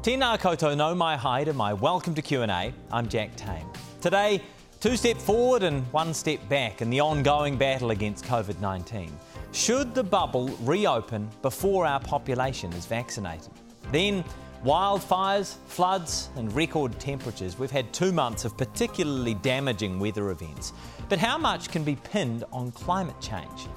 Tēnā 0.00 0.38
koutou 0.40 0.74
no 0.74 0.94
mai 0.94 1.14
haere 1.14 1.52
my 1.52 1.74
Welcome 1.74 2.14
to 2.14 2.22
Q&A. 2.22 2.72
I'm 2.90 3.06
Jack 3.06 3.36
Tame. 3.36 3.66
Today, 4.00 4.40
two 4.80 4.96
steps 4.96 5.22
forward 5.22 5.62
and 5.62 5.84
one 5.92 6.14
step 6.14 6.40
back 6.48 6.80
in 6.80 6.88
the 6.88 7.00
ongoing 7.00 7.58
battle 7.58 7.90
against 7.90 8.24
COVID-19. 8.24 9.10
Should 9.52 9.94
the 9.94 10.02
bubble 10.02 10.48
reopen 10.62 11.28
before 11.42 11.84
our 11.84 12.00
population 12.00 12.72
is 12.72 12.86
vaccinated? 12.86 13.50
Then, 13.92 14.24
wildfires, 14.64 15.56
floods, 15.66 16.30
and 16.36 16.50
record 16.54 16.98
temperatures. 16.98 17.58
We've 17.58 17.70
had 17.70 17.92
two 17.92 18.10
months 18.10 18.46
of 18.46 18.56
particularly 18.56 19.34
damaging 19.34 19.98
weather 19.98 20.30
events. 20.30 20.72
But 21.10 21.18
how 21.18 21.36
much 21.36 21.68
can 21.68 21.84
be 21.84 21.96
pinned 21.96 22.44
on 22.54 22.72
climate 22.72 23.20
change? 23.20 23.68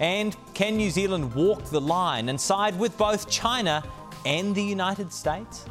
And 0.00 0.34
can 0.54 0.76
New 0.78 0.90
Zealand 0.90 1.32
walk 1.34 1.62
the 1.66 1.80
line 1.80 2.28
and 2.30 2.40
side 2.40 2.76
with 2.76 2.96
both 2.98 3.30
China 3.30 3.84
and 4.24 4.54
the 4.54 4.62
United 4.62 5.12
States? 5.12 5.64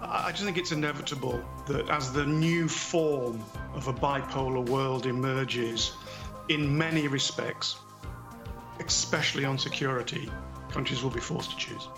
I 0.00 0.30
just 0.32 0.44
think 0.44 0.58
it's 0.58 0.72
inevitable 0.72 1.42
that 1.66 1.88
as 1.88 2.12
the 2.12 2.26
new 2.26 2.68
form 2.68 3.42
of 3.74 3.88
a 3.88 3.92
bipolar 3.92 4.68
world 4.68 5.06
emerges, 5.06 5.92
in 6.48 6.76
many 6.76 7.08
respects, 7.08 7.76
especially 8.84 9.44
on 9.44 9.58
security, 9.58 10.30
countries 10.70 11.02
will 11.02 11.10
be 11.10 11.20
forced 11.20 11.50
to 11.52 11.56
choose. 11.56 11.88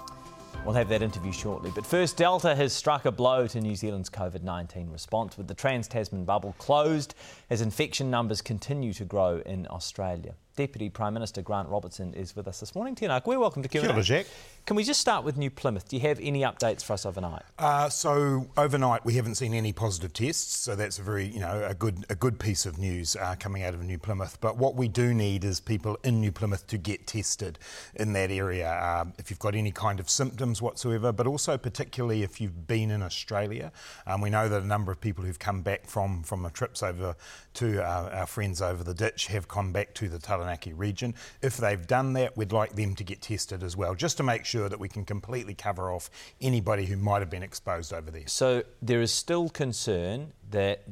We'll 0.65 0.75
have 0.75 0.89
that 0.89 1.03
interview 1.03 1.33
shortly. 1.33 1.71
But 1.75 1.85
first, 1.85 2.17
Delta 2.17 2.55
has 2.55 2.73
struck 2.73 3.05
a 3.05 3.13
blow 3.13 3.47
to 3.49 3.61
New 3.61 3.75
Zealand's 3.75 4.09
COVID 4.09 4.43
19 4.43 4.91
response 4.91 5.37
with 5.37 5.47
the 5.47 5.55
Trans 5.55 5.89
Tasman 5.89 6.25
bubble 6.25 6.55
closed 6.59 7.15
as 7.51 7.61
infection 7.61 8.11
numbers 8.11 8.41
continue 8.41 8.93
to 8.95 9.05
grow 9.05 9.43
in 9.45 9.67
Australia. 9.71 10.35
Deputy 10.57 10.89
Prime 10.89 11.13
Minister 11.15 11.43
Grant 11.43 11.69
Robertson 11.69 12.15
is 12.15 12.37
with 12.37 12.47
us 12.47 12.61
this 12.61 12.75
morning. 12.75 12.95
Tina, 12.95 13.21
we're 13.27 13.39
welcome 13.39 13.63
to 13.63 13.69
Q&A. 13.69 13.93
Kia 13.93 14.03
Jack. 14.03 14.27
Can 14.67 14.77
we 14.77 14.85
just 14.85 15.01
start 15.01 15.25
with 15.25 15.37
New 15.37 15.51
Plymouth? 15.51 15.89
Do 15.89 15.97
you 15.97 16.03
have 16.03 16.19
any 16.21 16.41
updates 16.41 16.83
for 16.83 16.95
us 16.95 17.05
overnight? 17.05 17.43
Uh, 17.59 17.89
so 17.89 18.47
overnight, 18.57 19.05
we 19.05 19.15
haven't 19.15 19.35
seen 19.35 19.53
any 19.53 19.73
positive 19.73 20.13
tests, 20.13 20.57
so 20.57 20.75
that's 20.75 20.99
a 20.99 21.03
very, 21.03 21.27
you 21.27 21.41
know, 21.41 21.67
a 21.69 21.75
good 21.75 22.07
a 22.09 22.15
good 22.15 22.39
piece 22.39 22.65
of 22.65 22.79
news 22.79 23.17
uh, 23.17 23.35
coming 23.39 23.63
out 23.63 23.75
of 23.75 23.83
New 23.83 23.99
Plymouth. 23.99 24.39
But 24.41 24.57
what 24.57 24.75
we 24.75 24.89
do 24.89 25.13
need 25.13 25.45
is 25.45 25.61
people 25.61 25.99
in 26.05 26.21
New 26.21 26.33
Plymouth 26.33 26.67
to 26.69 26.79
get 26.79 27.07
tested 27.07 27.59
in 27.97 28.13
that 28.15 28.31
area 28.31 28.81
um, 28.81 29.13
if 29.19 29.31
you've 29.31 29.39
got 29.39 29.55
any 29.55 29.73
kind 29.73 30.01
of 30.01 30.09
symptoms 30.09 30.63
whatsoever, 30.63 31.13
but 31.13 31.27
also 31.27 31.59
particularly 31.59 32.23
if 32.23 32.41
you've 32.41 32.67
been 32.67 32.91
in 32.91 33.03
Australia. 33.03 33.73
Um, 34.07 34.21
we 34.21 34.31
know 34.31 34.49
that 34.49 34.63
a 34.63 34.67
number 34.67 34.93
of 34.93 35.01
people 35.01 35.25
who've 35.25 35.39
come 35.39 35.63
back 35.63 35.87
from 35.87 36.23
from 36.23 36.49
trips 36.53 36.83
over 36.83 37.17
to 37.55 37.83
our, 37.83 38.11
our 38.11 38.27
friends 38.27 38.63
over 38.63 38.85
the 38.85 38.95
ditch 38.95 39.27
have 39.27 39.49
come 39.49 39.73
back 39.73 39.95
to 39.95 40.09
the 40.09 40.19
Taranaki 40.45 40.73
region. 40.73 41.15
If 41.43 41.57
they've 41.57 41.87
done 41.87 42.13
that, 42.15 42.37
we'd 42.37 42.53
like 42.53 42.75
them 42.75 42.95
to 42.97 43.05
get 43.05 43.23
tested 43.23 43.63
as 43.63 43.77
well, 43.77 43.95
just 43.95 44.17
to 44.19 44.23
make 44.23 44.45
sure 44.45 44.69
that 44.69 44.79
we 44.79 44.89
can 44.89 45.05
completely 45.05 45.55
cover 45.55 45.91
off 45.91 46.11
anybody 46.41 46.85
who 46.85 46.97
might 46.97 47.21
have 47.21 47.31
been 47.31 47.43
exposed 47.43 47.93
over 47.93 48.11
there. 48.11 48.27
So 48.27 48.63
there 48.83 49.01
is 49.01 49.13
still 49.13 49.49
concern 49.49 50.33
that 50.51 50.83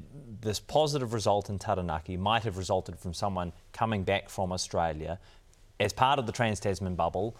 this 0.40 0.58
positive 0.58 1.12
result 1.12 1.50
in 1.50 1.58
Taranaki 1.58 2.16
might 2.16 2.42
have 2.44 2.56
resulted 2.56 2.98
from 2.98 3.14
someone 3.14 3.52
coming 3.72 4.02
back 4.02 4.28
from 4.28 4.52
Australia 4.52 5.18
as 5.78 5.92
part 5.92 6.18
of 6.18 6.26
the 6.26 6.32
Trans 6.32 6.60
Tasman 6.60 6.94
bubble 6.94 7.36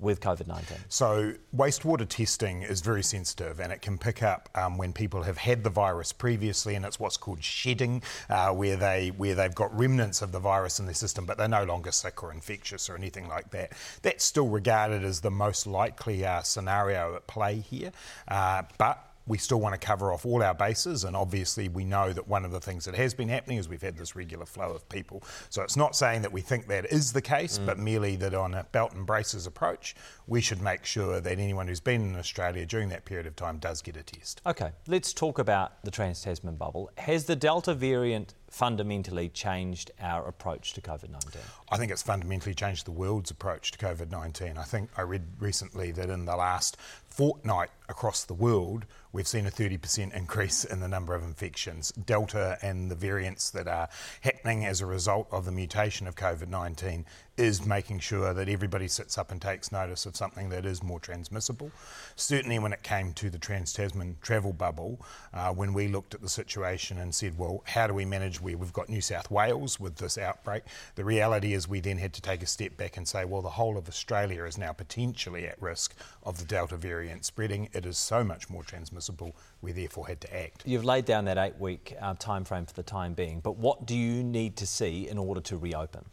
with 0.00 0.20
COVID 0.20 0.46
19? 0.46 0.78
So, 0.88 1.34
wastewater 1.54 2.08
testing 2.08 2.62
is 2.62 2.80
very 2.80 3.02
sensitive 3.02 3.60
and 3.60 3.72
it 3.72 3.82
can 3.82 3.98
pick 3.98 4.22
up 4.22 4.48
um, 4.54 4.78
when 4.78 4.92
people 4.92 5.22
have 5.22 5.38
had 5.38 5.64
the 5.64 5.70
virus 5.70 6.12
previously, 6.12 6.74
and 6.74 6.84
it's 6.84 6.98
what's 6.98 7.16
called 7.16 7.42
shedding, 7.42 8.02
uh, 8.28 8.50
where, 8.50 8.76
they, 8.76 9.08
where 9.16 9.34
they've 9.34 9.54
got 9.54 9.76
remnants 9.76 10.22
of 10.22 10.32
the 10.32 10.40
virus 10.40 10.78
in 10.78 10.86
their 10.86 10.94
system, 10.94 11.26
but 11.26 11.38
they're 11.38 11.48
no 11.48 11.64
longer 11.64 11.92
sick 11.92 12.22
or 12.22 12.32
infectious 12.32 12.88
or 12.88 12.96
anything 12.96 13.28
like 13.28 13.50
that. 13.50 13.72
That's 14.02 14.24
still 14.24 14.48
regarded 14.48 15.04
as 15.04 15.20
the 15.20 15.30
most 15.30 15.66
likely 15.66 16.24
uh, 16.24 16.42
scenario 16.42 17.14
at 17.16 17.26
play 17.26 17.60
here. 17.60 17.92
Uh, 18.28 18.62
but 18.78 19.09
we 19.30 19.38
still 19.38 19.60
want 19.60 19.80
to 19.80 19.86
cover 19.86 20.12
off 20.12 20.26
all 20.26 20.42
our 20.42 20.54
bases, 20.54 21.04
and 21.04 21.16
obviously 21.16 21.68
we 21.68 21.84
know 21.84 22.12
that 22.12 22.26
one 22.26 22.44
of 22.44 22.50
the 22.50 22.58
things 22.58 22.84
that 22.84 22.96
has 22.96 23.14
been 23.14 23.28
happening 23.28 23.58
is 23.58 23.68
we've 23.68 23.80
had 23.80 23.96
this 23.96 24.16
regular 24.16 24.44
flow 24.44 24.72
of 24.72 24.86
people. 24.88 25.22
So 25.50 25.62
it's 25.62 25.76
not 25.76 25.94
saying 25.94 26.22
that 26.22 26.32
we 26.32 26.40
think 26.40 26.66
that 26.66 26.86
is 26.86 27.12
the 27.12 27.22
case, 27.22 27.56
mm. 27.56 27.64
but 27.64 27.78
merely 27.78 28.16
that 28.16 28.34
on 28.34 28.54
a 28.54 28.64
belt 28.64 28.92
and 28.92 29.06
braces 29.06 29.46
approach, 29.46 29.94
we 30.26 30.40
should 30.40 30.60
make 30.60 30.84
sure 30.84 31.20
that 31.20 31.38
anyone 31.38 31.68
who's 31.68 31.78
been 31.78 32.02
in 32.02 32.16
Australia 32.16 32.66
during 32.66 32.88
that 32.88 33.04
period 33.04 33.26
of 33.26 33.36
time 33.36 33.58
does 33.58 33.80
get 33.82 33.96
a 33.96 34.02
test. 34.02 34.40
Okay, 34.44 34.72
let's 34.88 35.12
talk 35.12 35.38
about 35.38 35.80
the 35.84 35.92
Trans 35.92 36.20
Tasman 36.20 36.56
bubble. 36.56 36.90
Has 36.98 37.26
the 37.26 37.36
Delta 37.36 37.72
variant 37.72 38.34
fundamentally 38.50 39.28
changed 39.28 39.92
our 40.00 40.26
approach 40.26 40.74
to 40.74 40.80
COVID 40.80 41.08
19? 41.08 41.40
I 41.70 41.76
think 41.78 41.92
it's 41.92 42.02
fundamentally 42.02 42.54
changed 42.54 42.84
the 42.84 42.90
world's 42.90 43.30
approach 43.30 43.70
to 43.70 43.78
COVID 43.78 44.10
19. 44.10 44.58
I 44.58 44.64
think 44.64 44.90
I 44.96 45.02
read 45.02 45.22
recently 45.38 45.92
that 45.92 46.10
in 46.10 46.24
the 46.24 46.36
last 46.36 46.76
fortnight 47.06 47.70
across 47.88 48.24
the 48.24 48.34
world, 48.34 48.86
we've 49.12 49.28
seen 49.28 49.46
a 49.46 49.50
30% 49.50 50.14
increase 50.14 50.64
in 50.64 50.80
the 50.80 50.88
number 50.88 51.14
of 51.14 51.22
infections. 51.22 51.92
Delta 51.92 52.58
and 52.60 52.90
the 52.90 52.94
variants 52.94 53.50
that 53.50 53.68
are 53.68 53.88
happening 54.22 54.64
as 54.64 54.80
a 54.80 54.86
result 54.86 55.28
of 55.30 55.44
the 55.44 55.52
mutation 55.52 56.06
of 56.06 56.16
COVID 56.16 56.48
19 56.48 57.06
is 57.40 57.64
making 57.64 57.98
sure 57.98 58.34
that 58.34 58.48
everybody 58.48 58.86
sits 58.86 59.16
up 59.16 59.30
and 59.30 59.40
takes 59.40 59.72
notice 59.72 60.04
of 60.04 60.14
something 60.14 60.50
that 60.50 60.66
is 60.66 60.82
more 60.82 61.00
transmissible. 61.00 61.70
Certainly, 62.14 62.58
when 62.58 62.74
it 62.74 62.82
came 62.82 63.14
to 63.14 63.30
the 63.30 63.38
Trans 63.38 63.72
Tasman 63.72 64.18
travel 64.20 64.52
bubble, 64.52 65.00
uh, 65.32 65.50
when 65.50 65.72
we 65.72 65.88
looked 65.88 66.14
at 66.14 66.20
the 66.20 66.28
situation 66.28 66.98
and 66.98 67.14
said, 67.14 67.38
well, 67.38 67.62
how 67.64 67.86
do 67.86 67.94
we 67.94 68.04
manage 68.04 68.42
where 68.42 68.58
we've 68.58 68.74
got 68.74 68.90
New 68.90 69.00
South 69.00 69.30
Wales 69.30 69.80
with 69.80 69.96
this 69.96 70.18
outbreak? 70.18 70.64
The 70.96 71.04
reality 71.04 71.54
is 71.54 71.66
we 71.66 71.80
then 71.80 71.96
had 71.96 72.12
to 72.12 72.20
take 72.20 72.42
a 72.42 72.46
step 72.46 72.76
back 72.76 72.98
and 72.98 73.08
say, 73.08 73.24
well, 73.24 73.40
the 73.40 73.48
whole 73.48 73.78
of 73.78 73.88
Australia 73.88 74.44
is 74.44 74.58
now 74.58 74.72
potentially 74.72 75.46
at 75.46 75.60
risk 75.62 75.94
of 76.24 76.38
the 76.38 76.44
Delta 76.44 76.76
variant 76.76 77.24
spreading. 77.24 77.70
It 77.72 77.86
is 77.86 77.96
so 77.96 78.22
much 78.22 78.50
more 78.50 78.62
transmissible, 78.62 79.34
we 79.62 79.72
therefore 79.72 80.06
had 80.06 80.20
to 80.20 80.36
act. 80.36 80.62
You've 80.66 80.84
laid 80.84 81.06
down 81.06 81.24
that 81.24 81.38
eight 81.38 81.58
week 81.58 81.94
uh, 82.00 82.14
time 82.18 82.44
frame 82.44 82.66
for 82.66 82.74
the 82.74 82.82
time 82.82 83.14
being, 83.14 83.40
but 83.40 83.56
what 83.56 83.86
do 83.86 83.96
you 83.96 84.22
need 84.22 84.56
to 84.56 84.66
see 84.66 85.08
in 85.08 85.16
order 85.16 85.40
to 85.40 85.56
reopen? 85.56 86.04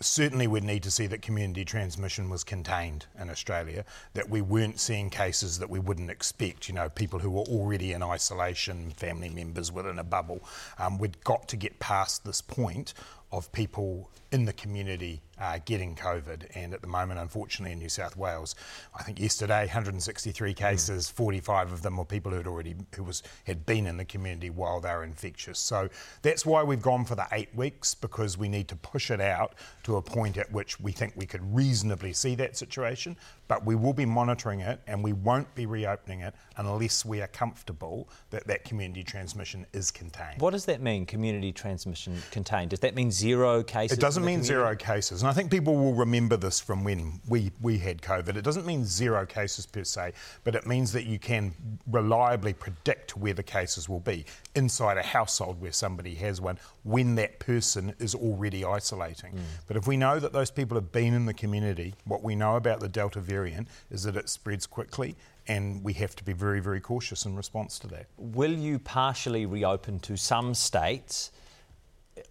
Certainly, 0.00 0.48
we 0.48 0.60
need 0.60 0.73
to 0.80 0.90
see 0.90 1.06
that 1.06 1.22
community 1.22 1.64
transmission 1.64 2.28
was 2.28 2.44
contained 2.44 3.06
in 3.18 3.30
Australia, 3.30 3.84
that 4.14 4.28
we 4.28 4.40
weren't 4.40 4.80
seeing 4.80 5.10
cases 5.10 5.58
that 5.58 5.70
we 5.70 5.78
wouldn't 5.78 6.10
expect, 6.10 6.68
you 6.68 6.74
know, 6.74 6.88
people 6.88 7.18
who 7.18 7.30
were 7.30 7.42
already 7.42 7.92
in 7.92 8.02
isolation, 8.02 8.90
family 8.90 9.28
members 9.28 9.72
within 9.72 9.98
a 9.98 10.04
bubble. 10.04 10.42
Um, 10.78 10.98
we'd 10.98 11.22
got 11.24 11.48
to 11.48 11.56
get 11.56 11.78
past 11.78 12.24
this 12.24 12.40
point 12.40 12.94
of 13.32 13.50
people 13.52 14.10
in 14.32 14.44
the 14.44 14.52
community 14.52 15.20
uh, 15.40 15.58
getting 15.64 15.94
COVID. 15.94 16.46
And 16.54 16.74
at 16.74 16.80
the 16.80 16.86
moment, 16.86 17.20
unfortunately, 17.20 17.72
in 17.72 17.78
New 17.78 17.88
South 17.88 18.16
Wales, 18.16 18.54
I 18.98 19.02
think 19.02 19.20
yesterday 19.20 19.60
163 19.60 20.50
hmm. 20.50 20.54
cases, 20.54 21.08
mm. 21.08 21.12
45 21.12 21.72
of 21.72 21.82
them 21.82 21.96
were 21.96 22.04
people 22.04 22.30
who 22.32 22.38
had 22.38 22.46
already 22.46 22.74
who 22.94 23.04
was 23.04 23.22
had 23.44 23.66
been 23.66 23.86
in 23.86 23.96
the 23.96 24.04
community 24.04 24.50
while 24.50 24.80
they 24.80 24.90
were 24.90 25.04
infectious. 25.04 25.58
So 25.58 25.88
that's 26.22 26.46
why 26.46 26.62
we've 26.62 26.82
gone 26.82 27.04
for 27.04 27.14
the 27.14 27.26
eight 27.32 27.54
weeks 27.54 27.94
because 27.94 28.38
we 28.38 28.48
need 28.48 28.68
to 28.68 28.76
push 28.76 29.10
it 29.10 29.20
out 29.20 29.54
to 29.84 29.96
a 29.96 30.02
point 30.02 30.36
at 30.38 30.50
which 30.52 30.80
we 30.80 30.92
think 30.92 31.12
we 31.16 31.26
could 31.26 31.42
reasonably 31.54 32.12
see 32.12 32.34
that 32.36 32.56
situation. 32.56 33.16
But 33.46 33.66
we 33.66 33.74
will 33.74 33.92
be 33.92 34.06
monitoring 34.06 34.60
it, 34.60 34.80
and 34.86 35.04
we 35.04 35.12
won't 35.12 35.54
be 35.54 35.66
reopening 35.66 36.20
it 36.20 36.34
unless 36.56 37.04
we 37.04 37.20
are 37.20 37.26
comfortable 37.26 38.08
that 38.30 38.46
that 38.46 38.64
community 38.64 39.04
transmission 39.04 39.66
is 39.74 39.90
contained. 39.90 40.40
What 40.40 40.52
does 40.52 40.64
that 40.64 40.80
mean? 40.80 41.04
Community 41.04 41.52
transmission 41.52 42.16
contained? 42.30 42.70
Does 42.70 42.80
that 42.80 42.94
mean 42.94 43.10
zero 43.10 43.62
cases? 43.62 43.98
It 43.98 44.00
doesn't 44.00 44.24
mean 44.24 44.42
zero 44.42 44.74
cases. 44.74 45.22
And 45.24 45.30
I 45.30 45.32
think 45.32 45.50
people 45.50 45.74
will 45.74 45.94
remember 45.94 46.36
this 46.36 46.60
from 46.60 46.84
when 46.84 47.18
we, 47.26 47.50
we 47.62 47.78
had 47.78 48.02
COVID. 48.02 48.36
It 48.36 48.42
doesn't 48.42 48.66
mean 48.66 48.84
zero 48.84 49.24
cases 49.24 49.64
per 49.64 49.82
se, 49.82 50.12
but 50.44 50.54
it 50.54 50.66
means 50.66 50.92
that 50.92 51.06
you 51.06 51.18
can 51.18 51.54
reliably 51.90 52.52
predict 52.52 53.16
where 53.16 53.32
the 53.32 53.42
cases 53.42 53.88
will 53.88 54.00
be 54.00 54.26
inside 54.54 54.98
a 54.98 55.02
household 55.02 55.62
where 55.62 55.72
somebody 55.72 56.14
has 56.16 56.42
one 56.42 56.58
when 56.82 57.14
that 57.14 57.38
person 57.38 57.94
is 58.00 58.14
already 58.14 58.66
isolating. 58.66 59.32
Mm. 59.32 59.40
But 59.66 59.78
if 59.78 59.86
we 59.86 59.96
know 59.96 60.20
that 60.20 60.34
those 60.34 60.50
people 60.50 60.74
have 60.74 60.92
been 60.92 61.14
in 61.14 61.24
the 61.24 61.32
community, 61.32 61.94
what 62.04 62.22
we 62.22 62.36
know 62.36 62.56
about 62.56 62.80
the 62.80 62.88
Delta 62.90 63.20
variant 63.20 63.68
is 63.90 64.02
that 64.02 64.18
it 64.18 64.28
spreads 64.28 64.66
quickly 64.66 65.16
and 65.46 65.82
we 65.82 65.94
have 65.94 66.14
to 66.16 66.24
be 66.24 66.34
very, 66.34 66.60
very 66.60 66.82
cautious 66.82 67.24
in 67.24 67.34
response 67.34 67.78
to 67.78 67.86
that. 67.86 68.08
Will 68.18 68.52
you 68.52 68.78
partially 68.78 69.46
reopen 69.46 70.00
to 70.00 70.18
some 70.18 70.52
states? 70.52 71.30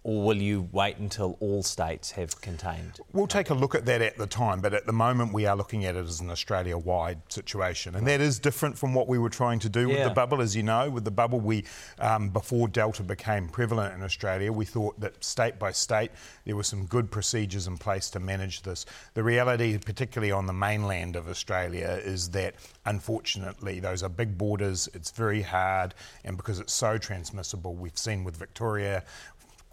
Or 0.02 0.22
will 0.22 0.36
you 0.36 0.68
wait 0.72 0.98
until 0.98 1.36
all 1.40 1.62
states 1.62 2.10
have 2.12 2.40
contained? 2.40 3.00
We'll 3.12 3.26
take 3.26 3.50
a 3.50 3.54
look 3.54 3.74
at 3.74 3.86
that 3.86 4.02
at 4.02 4.16
the 4.16 4.26
time, 4.26 4.60
but 4.60 4.74
at 4.74 4.86
the 4.86 4.92
moment 4.92 5.32
we 5.32 5.46
are 5.46 5.56
looking 5.56 5.84
at 5.84 5.96
it 5.96 6.04
as 6.04 6.20
an 6.20 6.30
Australia 6.30 6.76
wide 6.76 7.20
situation. 7.28 7.94
And 7.94 8.06
that 8.06 8.20
is 8.20 8.38
different 8.38 8.78
from 8.78 8.94
what 8.94 9.08
we 9.08 9.18
were 9.18 9.30
trying 9.30 9.58
to 9.60 9.68
do 9.68 9.88
with 9.88 10.04
the 10.04 10.10
bubble, 10.10 10.40
as 10.40 10.54
you 10.54 10.62
know. 10.62 10.90
With 10.90 11.04
the 11.04 11.10
bubble, 11.10 11.40
we, 11.40 11.64
um, 11.98 12.28
before 12.28 12.68
Delta 12.68 13.02
became 13.02 13.48
prevalent 13.48 13.94
in 13.94 14.02
Australia, 14.02 14.52
we 14.52 14.64
thought 14.64 14.98
that 15.00 15.22
state 15.24 15.58
by 15.58 15.72
state 15.72 16.10
there 16.44 16.56
were 16.56 16.62
some 16.62 16.86
good 16.86 17.10
procedures 17.10 17.66
in 17.66 17.78
place 17.78 18.10
to 18.10 18.20
manage 18.20 18.62
this. 18.62 18.86
The 19.14 19.22
reality, 19.22 19.78
particularly 19.78 20.32
on 20.32 20.46
the 20.46 20.52
mainland 20.52 21.16
of 21.16 21.28
Australia, 21.28 22.00
is 22.04 22.30
that 22.30 22.54
unfortunately 22.86 23.80
those 23.80 24.02
are 24.02 24.08
big 24.08 24.36
borders, 24.36 24.88
it's 24.94 25.10
very 25.10 25.42
hard, 25.42 25.94
and 26.24 26.36
because 26.36 26.58
it's 26.58 26.72
so 26.72 26.98
transmissible, 26.98 27.74
we've 27.74 27.98
seen 27.98 28.24
with 28.24 28.36
Victoria, 28.36 29.02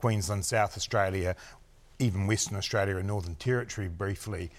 Queensland, 0.01 0.44
South 0.44 0.75
Australia, 0.75 1.36
even 2.00 2.25
Western 2.25 2.57
Australia 2.57 2.98
and 2.98 3.07
Northern 3.07 3.36
Territory 3.36 3.88
briefly, 3.88 4.50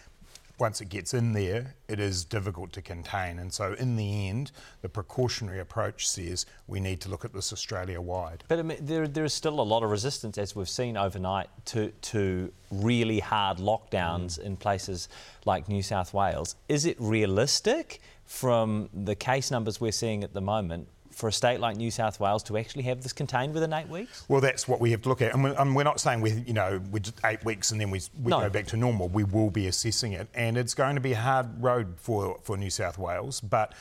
once 0.56 0.80
it 0.80 0.88
gets 0.88 1.14
in 1.14 1.32
there, 1.32 1.74
it 1.88 1.98
is 1.98 2.24
difficult 2.24 2.72
to 2.72 2.80
contain. 2.80 3.40
And 3.40 3.52
so, 3.52 3.72
in 3.72 3.96
the 3.96 4.28
end, 4.28 4.52
the 4.82 4.88
precautionary 4.88 5.58
approach 5.58 6.08
says 6.08 6.46
we 6.68 6.78
need 6.78 7.00
to 7.00 7.08
look 7.08 7.24
at 7.24 7.32
this 7.32 7.52
Australia 7.52 8.00
wide. 8.00 8.44
But 8.46 8.60
I 8.60 8.62
mean, 8.62 8.78
there, 8.80 9.08
there 9.08 9.24
is 9.24 9.34
still 9.34 9.58
a 9.58 9.62
lot 9.62 9.82
of 9.82 9.90
resistance, 9.90 10.38
as 10.38 10.54
we've 10.54 10.68
seen 10.68 10.96
overnight, 10.96 11.48
to, 11.66 11.90
to 12.12 12.52
really 12.70 13.18
hard 13.18 13.58
lockdowns 13.58 14.38
mm. 14.38 14.44
in 14.44 14.56
places 14.56 15.08
like 15.44 15.68
New 15.68 15.82
South 15.82 16.14
Wales. 16.14 16.54
Is 16.68 16.86
it 16.86 16.96
realistic 17.00 18.00
from 18.24 18.88
the 18.94 19.16
case 19.16 19.50
numbers 19.50 19.80
we're 19.80 19.90
seeing 19.90 20.22
at 20.22 20.32
the 20.32 20.40
moment 20.40 20.86
for 21.12 21.28
a 21.28 21.32
state 21.32 21.60
like 21.60 21.76
New 21.76 21.90
South 21.90 22.20
Wales 22.20 22.42
to 22.44 22.56
actually 22.56 22.84
have 22.84 23.02
this 23.02 23.12
contained 23.12 23.54
within 23.54 23.72
eight 23.72 23.88
weeks? 23.88 24.24
Well, 24.28 24.40
that's 24.40 24.66
what 24.66 24.80
we 24.80 24.90
have 24.92 25.02
to 25.02 25.08
look 25.08 25.22
at, 25.22 25.34
and 25.34 25.44
we're, 25.44 25.54
and 25.58 25.74
we're 25.74 25.82
not 25.84 26.00
saying 26.00 26.20
we, 26.20 26.32
you 26.46 26.52
know, 26.52 26.80
we're 26.90 27.02
eight 27.24 27.44
weeks 27.44 27.70
and 27.70 27.80
then 27.80 27.90
we, 27.90 28.00
we 28.22 28.30
no. 28.30 28.40
go 28.40 28.50
back 28.50 28.66
to 28.68 28.76
normal. 28.76 29.08
We 29.08 29.24
will 29.24 29.50
be 29.50 29.66
assessing 29.66 30.12
it, 30.12 30.28
and 30.34 30.56
it's 30.56 30.74
going 30.74 30.94
to 30.94 31.00
be 31.00 31.12
a 31.12 31.18
hard 31.20 31.62
road 31.62 31.94
for 31.96 32.38
for 32.42 32.56
New 32.56 32.70
South 32.70 32.98
Wales, 32.98 33.40
but. 33.40 33.74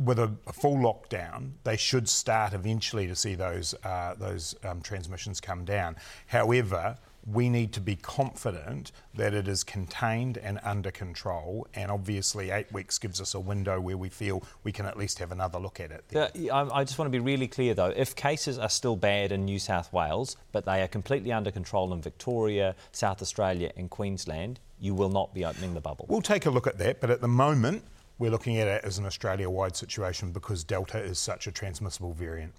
With 0.00 0.20
a, 0.20 0.32
a 0.46 0.52
full 0.52 0.76
lockdown, 0.76 1.54
they 1.64 1.76
should 1.76 2.08
start 2.08 2.52
eventually 2.52 3.08
to 3.08 3.16
see 3.16 3.34
those 3.34 3.74
uh, 3.82 4.14
those 4.16 4.54
um, 4.62 4.80
transmissions 4.80 5.40
come 5.40 5.64
down. 5.64 5.96
However, 6.28 6.96
we 7.26 7.48
need 7.48 7.72
to 7.74 7.80
be 7.80 7.96
confident 7.96 8.92
that 9.14 9.34
it 9.34 9.48
is 9.48 9.64
contained 9.64 10.38
and 10.38 10.58
under 10.62 10.90
control. 10.90 11.66
And 11.74 11.90
obviously, 11.90 12.50
eight 12.50 12.72
weeks 12.72 12.98
gives 12.98 13.20
us 13.20 13.34
a 13.34 13.40
window 13.40 13.80
where 13.80 13.96
we 13.96 14.08
feel 14.08 14.42
we 14.64 14.72
can 14.72 14.86
at 14.86 14.96
least 14.96 15.18
have 15.18 15.32
another 15.32 15.58
look 15.58 15.80
at 15.80 15.90
it. 15.90 16.04
I 16.50 16.84
just 16.84 16.98
want 16.98 17.06
to 17.06 17.10
be 17.10 17.18
really 17.18 17.48
clear 17.48 17.74
though 17.74 17.92
if 17.94 18.16
cases 18.16 18.58
are 18.58 18.68
still 18.70 18.96
bad 18.96 19.32
in 19.32 19.44
New 19.44 19.58
South 19.58 19.92
Wales, 19.92 20.36
but 20.52 20.64
they 20.64 20.82
are 20.82 20.88
completely 20.88 21.32
under 21.32 21.50
control 21.50 21.92
in 21.92 22.00
Victoria, 22.00 22.74
South 22.92 23.20
Australia, 23.20 23.72
and 23.76 23.90
Queensland, 23.90 24.60
you 24.80 24.94
will 24.94 25.10
not 25.10 25.34
be 25.34 25.44
opening 25.44 25.74
the 25.74 25.80
bubble. 25.80 26.06
We'll 26.08 26.22
take 26.22 26.46
a 26.46 26.50
look 26.50 26.66
at 26.66 26.78
that, 26.78 27.00
but 27.00 27.10
at 27.10 27.20
the 27.20 27.28
moment, 27.28 27.82
we're 28.18 28.30
looking 28.30 28.58
at 28.58 28.66
it 28.66 28.84
as 28.84 28.98
an 28.98 29.06
Australia 29.06 29.48
wide 29.48 29.76
situation 29.76 30.32
because 30.32 30.64
Delta 30.64 30.98
is 30.98 31.18
such 31.18 31.46
a 31.46 31.52
transmissible 31.52 32.12
variant. 32.12 32.52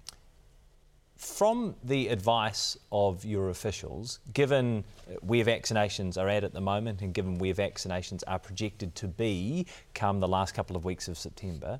From 1.20 1.74
the 1.84 2.08
advice 2.08 2.78
of 2.90 3.26
your 3.26 3.50
officials, 3.50 4.20
given 4.32 4.84
uh, 5.06 5.16
where 5.20 5.44
vaccinations 5.44 6.16
are 6.16 6.30
at 6.30 6.44
at 6.44 6.54
the 6.54 6.62
moment 6.62 7.02
and 7.02 7.12
given 7.12 7.36
where 7.36 7.52
vaccinations 7.52 8.22
are 8.26 8.38
projected 8.38 8.94
to 8.94 9.06
be 9.06 9.66
come 9.92 10.20
the 10.20 10.26
last 10.26 10.54
couple 10.54 10.76
of 10.76 10.86
weeks 10.86 11.08
of 11.08 11.18
September, 11.18 11.78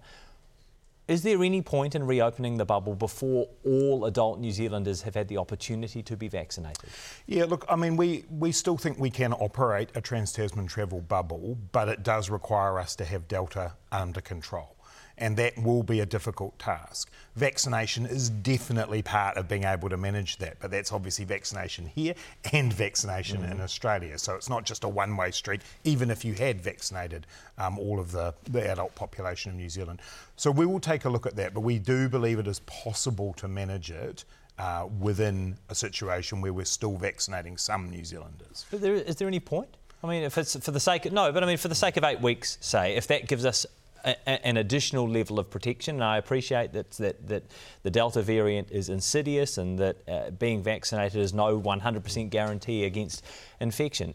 is 1.09 1.23
there 1.23 1.43
any 1.43 1.63
point 1.63 1.95
in 1.95 2.07
reopening 2.07 2.59
the 2.59 2.67
bubble 2.67 2.95
before 2.95 3.49
all 3.65 4.05
adult 4.05 4.41
New 4.41 4.53
Zealanders 4.53 5.01
have 5.03 5.15
had 5.15 5.27
the 5.29 5.39
opportunity 5.39 6.03
to 6.03 6.19
be 6.19 6.29
vaccinated? 6.29 6.91
Yeah, 7.27 7.47
look, 7.47 7.65
I 7.67 7.77
mean, 7.77 7.97
we, 7.97 8.27
we 8.29 8.53
still 8.53 8.77
think 8.77 8.99
we 8.99 9.09
can 9.09 9.33
operate 9.33 9.89
a 9.95 10.03
trans 10.03 10.35
Tasman 10.35 10.67
travel 10.67 11.01
bubble, 11.01 11.57
but 11.73 11.89
it 11.89 12.03
does 12.03 12.29
require 12.29 12.79
us 12.79 12.95
to 12.97 13.07
have 13.07 13.27
Delta 13.27 13.73
under 13.91 14.21
control 14.21 14.77
and 15.21 15.37
that 15.37 15.57
will 15.59 15.83
be 15.83 16.01
a 16.01 16.07
difficult 16.07 16.59
task. 16.59 17.11
Vaccination 17.37 18.07
is 18.07 18.31
definitely 18.31 19.03
part 19.03 19.37
of 19.37 19.47
being 19.49 19.65
able 19.65 19.89
to 19.89 19.97
manage 19.97 20.39
that, 20.39 20.57
but 20.61 20.71
that's 20.71 20.93
obviously 20.93 21.25
vaccination 21.25 21.87
here 21.87 22.15
and 22.53 22.73
vaccination 22.73 23.43
mm. 23.43 23.51
in 23.51 23.61
Australia. 23.61 24.19
So 24.19 24.35
it's 24.35 24.49
not 24.49 24.65
just 24.65 24.85
a 24.85 24.89
one 24.89 25.17
way 25.17 25.31
street, 25.31 25.61
even 25.85 26.11
if 26.11 26.25
you 26.25 26.35
had 26.35 26.61
vaccinated 26.61 27.27
um, 27.59 27.79
all 27.79 28.01
of 28.01 28.13
the, 28.13 28.35
the 28.51 28.69
adult 28.71 28.95
population 28.95 29.53
of 29.53 29.57
New 29.57 29.69
Zealand. 29.69 30.01
So 30.37 30.51
we 30.51 30.67
will 30.67 30.81
take 30.81 31.05
a 31.05 31.11
look 31.11 31.27
at 31.27 31.37
that, 31.37 31.55
but 31.55 31.61
we 31.61 31.79
do 31.79 32.09
believe 32.09 32.39
it 32.39 32.47
is 32.47 32.61
possible 32.61 33.35
to 33.35 33.49
manage 33.49 33.91
it. 33.91 34.25
Uh, 34.59 34.87
within 35.01 35.57
a 35.71 35.75
situation 35.75 36.43
where 36.43 36.53
we're 36.53 36.67
still 36.67 36.99
vaccinating 36.99 37.57
some 37.57 37.89
New 37.89 38.05
Zealanders. 38.05 38.67
But 38.71 38.83
there, 38.83 38.93
is 38.93 39.17
there 39.17 39.27
any 39.27 39.41
point? 39.41 39.75
I 40.05 40.07
mean, 40.07 40.23
if 40.23 40.37
it's 40.37 40.55
for 40.57 40.71
the 40.71 40.81
sake 40.81 41.07
of, 41.07 41.13
no, 41.13 41.33
but 41.33 41.43
I 41.43 41.47
mean, 41.47 41.57
for 41.57 41.69
the 41.69 41.75
sake 41.75 41.97
of 41.97 42.05
eight 42.05 42.21
weeks, 42.21 42.59
say, 42.61 42.95
if 42.95 43.07
that 43.07 43.27
gives 43.27 43.47
us 43.47 43.65
a, 44.05 44.47
an 44.47 44.57
additional 44.57 45.09
level 45.09 45.39
of 45.39 45.51
protection. 45.51 45.97
And 45.97 46.05
I 46.05 46.19
appreciate 46.19 46.73
that, 46.73 46.91
that, 46.93 47.29
that 47.29 47.45
the 47.83 47.91
Delta 47.91 48.23
variant 48.23 48.71
is 48.71 48.89
insidious 48.89 49.59
and 49.59 49.79
that 49.79 49.97
uh, 50.09 50.31
being 50.31 50.63
vaccinated 50.63 51.21
is 51.21 51.33
no 51.33 51.61
100% 51.61 52.31
guarantee 52.31 52.85
against 52.85 53.25
infection. 53.61 54.15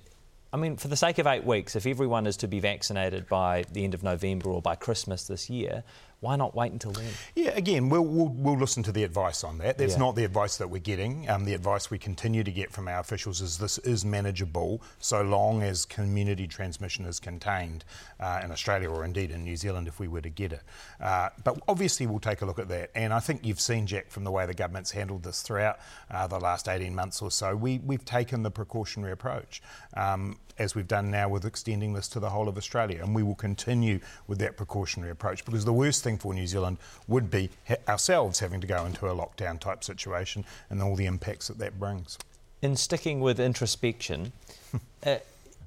I 0.54 0.58
mean, 0.58 0.78
for 0.78 0.88
the 0.88 0.96
sake 0.96 1.18
of 1.18 1.28
eight 1.28 1.44
weeks, 1.44 1.76
if 1.76 1.86
everyone 1.86 2.26
is 2.26 2.38
to 2.38 2.48
be 2.48 2.62
vaccinated 2.62 3.28
by 3.28 3.66
the 3.74 3.84
end 3.84 3.94
of 3.94 4.04
November 4.04 4.50
or 4.50 4.62
by 4.62 4.76
Christmas 4.76 5.28
this 5.28 5.50
year, 5.50 5.84
why 6.26 6.36
not 6.36 6.56
wait 6.56 6.72
until 6.72 6.92
then? 6.92 7.12
Yeah, 7.36 7.52
again, 7.52 7.88
we'll, 7.88 8.04
we'll, 8.04 8.30
we'll 8.30 8.58
listen 8.58 8.82
to 8.82 8.92
the 8.92 9.04
advice 9.04 9.44
on 9.44 9.60
that. 9.60 9.78
That's 9.78 9.94
yeah. 9.94 10.00
not 10.00 10.16
the 10.16 10.26
advice 10.26 10.58
that 10.58 10.68
we're 10.68 10.80
getting. 10.80 11.30
Um, 11.30 11.46
the 11.46 11.54
advice 11.54 11.92
we 11.92 12.00
continue 12.00 12.44
to 12.44 12.52
get 12.52 12.72
from 12.72 12.88
our 12.88 13.00
officials 13.00 13.42
is 13.42 13.60
this 13.60 13.78
is 13.78 14.04
manageable 14.04 14.82
so 14.98 15.22
long 15.22 15.62
as 15.62 15.86
community 15.86 16.48
transmission 16.48 17.06
is 17.06 17.20
contained 17.20 17.86
uh, 18.20 18.42
in 18.44 18.52
Australia 18.52 18.90
or 18.90 19.06
indeed 19.06 19.30
in 19.30 19.44
New 19.44 19.56
Zealand 19.56 19.88
if 19.88 20.00
we 20.00 20.08
were 20.08 20.22
to 20.22 20.32
get 20.32 20.52
it. 20.52 20.64
Uh, 21.00 21.30
but 21.44 21.62
obviously, 21.68 22.08
we'll 22.08 22.20
take 22.20 22.42
a 22.42 22.46
look 22.46 22.58
at 22.58 22.70
that. 22.70 22.90
And 22.96 23.14
I 23.14 23.20
think 23.20 23.46
you've 23.46 23.62
seen, 23.62 23.86
Jack, 23.86 24.10
from 24.10 24.24
the 24.24 24.32
way 24.32 24.48
the 24.48 24.56
government's 24.56 24.90
handled 24.90 25.22
this 25.22 25.44
throughout 25.44 25.78
uh, 26.10 26.26
the 26.26 26.40
last 26.40 26.68
18 26.68 26.96
months 26.96 27.22
or 27.22 27.30
so, 27.30 27.56
we, 27.56 27.78
we've 27.86 28.04
taken 28.04 28.42
the 28.42 28.50
precautionary 28.50 29.12
approach. 29.12 29.62
Um, 29.96 30.40
as 30.58 30.76
we've 30.76 30.88
done 30.88 31.12
now 31.12 31.30
with 31.30 31.46
extending 31.46 31.94
this 31.94 32.08
to 32.10 32.20
the 32.20 32.30
whole 32.30 32.48
of 32.48 32.58
Australia. 32.58 33.02
And 33.04 33.14
we 33.14 33.24
will 33.24 33.36
continue 33.36 34.00
with 34.28 34.40
that 34.40 34.58
precautionary 34.58 35.12
approach 35.12 35.46
because 35.46 35.66
the 35.66 35.74
worst 35.74 36.04
thing 36.04 36.18
for 36.18 36.34
New 36.34 36.48
Zealand 36.48 36.78
would 37.08 37.30
be 37.30 37.50
ourselves 37.88 38.40
having 38.40 38.62
to 38.62 38.68
go 38.68 38.86
into 38.86 39.08
a 39.08 39.16
lockdown 39.16 39.60
type 39.60 39.84
situation 39.84 40.46
and 40.70 40.82
all 40.82 40.96
the 40.96 41.06
impacts 41.06 41.48
that 41.48 41.58
that 41.60 41.80
brings. 41.80 42.18
In 42.62 42.76
sticking 42.76 43.20
with 43.20 43.40
introspection, 43.40 44.32
uh, 45.06 45.18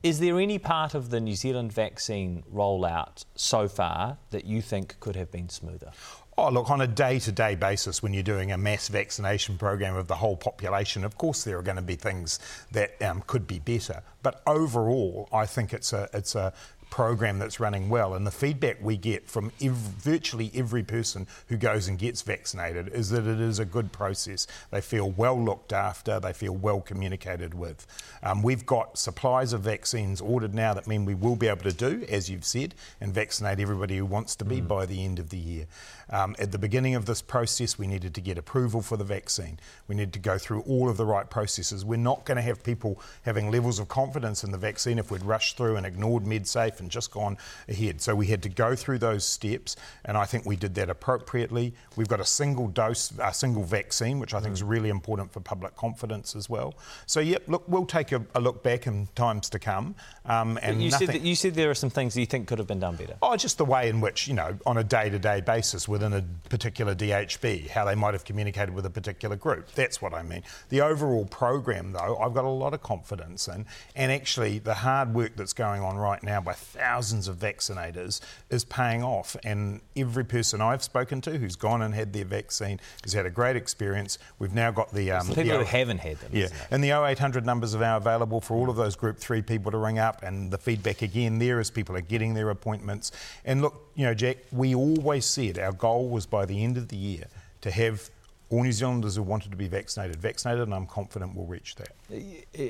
is 0.03 0.21
there 0.21 0.39
any 0.39 0.59
part 0.59 0.95
of 0.95 1.11
the 1.11 1.21
New 1.21 1.35
Zealand 1.35 1.73
vaccine 1.73 2.45
rollout 2.53 3.25
so 3.35 3.69
far 3.69 4.19
that 4.31 4.45
you 4.45 4.63
think 4.63 4.99
could 5.01 5.17
have 5.17 5.31
been 5.31 5.49
smoother? 5.49 5.93
Oh, 6.41 6.51
look, 6.51 6.71
on 6.71 6.81
a 6.81 6.87
day 6.87 7.19
to 7.19 7.33
day 7.33 7.57
basis, 7.57 8.01
when 8.01 8.15
you're 8.15 8.23
doing 8.23 8.53
a 8.53 8.57
mass 8.57 8.87
vaccination 8.87 9.59
program 9.59 9.97
of 9.97 10.07
the 10.07 10.15
whole 10.15 10.37
population, 10.37 11.03
of 11.03 11.19
course 11.19 11.43
there 11.43 11.59
are 11.59 11.63
going 11.63 11.79
to 11.79 11.83
be 11.83 11.97
things 11.97 12.39
that 12.71 12.93
um, 13.03 13.25
could 13.27 13.49
be 13.49 13.59
better. 13.59 14.05
But 14.23 14.41
overall, 14.47 15.29
I 15.33 15.47
think 15.47 15.73
it's 15.73 15.93
a, 15.93 16.09
it's 16.13 16.37
a 16.37 16.53
program 16.91 17.39
that's 17.39 17.61
running 17.61 17.89
well. 17.89 18.15
And 18.15 18.27
the 18.27 18.31
feedback 18.31 18.79
we 18.81 18.97
get 18.97 19.29
from 19.29 19.53
ev- 19.61 19.73
virtually 19.73 20.51
every 20.55 20.83
person 20.83 21.27
who 21.49 21.57
goes 21.57 21.89
and 21.89 21.99
gets 21.99 22.23
vaccinated 22.23 22.89
is 22.89 23.11
that 23.11 23.27
it 23.27 23.41
is 23.41 23.59
a 23.59 23.65
good 23.65 23.93
process. 23.93 24.47
They 24.71 24.81
feel 24.81 25.11
well 25.11 25.41
looked 25.41 25.73
after, 25.73 26.19
they 26.21 26.33
feel 26.33 26.55
well 26.55 26.81
communicated 26.81 27.55
with. 27.55 27.87
Um, 28.23 28.43
we've 28.43 28.67
got 28.67 28.99
supplies 28.99 29.53
of 29.53 29.61
vaccines 29.63 30.21
ordered 30.21 30.55
now 30.55 30.75
that 30.75 30.87
mean 30.87 31.05
we 31.05 31.15
will 31.15 31.37
be 31.37 31.49
able 31.49 31.65
to 31.65 31.73
do, 31.73 32.05
as 32.09 32.29
you've 32.31 32.45
said, 32.45 32.75
and 33.01 33.13
vaccinate 33.13 33.61
everybody 33.61 33.97
who 33.97 34.07
wants 34.07 34.35
to 34.37 34.45
be 34.45 34.61
mm. 34.61 34.69
by 34.69 34.87
the 34.87 35.05
end 35.05 35.19
of 35.19 35.31
the 35.31 35.39
year. 35.39 35.67
Um, 36.11 36.35
at 36.39 36.53
the 36.53 36.59
beginning 36.59 36.95
of 36.95 37.05
this 37.05 37.21
process, 37.21 37.79
we 37.79 37.87
needed 37.87 38.15
to 38.15 38.21
get 38.21 38.39
approval 38.39 38.81
for 38.81 38.97
the 38.97 39.05
vaccine. 39.05 39.59
We 39.89 39.95
needed 39.95 40.15
to 40.15 40.19
go 40.19 40.39
through 40.39 40.63
all 40.63 40.89
of 40.89 40.97
the 40.97 41.05
right 41.05 41.29
processes. 41.29 41.85
We're 41.85 41.97
not 41.97 42.25
going 42.25 42.37
to 42.37 42.43
have 42.43 42.65
people 42.65 43.01
having 43.23 43.51
levels 43.51 43.79
of 43.79 43.89
confidence 43.89 44.43
in 44.43 44.51
the 44.51 44.59
vaccine 44.59 44.99
if 44.99 45.11
we'd 45.11 45.23
rushed 45.23 45.57
through 45.57 45.77
and 45.77 45.85
ignored 45.85 46.25
MedSafe 46.25 46.78
and 46.81 46.91
just 46.91 47.11
gone 47.11 47.37
ahead. 47.69 48.01
So 48.01 48.15
we 48.15 48.27
had 48.27 48.43
to 48.43 48.49
go 48.49 48.75
through 48.75 48.99
those 48.99 49.25
steps, 49.25 49.77
and 50.05 50.17
I 50.17 50.25
think 50.25 50.47
we 50.47 50.57
did 50.57 50.75
that 50.77 50.91
appropriately. 50.91 51.75
We've 51.97 52.09
got 52.09 52.21
a 52.21 52.25
single 52.25 52.69
dose, 52.69 53.13
a 53.23 53.33
single 53.33 53.65
vaccine, 53.65 54.19
which 54.19 54.35
I 54.35 54.41
think 54.41 54.51
mm. 54.51 54.55
is 54.55 54.63
really 54.63 54.89
important 54.89 55.33
for 55.33 55.41
public 55.41 55.77
confidence 55.77 56.35
as 56.37 56.49
well. 56.49 56.75
So, 57.07 57.21
yep, 57.21 57.43
look, 57.47 57.65
we'll 57.69 57.87
take 57.87 58.13
a, 58.13 58.25
a 58.35 58.41
look 58.41 58.63
back 58.63 58.87
in 58.87 59.09
times 59.15 59.49
to 59.51 59.59
come. 59.59 59.95
Um, 60.25 60.59
and 60.63 60.83
you, 60.83 60.91
nothing... 60.91 61.07
said 61.09 61.23
you 61.23 61.35
said 61.35 61.55
there 61.55 61.71
are 61.71 61.75
some 61.75 61.91
things 61.91 62.17
you 62.17 62.27
think 62.27 62.49
could 62.49 62.59
have 62.59 62.67
been 62.67 62.81
done 62.81 62.97
better. 62.97 63.17
Oh, 63.23 63.37
just 63.37 63.59
the 63.59 63.65
way 63.65 63.89
in 63.89 64.01
which, 64.01 64.29
you 64.29 64.35
know, 64.35 64.59
on 64.67 64.77
a 64.77 64.85
day 64.85 65.11
to 65.11 65.19
day 65.19 65.41
basis 65.41 65.89
within 65.89 66.13
a 66.13 66.23
particular 66.49 66.95
DHB, 66.95 67.69
how 67.69 67.85
they 67.85 67.95
might 67.95 68.15
have 68.15 68.25
communicated 68.25 68.75
with 68.75 68.87
a 68.87 68.91
particular 68.91 69.37
group. 69.37 69.73
That's 69.73 70.03
what 70.03 70.15
I 70.15 70.23
mean. 70.23 70.43
The 70.69 70.81
overall 70.81 71.25
program, 71.27 71.93
though, 71.93 72.19
I've 72.19 72.35
got 72.35 72.45
a 72.45 72.49
lot 72.49 72.75
of 72.75 72.83
confidence 72.83 73.49
in, 73.49 73.67
and 73.95 74.13
actually 74.13 74.59
the 74.59 74.75
hard 74.75 75.15
work 75.15 75.37
that's 75.37 75.53
going 75.53 75.83
on 75.83 75.97
right 75.97 76.23
now 76.23 76.41
by 76.41 76.53
thousands 76.69 77.29
of 77.29 77.37
vaccinators 77.37 78.21
is 78.51 78.65
paying 78.65 79.03
off. 79.03 79.37
And 79.45 79.81
every 79.97 80.25
person 80.25 80.61
I've 80.61 80.83
spoken 80.83 81.21
to 81.23 81.39
who's 81.39 81.57
gone 81.57 81.83
and 81.83 81.95
had 81.95 82.13
their 82.13 82.25
vaccine 82.25 82.81
has 83.03 83.13
had 83.13 83.27
a 83.27 83.31
great 83.31 83.57
experience. 83.57 84.19
We've 84.39 84.55
now 84.55 84.71
got 84.71 84.93
the, 84.93 85.11
um, 85.13 85.27
people 85.27 85.45
the 85.45 85.59
who 85.59 85.65
haven't 85.65 85.99
had 85.99 86.19
them. 86.19 86.31
Yeah, 86.33 86.49
and 86.71 86.83
the 86.83 86.91
0800 86.91 87.45
numbers 87.45 87.75
are 87.75 87.81
now 87.81 87.97
available 87.97 88.41
for 88.41 88.55
all 88.55 88.71
of 88.71 88.77
those 88.77 88.97
Group 88.97 89.19
Three 89.19 89.43
people 89.43 89.71
to 89.73 89.79
ring 89.79 89.99
up, 89.99 90.23
and 90.23 90.51
the 90.51 90.59
feedback 90.59 91.03
again 91.03 91.39
there 91.39 91.61
is 91.61 91.71
people 91.71 91.97
are 91.97 92.03
getting 92.03 92.35
their 92.35 92.51
appointments. 92.51 93.13
And 93.45 93.63
look, 93.63 93.91
you 93.95 94.05
know, 94.05 94.15
Jack, 94.15 94.39
we 94.53 94.75
always 94.75 95.25
said 95.25 95.59
our 95.59 95.73
goal 95.73 96.09
was 96.09 96.27
by 96.27 96.47
the 96.47 96.63
end 96.63 96.77
of 96.77 96.89
the 96.89 96.97
year 96.97 97.25
to 97.63 97.71
have 97.71 98.11
all 98.51 98.63
New 98.63 98.73
Zealanders 98.73 99.17
who 99.17 99.23
wanted 99.23 99.51
to 99.51 99.57
be 99.57 99.69
vaccinated 99.69 100.17
vaccinated, 100.17 100.63
and 100.63 100.75
I'm 100.75 100.87
confident 100.87 101.35
we'll 101.35 101.47
reach 101.47 101.75
that. 101.77 101.91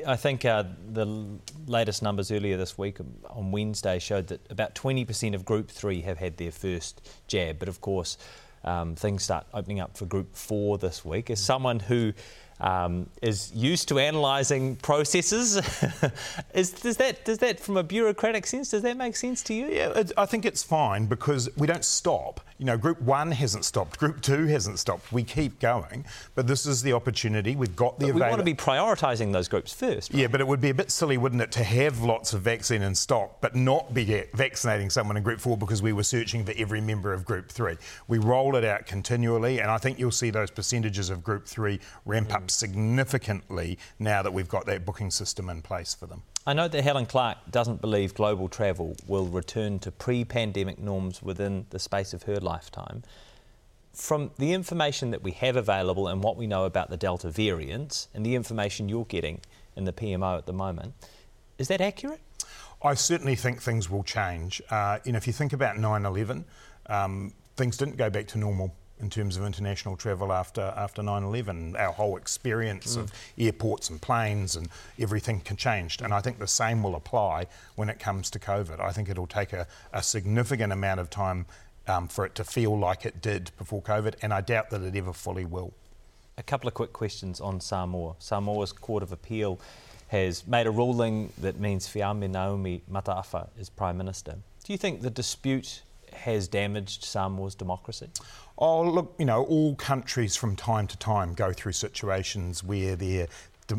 I 0.07 0.17
think 0.17 0.45
uh, 0.45 0.65
the 0.93 1.39
latest 1.67 2.03
numbers 2.03 2.33
earlier 2.33 2.57
this 2.57 2.77
week 2.77 2.99
on 3.31 3.53
Wednesday 3.53 3.99
showed 3.99 4.27
that 4.29 4.41
about 4.51 4.75
20% 4.75 5.35
of 5.35 5.45
Group 5.45 5.71
3 5.71 6.01
have 6.03 6.19
had 6.19 6.37
their 6.37 6.51
first 6.51 7.09
jab, 7.29 7.59
but 7.59 7.69
of 7.69 7.81
course, 7.81 8.19
um, 8.65 8.97
things 8.97 9.23
start 9.23 9.47
opening 9.55 9.79
up 9.79 9.97
for 9.97 10.05
Group 10.05 10.35
4 10.35 10.79
this 10.79 11.05
week. 11.05 11.31
As 11.31 11.41
someone 11.41 11.79
who 11.79 12.13
um, 12.61 13.09
is 13.23 13.53
used 13.55 13.89
to 13.89 13.99
analysing 13.99 14.77
processes. 14.77 15.57
is, 16.55 16.73
does 16.73 16.97
that 16.97 17.25
does 17.25 17.39
that 17.39 17.61
from 17.61 17.77
a 17.77 17.83
bureaucratic 17.83 18.47
sense 18.47 18.71
does 18.71 18.83
that 18.83 18.97
make 18.97 19.17
sense 19.17 19.43
to 19.45 19.55
you? 19.55 19.69
Yeah, 19.69 19.99
it, 19.99 20.13
I 20.17 20.27
think 20.27 20.45
it's 20.45 20.63
fine 20.63 21.07
because 21.07 21.49
we 21.57 21.67
don't 21.67 21.85
stop. 21.85 22.41
You 22.59 22.67
know, 22.67 22.77
Group 22.77 23.01
One 23.01 23.31
hasn't 23.31 23.65
stopped, 23.65 23.99
Group 23.99 24.21
Two 24.21 24.47
hasn't 24.47 24.79
stopped. 24.79 25.13
We 25.13 25.23
keep 25.23 25.61
going, 25.61 26.05
but 26.35 26.47
this 26.47 26.67
is 26.67 26.83
the 26.83 26.93
opportunity. 26.93 27.55
We've 27.55 27.77
got 27.77 27.99
the. 27.99 28.07
But 28.07 28.15
we 28.15 28.21
want 28.21 28.39
to 28.39 28.45
be 28.45 28.55
prioritising 28.55 29.33
those 29.33 29.49
groups 29.49 29.73
first. 29.73 30.13
Right? 30.13 30.23
Yeah, 30.23 30.27
but 30.27 30.41
it 30.41 30.47
would 30.47 30.61
be 30.61 30.71
a 30.71 30.75
bit 30.75 30.91
silly, 30.91 31.19
wouldn't 31.19 31.43
it, 31.43 31.53
to 31.53 31.65
have 31.65 32.03
lots 32.03 32.33
of 32.33 32.43
vaccine 32.43 32.83
in 32.83 32.95
stock 32.95 33.41
but 33.41 33.55
not 33.55 33.95
be 33.95 34.25
vaccinating 34.35 34.91
someone 34.91 35.17
in 35.17 35.23
Group 35.23 35.41
Four 35.41 35.57
because 35.57 35.83
we 35.83 35.93
were 35.93 36.03
searching 36.03 36.45
for 36.45 36.53
every 36.57 36.81
member 36.81 37.13
of 37.13 37.25
Group 37.25 37.51
Three. 37.51 37.77
We 38.09 38.19
roll 38.19 38.57
it 38.57 38.65
out 38.65 38.87
continually, 38.87 39.61
and 39.61 39.71
I 39.71 39.79
think 39.79 39.99
you'll 39.99 40.11
see 40.11 40.31
those 40.31 40.51
percentages 40.51 41.11
of 41.11 41.23
Group 41.23 41.47
Three 41.47 41.81
ramp 42.05 42.29
mm. 42.29 42.35
up 42.35 42.48
significantly 42.51 43.79
now 43.99 44.23
that 44.23 44.33
we've 44.33 44.49
got 44.49 44.67
that 44.67 44.85
booking 44.85 45.11
system 45.11 45.49
in 45.49 45.63
place 45.63 45.95
for 45.95 46.07
them. 46.07 46.23
I 46.47 46.55
know 46.55 46.69
that 46.69 46.83
Helen 46.83 47.07
Clark 47.07 47.39
doesn't 47.51 47.81
believe 47.81 48.15
global 48.15 48.49
travel 48.49 48.97
will 49.07 49.27
return 49.27 49.79
to 49.81 49.91
pre 49.91 50.25
pandemic 50.25 50.79
norms 50.79 51.23
within 51.23 51.67
the 51.71 51.79
space 51.79 52.15
of 52.15 52.23
her 52.25 52.37
lifetime. 52.37 53.03
From 53.93 54.31
the 54.39 54.53
information 54.53 55.11
that 55.11 55.23
we 55.23 55.33
have 55.33 55.57
available 55.57 56.09
and 56.09 56.23
what 56.23 56.37
we 56.37 56.47
know 56.47 56.65
about 56.65 56.89
the 56.89 56.97
Delta 56.97 57.31
variants 57.31 58.09
and 58.15 58.25
the 58.25 58.35
information 58.35 58.89
you're 58.89 59.05
getting 59.05 59.41
in 59.77 59.85
the 59.85 59.93
PMO 59.93 60.39
at 60.39 60.47
the 60.47 60.53
moment, 60.53 60.95
is 61.59 61.69
that 61.69 61.81
accurate? 61.81 62.21
I 62.83 62.95
certainly 62.95 63.35
think 63.35 63.61
things 63.61 63.91
will 63.91 64.05
change. 64.05 64.63
Uh, 64.71 64.99
you 65.05 65.13
know, 65.13 65.17
if 65.17 65.27
you 65.27 65.33
think 65.33 65.53
about 65.53 65.79
9 65.79 66.07
11, 66.07 66.45
um, 66.87 67.33
things 67.57 67.77
didn't 67.77 67.97
go 67.97 68.09
back 68.09 68.29
to 68.29 68.39
normal 68.39 68.75
in 69.01 69.11
terms 69.11 69.37
of 69.37 69.45
international 69.45 69.97
travel 69.97 70.33
after 70.33 70.73
after 70.77 71.03
9/11. 71.03 71.79
Our 71.79 71.93
whole 71.93 72.17
experience 72.17 72.97
mm. 72.97 73.01
of 73.01 73.13
airports 73.37 73.91
and 73.91 74.01
planes 74.01 74.57
and 74.57 74.69
everything 74.99 75.41
can 75.41 75.57
changed, 75.57 76.03
and 76.03 76.15
I 76.15 76.21
think 76.21 76.39
the 76.39 76.47
same 76.47 76.83
will 76.83 76.95
apply 76.95 77.47
when 77.77 77.89
it 77.89 77.99
comes 77.99 78.31
to 78.31 78.39
COVID. 78.39 78.81
I 78.81 78.93
think 78.93 79.09
it'll 79.09 79.27
take 79.27 79.53
a, 79.53 79.67
a 79.93 80.03
significant 80.03 80.73
amount 80.73 81.01
of 81.01 81.11
time 81.11 81.47
um, 81.87 82.09
for 82.09 82.25
it 82.27 82.35
to 82.37 82.45
feel 82.45 82.79
like 82.79 83.05
it 83.05 83.21
did 83.21 83.51
before 83.59 83.83
COVID, 83.83 84.15
and 84.23 84.33
I 84.33 84.41
doubt 84.41 84.71
that 84.71 84.83
it 84.83 84.95
ever 84.97 85.13
fully 85.13 85.45
will. 85.45 85.73
A 86.37 86.43
couple 86.43 86.69
of 86.69 86.75
quick 86.75 86.93
questions 86.93 87.41
on 87.41 87.61
Samoa. 87.61 88.15
Samoa's 88.19 88.73
Court 88.73 89.03
of 89.03 89.11
Appeal 89.11 89.61
has 90.09 90.47
made 90.47 90.67
a 90.67 90.71
ruling 90.71 91.33
that 91.39 91.59
means 91.59 91.87
Fiame 91.87 92.29
Naomi 92.31 92.83
Mataafa 92.91 93.49
is 93.59 93.69
Prime 93.69 93.97
Minister. 93.97 94.37
Do 94.65 94.73
you 94.73 94.79
think 94.79 95.03
the 95.03 95.11
dispute 95.11 95.83
has 96.13 96.49
damaged 96.49 97.05
Samoa's 97.05 97.55
democracy? 97.55 98.09
Oh, 98.61 98.83
look, 98.83 99.15
you 99.19 99.25
know, 99.25 99.45
all 99.45 99.77
countries 99.77 100.35
from 100.35 100.57
time 100.57 100.89
to 100.89 100.99
time 100.99 101.33
go 101.35 101.53
through 101.53 101.73
situations 101.73 102.65
where 102.65 102.97
they're 102.97 103.29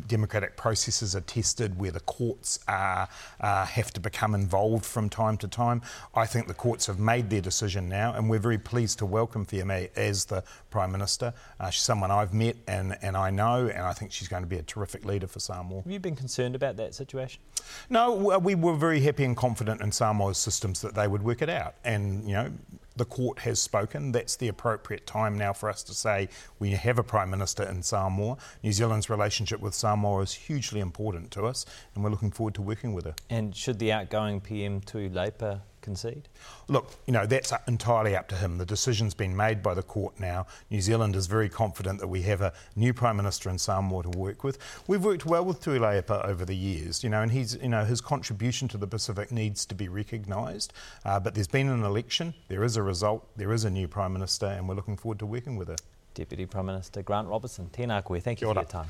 democratic 0.07 0.55
processes 0.55 1.15
are 1.15 1.21
tested, 1.21 1.79
where 1.79 1.91
the 1.91 1.99
courts 2.01 2.59
are, 2.67 3.09
uh, 3.41 3.65
have 3.65 3.91
to 3.91 3.99
become 3.99 4.35
involved 4.35 4.85
from 4.85 5.09
time 5.09 5.37
to 5.37 5.47
time. 5.47 5.81
I 6.15 6.25
think 6.25 6.47
the 6.47 6.53
courts 6.53 6.85
have 6.85 6.99
made 6.99 7.29
their 7.29 7.41
decision 7.41 7.89
now, 7.89 8.13
and 8.13 8.29
we're 8.29 8.39
very 8.39 8.57
pleased 8.57 8.99
to 8.99 9.05
welcome 9.05 9.45
Fiame 9.45 9.89
as 9.95 10.25
the 10.25 10.43
Prime 10.69 10.91
Minister. 10.91 11.33
Uh, 11.59 11.69
she's 11.69 11.81
someone 11.81 12.11
I've 12.11 12.33
met 12.33 12.55
and, 12.67 12.97
and 13.01 13.17
I 13.17 13.31
know, 13.31 13.67
and 13.67 13.81
I 13.81 13.93
think 13.93 14.11
she's 14.11 14.27
going 14.27 14.43
to 14.43 14.47
be 14.47 14.57
a 14.57 14.63
terrific 14.63 15.05
leader 15.05 15.27
for 15.27 15.39
Samoa. 15.39 15.81
Have 15.81 15.91
you 15.91 15.99
been 15.99 16.15
concerned 16.15 16.55
about 16.55 16.77
that 16.77 16.93
situation? 16.93 17.41
No, 17.89 18.13
we 18.39 18.55
were 18.55 18.75
very 18.75 19.01
happy 19.01 19.23
and 19.25 19.35
confident 19.35 19.81
in 19.81 19.91
Samoa's 19.91 20.37
systems 20.37 20.81
that 20.81 20.95
they 20.95 21.07
would 21.07 21.23
work 21.23 21.41
it 21.41 21.49
out. 21.49 21.75
And, 21.83 22.27
you 22.27 22.33
know, 22.33 22.51
the 22.95 23.05
court 23.05 23.39
has 23.39 23.61
spoken. 23.61 24.11
That's 24.11 24.35
the 24.35 24.47
appropriate 24.47 25.05
time 25.05 25.37
now 25.37 25.53
for 25.53 25.69
us 25.69 25.83
to 25.83 25.93
say 25.93 26.29
we 26.59 26.71
have 26.71 26.99
a 26.99 27.03
Prime 27.03 27.29
Minister 27.29 27.63
in 27.63 27.83
Samoa. 27.83 28.37
New 28.63 28.73
Zealand's 28.73 29.09
relationship 29.09 29.59
with 29.59 29.73
Samoa 29.73 30.21
is 30.21 30.33
hugely 30.33 30.79
important 30.79 31.31
to 31.31 31.45
us, 31.45 31.65
and 31.95 32.03
we're 32.03 32.09
looking 32.09 32.31
forward 32.31 32.55
to 32.55 32.61
working 32.61 32.93
with 32.93 33.05
her. 33.05 33.15
And 33.29 33.55
should 33.55 33.79
the 33.79 33.91
outgoing 33.91 34.41
PM 34.41 34.81
Tuilaepa 34.81 35.61
concede? 35.81 36.27
Look, 36.67 36.91
you 37.05 37.13
know, 37.13 37.25
that's 37.25 37.53
entirely 37.67 38.15
up 38.15 38.27
to 38.29 38.35
him. 38.35 38.57
The 38.57 38.65
decision's 38.65 39.13
been 39.13 39.35
made 39.35 39.61
by 39.61 39.73
the 39.73 39.83
court 39.83 40.19
now. 40.19 40.47
New 40.69 40.81
Zealand 40.81 41.15
is 41.15 41.27
very 41.27 41.49
confident 41.49 41.99
that 41.99 42.07
we 42.07 42.21
have 42.23 42.41
a 42.41 42.53
new 42.75 42.93
Prime 42.93 43.17
Minister 43.17 43.49
in 43.49 43.57
Samoa 43.57 44.03
to 44.03 44.09
work 44.09 44.43
with. 44.43 44.57
We've 44.87 45.03
worked 45.03 45.25
well 45.25 45.45
with 45.45 45.61
Tuilaepa 45.61 46.25
over 46.25 46.45
the 46.45 46.55
years, 46.55 47.03
you 47.03 47.09
know, 47.09 47.21
and 47.21 47.31
he's, 47.31 47.55
you 47.55 47.69
know, 47.69 47.85
his 47.85 48.01
contribution 48.01 48.67
to 48.69 48.77
the 48.77 48.87
Pacific 48.87 49.31
needs 49.31 49.65
to 49.65 49.75
be 49.75 49.87
recognised. 49.87 50.73
Uh, 51.05 51.19
but 51.19 51.35
there's 51.35 51.47
been 51.47 51.69
an 51.69 51.83
election, 51.83 52.33
there 52.47 52.63
is 52.63 52.77
a 52.77 52.83
result, 52.83 53.27
there 53.37 53.53
is 53.53 53.65
a 53.65 53.69
new 53.69 53.87
Prime 53.87 54.13
Minister, 54.13 54.47
and 54.47 54.67
we're 54.67 54.75
looking 54.75 54.97
forward 54.97 55.19
to 55.19 55.25
working 55.25 55.55
with 55.55 55.67
her. 55.67 55.77
Deputy 56.13 56.45
Prime 56.45 56.65
Minister 56.65 57.01
Grant 57.01 57.27
Robertson, 57.27 57.69
tēnā 57.71 58.03
koe. 58.03 58.19
Thank 58.19 58.41
you 58.41 58.47
for 58.47 58.53
your 58.53 58.65
time. 58.65 58.87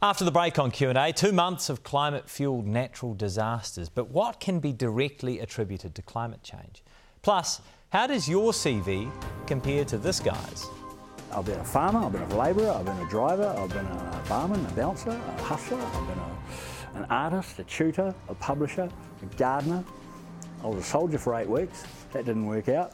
After 0.00 0.24
the 0.24 0.30
break 0.30 0.60
on 0.60 0.70
Q&A, 0.70 1.12
two 1.12 1.32
months 1.32 1.68
of 1.68 1.82
climate-fuelled 1.82 2.64
natural 2.64 3.14
disasters, 3.14 3.88
but 3.88 4.10
what 4.10 4.38
can 4.38 4.60
be 4.60 4.72
directly 4.72 5.40
attributed 5.40 5.96
to 5.96 6.02
climate 6.02 6.40
change? 6.44 6.84
Plus, 7.20 7.60
how 7.88 8.06
does 8.06 8.28
your 8.28 8.52
CV 8.52 9.10
compare 9.48 9.84
to 9.86 9.98
this 9.98 10.20
guy's? 10.20 10.68
I've 11.32 11.46
been 11.46 11.58
a 11.58 11.64
farmer, 11.64 11.98
I've 11.98 12.12
been 12.12 12.22
a 12.22 12.38
labourer, 12.38 12.70
I've 12.70 12.84
been 12.84 12.96
a 12.96 13.08
driver, 13.10 13.52
I've 13.58 13.70
been 13.70 13.86
a 13.86 14.24
barman, 14.28 14.64
a 14.66 14.68
bouncer, 14.70 15.10
a 15.10 15.42
hustler, 15.42 15.80
I've 15.80 16.06
been 16.06 16.18
a, 16.18 16.98
an 17.02 17.06
artist, 17.10 17.58
a 17.58 17.64
tutor, 17.64 18.14
a 18.28 18.34
publisher, 18.36 18.88
a 19.20 19.36
gardener. 19.36 19.82
I 20.62 20.68
was 20.68 20.78
a 20.78 20.86
soldier 20.86 21.18
for 21.18 21.34
eight 21.34 21.48
weeks. 21.48 21.82
That 22.12 22.24
didn't 22.24 22.46
work 22.46 22.68
out. 22.68 22.92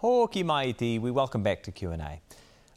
Hoki 0.00 0.42
Maiti, 0.42 0.98
we 0.98 1.10
welcome 1.10 1.42
back 1.42 1.62
to 1.62 1.70
Q&A. 1.70 2.22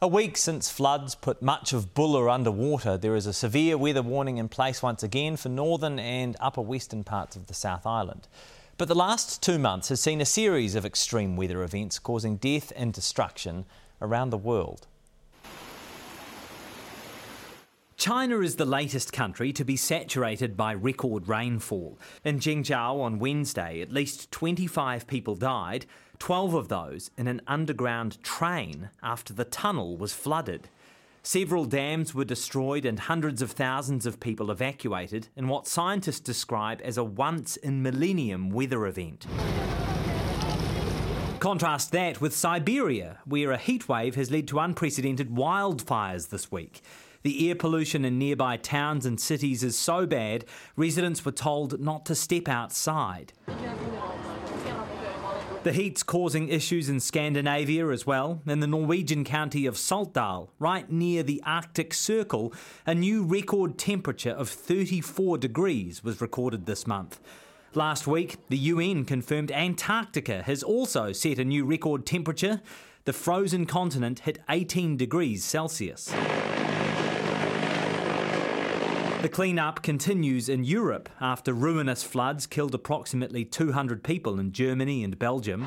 A 0.01 0.07
week 0.09 0.35
since 0.35 0.69
floods 0.69 1.15
put 1.15 1.41
much 1.41 1.71
of 1.71 1.93
Buller 1.93 2.27
underwater, 2.29 2.97
there 2.97 3.15
is 3.15 3.25
a 3.25 3.31
severe 3.31 3.77
weather 3.77 4.01
warning 4.01 4.39
in 4.39 4.49
place 4.49 4.83
once 4.83 5.03
again 5.03 5.37
for 5.37 5.47
northern 5.47 5.99
and 5.99 6.35
upper 6.41 6.59
western 6.59 7.05
parts 7.05 7.37
of 7.37 7.47
the 7.47 7.53
South 7.53 7.85
Island. 7.85 8.27
But 8.77 8.89
the 8.89 8.95
last 8.95 9.41
two 9.41 9.57
months 9.57 9.87
has 9.87 10.01
seen 10.01 10.19
a 10.19 10.25
series 10.25 10.75
of 10.75 10.85
extreme 10.85 11.37
weather 11.37 11.63
events 11.63 11.97
causing 11.97 12.35
death 12.35 12.73
and 12.75 12.91
destruction 12.91 13.63
around 14.01 14.31
the 14.31 14.37
world. 14.37 14.87
China 17.95 18.41
is 18.41 18.57
the 18.57 18.65
latest 18.65 19.13
country 19.13 19.53
to 19.53 19.63
be 19.63 19.77
saturated 19.77 20.57
by 20.57 20.73
record 20.73 21.29
rainfall. 21.29 21.97
In 22.25 22.39
Zhengzhou 22.39 23.01
on 23.01 23.17
Wednesday, 23.17 23.79
at 23.79 23.93
least 23.93 24.29
25 24.31 25.07
people 25.07 25.37
died, 25.37 25.85
12 26.23 26.53
of 26.53 26.69
those 26.69 27.11
in 27.17 27.27
an 27.27 27.41
underground 27.47 28.23
train 28.23 28.89
after 29.03 29.33
the 29.33 29.43
tunnel 29.43 29.97
was 29.97 30.13
flooded. 30.13 30.69
Several 31.21 31.65
dams 31.65 32.15
were 32.15 32.23
destroyed 32.23 32.85
and 32.85 32.97
hundreds 32.97 33.41
of 33.41 33.51
thousands 33.51 34.05
of 34.05 34.21
people 34.21 34.49
evacuated 34.49 35.27
in 35.35 35.49
what 35.49 35.67
scientists 35.67 36.21
describe 36.21 36.79
as 36.81 36.97
a 36.97 37.03
once 37.03 37.57
in 37.57 37.83
millennium 37.83 38.51
weather 38.51 38.85
event. 38.85 39.27
Contrast 41.41 41.91
that 41.91 42.21
with 42.21 42.33
Siberia, 42.33 43.17
where 43.25 43.51
a 43.51 43.57
heatwave 43.57 44.15
has 44.15 44.31
led 44.31 44.47
to 44.47 44.59
unprecedented 44.59 45.29
wildfires 45.29 46.29
this 46.29 46.49
week. 46.49 46.81
The 47.23 47.49
air 47.49 47.55
pollution 47.55 48.05
in 48.05 48.17
nearby 48.17 48.55
towns 48.55 49.05
and 49.05 49.19
cities 49.19 49.61
is 49.61 49.77
so 49.77 50.05
bad, 50.05 50.45
residents 50.77 51.25
were 51.25 51.33
told 51.33 51.81
not 51.81 52.05
to 52.05 52.15
step 52.15 52.47
outside. 52.47 53.33
The 55.63 55.71
heat's 55.71 56.03
causing 56.03 56.49
issues 56.49 56.89
in 56.89 56.99
Scandinavia 56.99 57.87
as 57.87 58.05
well. 58.05 58.41
In 58.45 58.59
the 58.59 58.67
Norwegian 58.67 59.23
county 59.23 59.65
of 59.65 59.75
Saltdal, 59.75 60.49
right 60.59 60.91
near 60.91 61.23
the 61.23 61.41
Arctic 61.45 61.93
Circle, 61.93 62.53
a 62.85 62.93
new 62.93 63.23
record 63.23 63.77
temperature 63.77 64.31
of 64.31 64.49
34 64.49 65.37
degrees 65.37 66.03
was 66.03 66.19
recorded 66.19 66.65
this 66.65 66.85
month. 66.85 67.21
Last 67.73 68.07
week, 68.07 68.35
the 68.49 68.57
UN 68.57 69.05
confirmed 69.05 69.53
Antarctica 69.53 70.43
has 70.43 70.63
also 70.63 71.13
set 71.13 71.39
a 71.39 71.45
new 71.45 71.63
record 71.63 72.05
temperature. 72.05 72.59
The 73.05 73.13
frozen 73.13 73.65
continent 73.65 74.19
hit 74.19 74.39
18 74.49 74.97
degrees 74.97 75.45
Celsius. 75.45 76.13
The 79.23 79.29
clean-up 79.29 79.81
continues 79.81 80.49
in 80.49 80.65
Europe 80.65 81.07
after 81.21 81.53
ruinous 81.53 82.03
floods 82.03 82.45
killed 82.45 82.75
approximately 82.75 83.45
200 83.45 84.03
people 84.03 84.37
in 84.37 84.51
Germany 84.51 85.01
and 85.01 85.17
Belgium. 85.17 85.63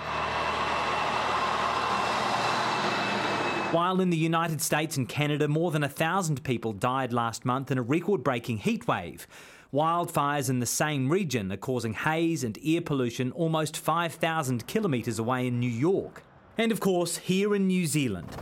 While 3.73 4.03
in 4.03 4.11
the 4.11 4.19
United 4.19 4.61
States 4.61 4.99
and 4.99 5.09
Canada, 5.09 5.49
more 5.49 5.71
than 5.71 5.81
1,000 5.81 6.45
people 6.45 6.75
died 6.75 7.15
last 7.15 7.47
month 7.47 7.71
in 7.71 7.79
a 7.79 7.83
record 7.83 8.23
breaking 8.23 8.59
heatwave. 8.59 9.25
Wildfires 9.73 10.51
in 10.51 10.59
the 10.59 10.67
same 10.67 11.09
region 11.09 11.51
are 11.51 11.57
causing 11.57 11.95
haze 11.95 12.45
and 12.45 12.59
air 12.63 12.83
pollution 12.83 13.33
almost 13.33 13.79
5,000 13.79 14.67
kilometres 14.67 15.19
away 15.19 15.47
in 15.47 15.59
New 15.59 15.71
York. 15.71 16.23
And 16.59 16.71
of 16.71 16.81
course, 16.81 17.17
here 17.17 17.55
in 17.55 17.69
New 17.69 17.87
Zealand. 17.87 18.37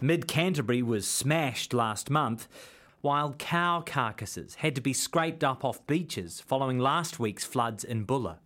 Mid 0.00 0.26
Canterbury 0.26 0.82
was 0.82 1.06
smashed 1.06 1.72
last 1.72 2.10
month 2.10 2.48
while 3.00 3.32
cow 3.34 3.82
carcasses 3.84 4.56
had 4.56 4.74
to 4.74 4.80
be 4.80 4.92
scraped 4.92 5.42
up 5.42 5.64
off 5.64 5.86
beaches 5.86 6.40
following 6.40 6.78
last 6.78 7.18
week's 7.18 7.44
floods 7.44 7.84
in 7.84 8.04
Buller. 8.04 8.38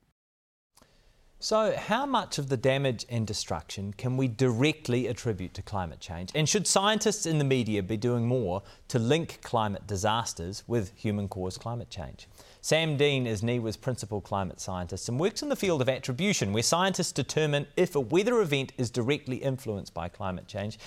So, 1.45 1.77
how 1.77 2.07
much 2.07 2.39
of 2.39 2.49
the 2.49 2.57
damage 2.57 3.05
and 3.11 3.27
destruction 3.27 3.93
can 3.93 4.17
we 4.17 4.29
directly 4.29 5.09
attribute 5.09 5.53
to 5.53 5.63
climate 5.63 6.01
change? 6.01 6.31
And 6.35 6.49
should 6.49 6.67
scientists 6.67 7.27
in 7.27 7.37
the 7.37 7.45
media 7.45 7.83
be 7.83 7.99
doing 7.99 8.27
more 8.27 8.63
to 8.89 8.99
link 8.99 9.41
climate 9.43 9.87
disasters 9.87 10.65
with 10.67 10.93
human 10.97 11.29
caused 11.29 11.61
climate 11.61 11.91
change? 11.91 12.29
Sam 12.63 12.97
Dean 12.97 13.27
is 13.27 13.43
NIWA's 13.43 13.77
principal 13.77 14.23
climate 14.23 14.59
scientist 14.59 15.11
and 15.11 15.21
works 15.21 15.43
in 15.43 15.51
the 15.51 15.55
field 15.55 15.83
of 15.83 15.89
attribution, 15.91 16.55
where 16.55 16.63
scientists 16.63 17.13
determine 17.13 17.67
if 17.77 17.95
a 17.95 18.01
weather 18.01 18.41
event 18.41 18.73
is 18.79 18.91
directly 18.91 19.37
influenced 19.37 19.93
by 19.93 20.09
climate 20.09 20.47
change. 20.47 20.79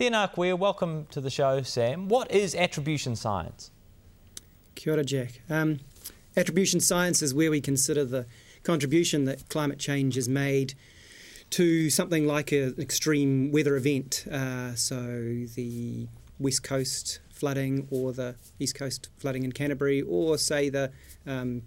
Tēnā 0.00 0.32
koe, 0.32 0.56
welcome 0.56 1.06
to 1.10 1.20
the 1.20 1.28
show, 1.28 1.60
Sam. 1.60 2.08
What 2.08 2.30
is 2.30 2.54
attribution 2.54 3.14
science? 3.16 3.70
Kia 4.74 4.94
ora, 4.94 5.04
Jack. 5.04 5.42
Um, 5.50 5.80
attribution 6.34 6.80
science 6.80 7.20
is 7.20 7.34
where 7.34 7.50
we 7.50 7.60
consider 7.60 8.06
the 8.06 8.24
contribution 8.62 9.26
that 9.26 9.46
climate 9.50 9.78
change 9.78 10.14
has 10.14 10.26
made 10.26 10.72
to 11.50 11.90
something 11.90 12.26
like 12.26 12.50
an 12.50 12.76
extreme 12.78 13.52
weather 13.52 13.76
event. 13.76 14.24
Uh, 14.32 14.74
so 14.74 15.02
the 15.54 16.08
West 16.38 16.62
Coast 16.62 17.20
flooding 17.28 17.86
or 17.90 18.14
the 18.14 18.36
East 18.58 18.76
Coast 18.76 19.10
flooding 19.18 19.42
in 19.42 19.52
Canterbury, 19.52 20.00
or 20.00 20.38
say 20.38 20.70
the 20.70 20.90
um, 21.26 21.60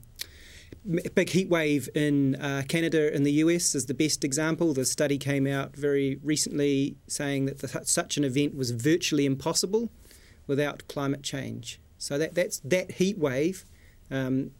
big 1.16 1.30
heat 1.30 1.50
wave 1.50 1.90
in 1.96 2.36
uh, 2.36 2.64
Canada 2.68 3.14
and 3.14 3.26
the 3.26 3.32
US 3.34 3.76
is 3.76 3.86
the 3.86 3.94
best 3.94 4.24
example. 4.24 4.74
The 4.74 4.86
study 4.86 5.18
came 5.18 5.48
out 5.48 5.76
very 5.76 6.20
recently 6.24 6.96
saying 7.08 7.46
that 7.46 7.60
the, 7.60 7.86
such 7.86 8.18
an 8.18 8.24
event 8.24 8.56
was 8.56 8.72
virtually 8.72 9.26
impossible 9.26 9.90
without 10.48 10.88
climate 10.88 11.24
change. 11.24 11.80
So 11.98 12.18
that 12.18 12.36
that's 12.36 12.60
that 12.60 12.92
heat 12.92 13.18
wave 13.18 13.66
um, 14.12 14.52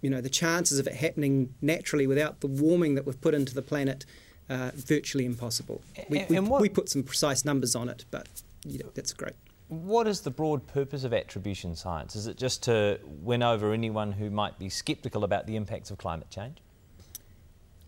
you 0.00 0.10
know, 0.10 0.20
the 0.20 0.28
chances 0.28 0.78
of 0.78 0.86
it 0.86 0.94
happening 0.94 1.54
naturally 1.62 2.06
without 2.06 2.40
the 2.40 2.48
warming 2.48 2.96
that 2.96 3.06
we've 3.06 3.20
put 3.20 3.34
into 3.34 3.54
the 3.54 3.62
planet 3.62 4.04
uh, 4.50 4.72
virtually 4.74 5.24
impossible. 5.24 5.80
We, 6.08 6.26
we, 6.28 6.38
what, 6.40 6.60
we, 6.60 6.68
put 6.68 6.88
some 6.88 7.04
precise 7.04 7.44
numbers 7.44 7.74
on 7.74 7.88
it, 7.88 8.04
but 8.10 8.28
you 8.66 8.80
know, 8.80 8.90
that's 8.94 9.12
great. 9.12 9.34
What 9.72 10.06
is 10.06 10.20
the 10.20 10.30
broad 10.30 10.66
purpose 10.66 11.02
of 11.02 11.14
attribution 11.14 11.74
science? 11.76 12.14
Is 12.14 12.26
it 12.26 12.36
just 12.36 12.62
to 12.64 13.00
win 13.06 13.42
over 13.42 13.72
anyone 13.72 14.12
who 14.12 14.28
might 14.28 14.58
be 14.58 14.68
sceptical 14.68 15.24
about 15.24 15.46
the 15.46 15.56
impacts 15.56 15.90
of 15.90 15.96
climate 15.96 16.28
change? 16.28 16.58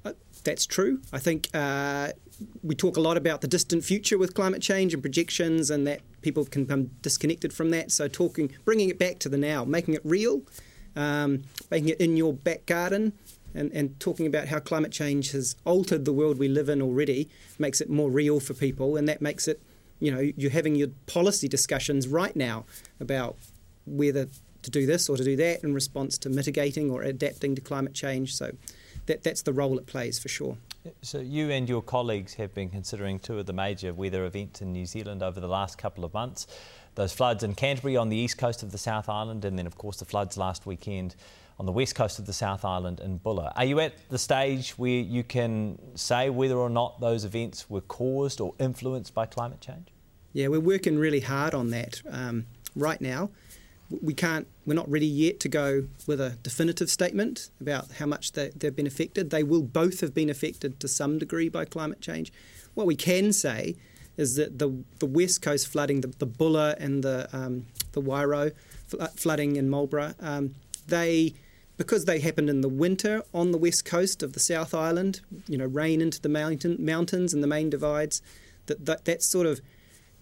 Uh, 0.03 0.15
that's 0.45 0.65
true. 0.65 1.03
I 1.13 1.19
think 1.19 1.51
uh, 1.53 2.13
we 2.63 2.75
talk 2.75 2.97
a 2.97 3.03
lot 3.03 3.19
about 3.19 3.43
the 3.43 3.49
distant 3.49 3.85
future 3.85 4.17
with 4.17 4.33
climate 4.33 4.63
change 4.63 4.95
and 4.95 5.03
projections, 5.03 5.69
and 5.69 5.87
that 5.87 6.01
people 6.23 6.47
can 6.47 6.65
become 6.65 6.87
disconnected 7.03 7.53
from 7.53 7.69
that. 7.73 7.93
So, 7.93 8.09
talking, 8.09 8.51
bringing 8.65 8.89
it 8.89 8.99
back 8.99 9.19
to 9.19 9.29
the 9.29 9.37
now, 9.37 9.67
making 9.67 9.93
it 9.93 10.01
real, 10.05 10.41
um, 10.97 11.43
making 11.71 11.91
it 11.91 12.01
in 12.01 12.17
your 12.17 12.33
back 12.33 12.65
garden, 12.65 13.13
and, 13.55 13.71
and, 13.73 14.01
talking 14.01 14.27
about 14.27 14.49
how 14.49 14.59
climate 14.59 14.91
change 14.91 15.33
has 15.33 15.55
altered 15.67 16.07
the 16.07 16.15
world 16.15 16.39
we 16.39 16.49
live 16.49 16.71
in 16.71 16.81
already 16.81 17.29
makes 17.59 17.83
it 17.83 17.91
more 17.91 18.11
real 18.11 18.41
for 18.41 18.55
people, 18.55 18.97
and 18.97 19.07
that 19.07 19.21
makes 19.21 19.47
it, 19.47 19.61
you 20.01 20.11
know, 20.11 20.21
you're 20.37 20.51
having 20.51 20.75
your 20.75 20.89
policy 21.07 21.49
discussions 21.49 22.09
right 22.09 22.35
now 22.35 22.65
about 23.01 23.37
whether 23.87 24.29
to 24.63 24.71
do 24.71 24.87
this 24.87 25.09
or 25.09 25.17
to 25.17 25.25
do 25.25 25.37
that 25.37 25.63
in 25.63 25.75
response 25.75 26.17
to 26.19 26.31
mitigating 26.31 26.91
or 26.91 27.03
adapting 27.03 27.55
to 27.55 27.61
climate 27.61 27.95
change. 27.95 28.35
So 28.35 28.53
that, 29.07 29.23
that's 29.23 29.43
the 29.43 29.53
role 29.53 29.79
it 29.79 29.87
plays 29.87 30.19
for 30.19 30.29
sure. 30.29 30.57
So 31.03 31.21
you 31.21 31.51
and 31.51 31.69
your 31.69 31.83
colleagues 31.83 32.35
have 32.35 32.55
been 32.55 32.71
considering 32.71 33.19
two 33.19 33.39
of 33.39 33.47
the 33.47 33.53
major 33.53 33.93
weather 33.93 34.25
events 34.25 34.61
in 34.61 34.73
New 34.73 34.87
Zealand 34.87 35.23
over 35.23 35.41
the 35.41 35.49
last 35.49 35.79
couple 35.79 36.05
of 36.05 36.13
months 36.13 36.47
those 36.95 37.13
floods 37.13 37.43
in 37.43 37.55
Canterbury 37.55 37.97
on 37.97 38.09
the 38.09 38.17
east 38.17 38.39
coast 38.39 38.63
of 38.63 38.73
the 38.73 38.79
South 38.79 39.09
Island, 39.09 39.45
and 39.45 39.59
then, 39.59 39.67
of 39.67 39.77
course, 39.77 39.99
the 39.99 40.05
floods 40.05 40.37
last 40.37 40.67
weekend 40.67 41.17
on 41.59 41.67
the 41.67 41.73
west 41.73 41.95
coast 41.95 42.19
of 42.19 42.27
the 42.27 42.33
South 42.33 42.65
Island 42.65 43.01
in 43.01 43.19
Buller. 43.19 43.53
Are 43.55 43.65
you 43.65 43.81
at 43.81 43.93
the 44.09 44.19
stage 44.19 44.71
where 44.73 44.91
you 44.91 45.23
can 45.23 45.79
say 45.95 46.31
whether 46.31 46.57
or 46.57 46.71
not 46.71 47.01
those 47.01 47.25
events 47.25 47.71
were 47.71 47.81
caused 47.81 48.41
or 48.41 48.55
influenced 48.59 49.15
by 49.15 49.27
climate 49.27 49.61
change? 49.61 49.89
Yeah, 50.33 50.49
we're 50.49 50.61
working 50.61 50.99
really 50.99 51.21
hard 51.21 51.55
on 51.55 51.71
that 51.71 52.03
um, 52.11 52.47
right 52.75 53.01
now. 53.01 53.31
We 54.03 54.15
can't, 54.15 54.49
we're 54.67 54.75
not 54.75 54.91
ready 54.91 55.07
yet 55.07 55.39
to 55.41 55.49
go 55.49 55.87
with 56.07 56.21
a 56.21 56.31
definitive 56.43 56.91
statement 56.91 57.51
about 57.61 57.93
how 57.93 58.07
much 58.07 58.33
they, 58.33 58.51
they've 58.57 58.75
been 58.75 58.87
affected. 58.87 59.31
They 59.31 59.45
will 59.45 59.63
both 59.63 60.01
have 60.01 60.13
been 60.13 60.31
affected 60.31 60.81
to 60.81 60.89
some 60.89 61.19
degree 61.19 61.49
by 61.49 61.67
climate 61.67 62.01
change. 62.01 62.33
What 62.75 62.87
we 62.87 62.97
can 62.97 63.33
say 63.33 63.77
is 64.17 64.37
that 64.37 64.59
the 64.59 64.85
the 64.99 65.07
west 65.07 65.43
coast 65.43 65.69
flooding, 65.69 66.01
the, 66.01 66.09
the 66.19 66.27
Buller 66.27 66.75
and 66.79 67.03
the 67.03 67.29
um, 67.33 67.67
the 67.93 68.01
Wairau 68.01 68.53
uh, 68.99 69.07
flooding 69.09 69.57
in 69.57 69.69
Marlborough, 69.69 70.15
um, 70.21 70.55
they 70.87 71.35
because 71.77 72.05
they 72.05 72.21
happened 72.21 72.49
in 72.49 72.61
the 72.61 72.69
winter 72.69 73.23
on 73.33 73.53
the 73.53 73.59
west 73.59 73.85
coast 73.85 74.23
of 74.23 74.33
the 74.33 74.41
South 74.41 74.75
Island, 74.75 75.21
you 75.49 75.59
know, 75.59 75.67
rain 75.67 76.01
into 76.01 76.21
the 76.21 76.29
mountain 76.29 76.77
mountains 76.79 77.35
and 77.35 77.43
the 77.43 77.49
main 77.49 77.71
divides. 77.71 78.23
That 78.67 78.87
that, 78.87 79.05
that 79.05 79.23
sort 79.23 79.47
of 79.47 79.61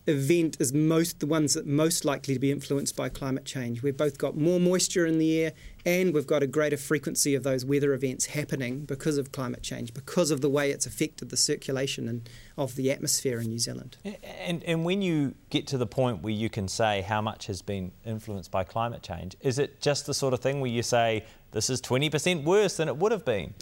event 0.06 0.56
is 0.58 0.72
most 0.72 1.20
the 1.20 1.26
ones 1.26 1.54
that 1.54 1.66
most 1.66 2.04
likely 2.04 2.34
to 2.34 2.40
be 2.40 2.50
influenced 2.50 2.96
by 2.96 3.08
climate 3.08 3.44
change. 3.44 3.82
We've 3.82 3.96
both 3.96 4.18
got 4.18 4.36
more 4.36 4.58
moisture 4.58 5.06
in 5.06 5.18
the 5.18 5.40
air 5.40 5.52
and 5.84 6.12
we've 6.12 6.26
got 6.26 6.42
a 6.42 6.46
greater 6.46 6.76
frequency 6.76 7.34
of 7.34 7.44
those 7.44 7.64
weather 7.64 7.92
events 7.92 8.26
happening 8.26 8.84
because 8.84 9.16
of 9.16 9.32
climate 9.32 9.62
change, 9.62 9.94
because 9.94 10.30
of 10.30 10.40
the 10.40 10.50
way 10.50 10.70
it's 10.70 10.86
affected 10.86 11.30
the 11.30 11.36
circulation 11.36 12.08
and 12.08 12.28
of 12.56 12.74
the 12.74 12.90
atmosphere 12.90 13.40
in 13.40 13.48
New 13.48 13.58
Zealand. 13.58 13.96
And 14.04 14.62
and 14.64 14.84
when 14.84 15.02
you 15.02 15.34
get 15.50 15.66
to 15.68 15.78
the 15.78 15.86
point 15.86 16.22
where 16.22 16.32
you 16.32 16.50
can 16.50 16.68
say 16.68 17.02
how 17.02 17.20
much 17.20 17.46
has 17.46 17.62
been 17.62 17.92
influenced 18.04 18.50
by 18.50 18.64
climate 18.64 19.02
change, 19.02 19.36
is 19.40 19.58
it 19.58 19.80
just 19.80 20.06
the 20.06 20.14
sort 20.14 20.34
of 20.34 20.40
thing 20.40 20.60
where 20.60 20.70
you 20.70 20.82
say 20.82 21.24
this 21.52 21.70
is 21.70 21.80
20% 21.80 22.44
worse 22.44 22.76
than 22.76 22.88
it 22.88 22.96
would 22.96 23.12
have 23.12 23.24
been? 23.24 23.54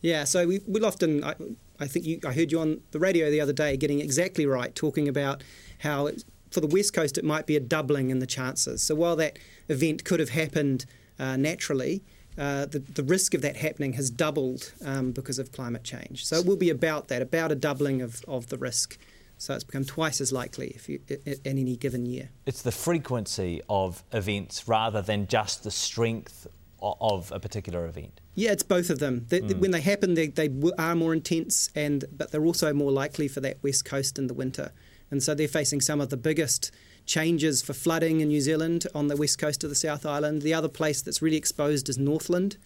Yeah, 0.00 0.24
so 0.24 0.46
we, 0.46 0.60
will 0.66 0.86
often, 0.86 1.24
I, 1.24 1.34
I 1.80 1.86
think 1.86 2.04
you, 2.04 2.20
I 2.26 2.32
heard 2.32 2.52
you 2.52 2.60
on 2.60 2.80
the 2.90 2.98
radio 2.98 3.30
the 3.30 3.40
other 3.40 3.52
day 3.52 3.76
getting 3.76 4.00
exactly 4.00 4.46
right, 4.46 4.74
talking 4.74 5.08
about 5.08 5.42
how 5.80 6.10
for 6.50 6.60
the 6.60 6.66
West 6.66 6.92
Coast 6.92 7.18
it 7.18 7.24
might 7.24 7.46
be 7.46 7.56
a 7.56 7.60
doubling 7.60 8.10
in 8.10 8.18
the 8.18 8.26
chances. 8.26 8.82
So 8.82 8.94
while 8.94 9.16
that 9.16 9.38
event 9.68 10.04
could 10.04 10.20
have 10.20 10.30
happened 10.30 10.86
uh, 11.18 11.36
naturally, 11.36 12.02
uh, 12.36 12.66
the, 12.66 12.78
the 12.78 13.02
risk 13.02 13.34
of 13.34 13.42
that 13.42 13.56
happening 13.56 13.94
has 13.94 14.10
doubled 14.10 14.72
um, 14.84 15.12
because 15.12 15.38
of 15.38 15.52
climate 15.52 15.84
change. 15.84 16.24
So 16.24 16.36
it 16.36 16.46
will 16.46 16.56
be 16.56 16.70
about 16.70 17.08
that, 17.08 17.20
about 17.20 17.50
a 17.52 17.56
doubling 17.56 18.00
of, 18.00 18.24
of 18.28 18.48
the 18.48 18.56
risk. 18.56 18.96
So 19.38 19.54
it's 19.54 19.64
become 19.64 19.84
twice 19.84 20.20
as 20.20 20.32
likely 20.32 20.68
if 20.68 20.88
you, 20.88 21.00
in 21.24 21.38
any 21.44 21.76
given 21.76 22.06
year. 22.06 22.30
It's 22.46 22.62
the 22.62 22.72
frequency 22.72 23.60
of 23.68 24.02
events 24.12 24.66
rather 24.66 25.02
than 25.02 25.26
just 25.26 25.64
the 25.64 25.70
strength 25.70 26.46
of 26.80 27.32
a 27.32 27.40
particular 27.40 27.86
event. 27.86 28.20
Yeah, 28.38 28.52
it's 28.52 28.62
both 28.62 28.88
of 28.88 29.00
them. 29.00 29.26
They, 29.30 29.40
mm. 29.40 29.58
When 29.58 29.72
they 29.72 29.80
happen, 29.80 30.14
they, 30.14 30.28
they 30.28 30.48
are 30.78 30.94
more 30.94 31.12
intense, 31.12 31.70
and 31.74 32.04
but 32.12 32.30
they're 32.30 32.44
also 32.44 32.72
more 32.72 32.92
likely 32.92 33.26
for 33.26 33.40
that 33.40 33.60
west 33.64 33.84
coast 33.84 34.16
in 34.16 34.28
the 34.28 34.34
winter, 34.34 34.70
and 35.10 35.20
so 35.20 35.34
they're 35.34 35.48
facing 35.48 35.80
some 35.80 36.00
of 36.00 36.10
the 36.10 36.16
biggest 36.16 36.70
changes 37.04 37.62
for 37.62 37.72
flooding 37.72 38.20
in 38.20 38.28
New 38.28 38.40
Zealand 38.40 38.86
on 38.94 39.08
the 39.08 39.16
west 39.16 39.40
coast 39.40 39.64
of 39.64 39.70
the 39.70 39.76
South 39.76 40.06
Island. 40.06 40.42
The 40.42 40.54
other 40.54 40.68
place 40.68 41.02
that's 41.02 41.20
really 41.20 41.36
exposed 41.36 41.88
is 41.88 41.98
Northland, 41.98 42.58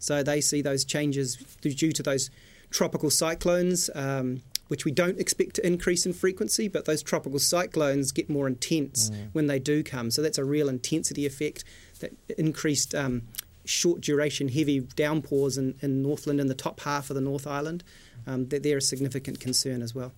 so 0.00 0.24
they 0.24 0.40
see 0.40 0.62
those 0.62 0.84
changes 0.84 1.36
due 1.60 1.92
to 1.92 2.02
those 2.02 2.28
tropical 2.70 3.08
cyclones. 3.08 3.88
Um, 3.94 4.42
which 4.66 4.84
we 4.84 4.92
don't 4.92 5.18
expect 5.18 5.56
to 5.56 5.66
increase 5.66 6.06
in 6.06 6.12
frequency, 6.12 6.68
but 6.68 6.84
those 6.84 7.02
tropical 7.02 7.40
cyclones 7.40 8.12
get 8.12 8.30
more 8.30 8.46
intense 8.46 9.10
mm. 9.10 9.28
when 9.32 9.48
they 9.48 9.58
do 9.58 9.82
come. 9.82 10.12
So 10.12 10.22
that's 10.22 10.38
a 10.38 10.44
real 10.44 10.68
intensity 10.68 11.26
effect 11.26 11.64
that 11.98 12.12
increased 12.38 12.94
um, 12.94 13.22
short 13.64 14.00
duration 14.00 14.48
heavy 14.48 14.80
downpours 14.80 15.58
in, 15.58 15.74
in 15.80 16.02
Northland 16.02 16.40
in 16.40 16.46
the 16.46 16.54
top 16.54 16.80
half 16.80 17.10
of 17.10 17.14
the 17.14 17.20
North 17.20 17.46
Island, 17.46 17.84
um, 18.26 18.48
they're, 18.48 18.60
they're, 18.60 18.78
a 18.78 18.82
significant 18.82 19.40
concern 19.40 19.82
as 19.82 19.94
well. 19.94 20.12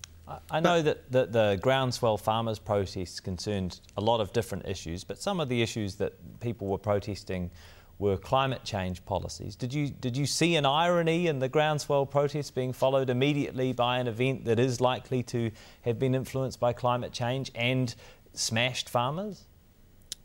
I 0.49 0.61
know 0.61 0.81
but, 0.81 1.11
that 1.11 1.31
the, 1.31 1.39
the 1.39 1.59
groundswell 1.61 2.17
farmers 2.17 2.57
protests 2.57 3.19
concerned 3.19 3.81
a 3.97 4.01
lot 4.01 4.21
of 4.21 4.31
different 4.31 4.67
issues, 4.67 5.03
but 5.03 5.21
some 5.21 5.39
of 5.39 5.49
the 5.49 5.61
issues 5.61 5.95
that 5.95 6.13
people 6.39 6.67
were 6.67 6.77
protesting 6.77 7.51
were 7.99 8.17
climate 8.17 8.63
change 8.63 9.03
policies. 9.05 9.55
Did 9.55 9.73
you 9.73 9.89
did 9.89 10.17
you 10.17 10.25
see 10.25 10.55
an 10.55 10.65
irony 10.65 11.27
in 11.27 11.39
the 11.39 11.49
groundswell 11.49 12.05
protests 12.05 12.51
being 12.51 12.73
followed 12.73 13.09
immediately 13.09 13.71
by 13.73 13.99
an 13.99 14.07
event 14.07 14.45
that 14.45 14.59
is 14.59 14.81
likely 14.81 15.23
to 15.23 15.51
have 15.81 15.99
been 15.99 16.15
influenced 16.15 16.59
by 16.59 16.73
climate 16.73 17.11
change 17.11 17.51
and 17.53 17.93
smashed 18.33 18.89
farmers? 18.89 19.45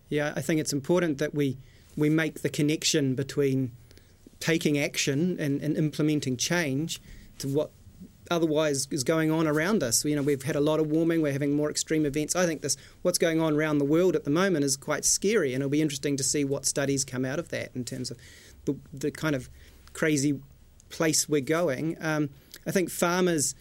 Yeah, 0.09 0.33
I 0.35 0.41
think 0.41 0.61
it's 0.61 0.73
important 0.73 1.19
that 1.19 1.35
we 1.35 1.59
we 1.99 2.09
make 2.09 2.43
the 2.43 2.49
connection 2.49 3.17
between 3.17 3.73
taking 4.39 4.79
action 4.79 5.37
and, 5.41 5.61
and 5.61 5.77
implementing 5.77 6.37
change 6.37 7.03
to 7.39 7.49
what 7.49 7.73
otherwise 8.31 8.87
is 8.93 9.03
going 9.03 9.33
on 9.33 9.49
around 9.49 9.83
us. 9.83 10.05
You 10.05 10.15
know, 10.15 10.23
we've 10.23 10.45
had 10.45 10.55
a 10.55 10.61
lot 10.61 10.79
of 10.79 10.87
warming, 10.87 11.23
we're 11.23 11.33
having 11.33 11.55
more 11.55 11.71
extreme 11.71 12.07
events. 12.07 12.37
I 12.37 12.47
think 12.47 12.63
this 12.63 12.77
what's 13.03 13.19
going 13.19 13.41
on 13.41 13.55
around 13.55 13.79
the 13.79 13.85
world 13.85 14.15
at 14.15 14.23
the 14.23 14.31
moment 14.31 14.65
is 14.65 14.77
quite 14.77 15.05
scary, 15.05 15.55
and 15.55 15.63
it'll 15.63 15.71
be 15.71 15.83
interesting 15.83 16.17
to 16.19 16.23
see 16.23 16.45
what 16.45 16.67
studies 16.67 17.05
come 17.05 17.25
out 17.25 17.41
of 17.41 17.49
that 17.49 17.75
in 17.75 17.85
terms 17.85 18.13
of 18.13 18.19
the, 18.65 18.77
the 18.93 19.11
kind 19.11 19.35
of 19.35 19.49
crazy 19.93 20.41
place 20.91 21.29
we're 21.29 21.41
going. 21.41 21.97
Um, 22.01 22.31
I 22.65 22.71
think 22.71 22.91
farmers, 22.91 23.57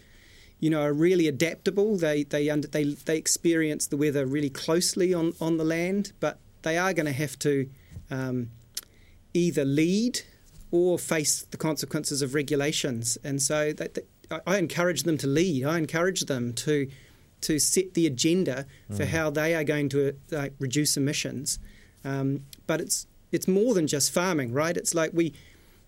you 0.60 0.70
know, 0.70 0.82
are 0.82 0.92
really 0.92 1.26
adaptable. 1.26 1.96
They 1.96 2.22
they 2.22 2.48
under, 2.50 2.68
they 2.68 2.84
they 2.84 3.16
experience 3.16 3.88
the 3.88 3.96
weather 3.96 4.26
really 4.26 4.50
closely 4.50 5.12
on 5.12 5.32
on 5.40 5.56
the 5.56 5.64
land, 5.64 6.12
but 6.20 6.38
they 6.62 6.78
are 6.78 6.92
going 6.92 7.06
to 7.06 7.12
have 7.12 7.36
to 7.40 7.68
um, 8.10 8.50
either 9.34 9.64
lead 9.64 10.20
or 10.70 10.98
face 10.98 11.42
the 11.50 11.56
consequences 11.56 12.22
of 12.22 12.34
regulations. 12.34 13.16
And 13.24 13.40
so 13.40 13.72
that, 13.72 13.94
that, 13.94 14.42
I 14.46 14.58
encourage 14.58 15.04
them 15.04 15.16
to 15.18 15.26
lead. 15.26 15.64
I 15.64 15.78
encourage 15.78 16.22
them 16.22 16.52
to 16.54 16.88
to 17.40 17.60
set 17.60 17.94
the 17.94 18.04
agenda 18.04 18.66
for 18.88 19.04
mm. 19.04 19.08
how 19.08 19.30
they 19.30 19.54
are 19.54 19.62
going 19.62 19.88
to 19.90 20.12
uh, 20.36 20.48
reduce 20.58 20.96
emissions. 20.96 21.60
Um, 22.04 22.44
but 22.66 22.80
it's 22.80 23.06
it's 23.30 23.46
more 23.46 23.74
than 23.74 23.86
just 23.86 24.12
farming, 24.12 24.52
right? 24.52 24.76
It's 24.76 24.94
like 24.94 25.12
we 25.14 25.34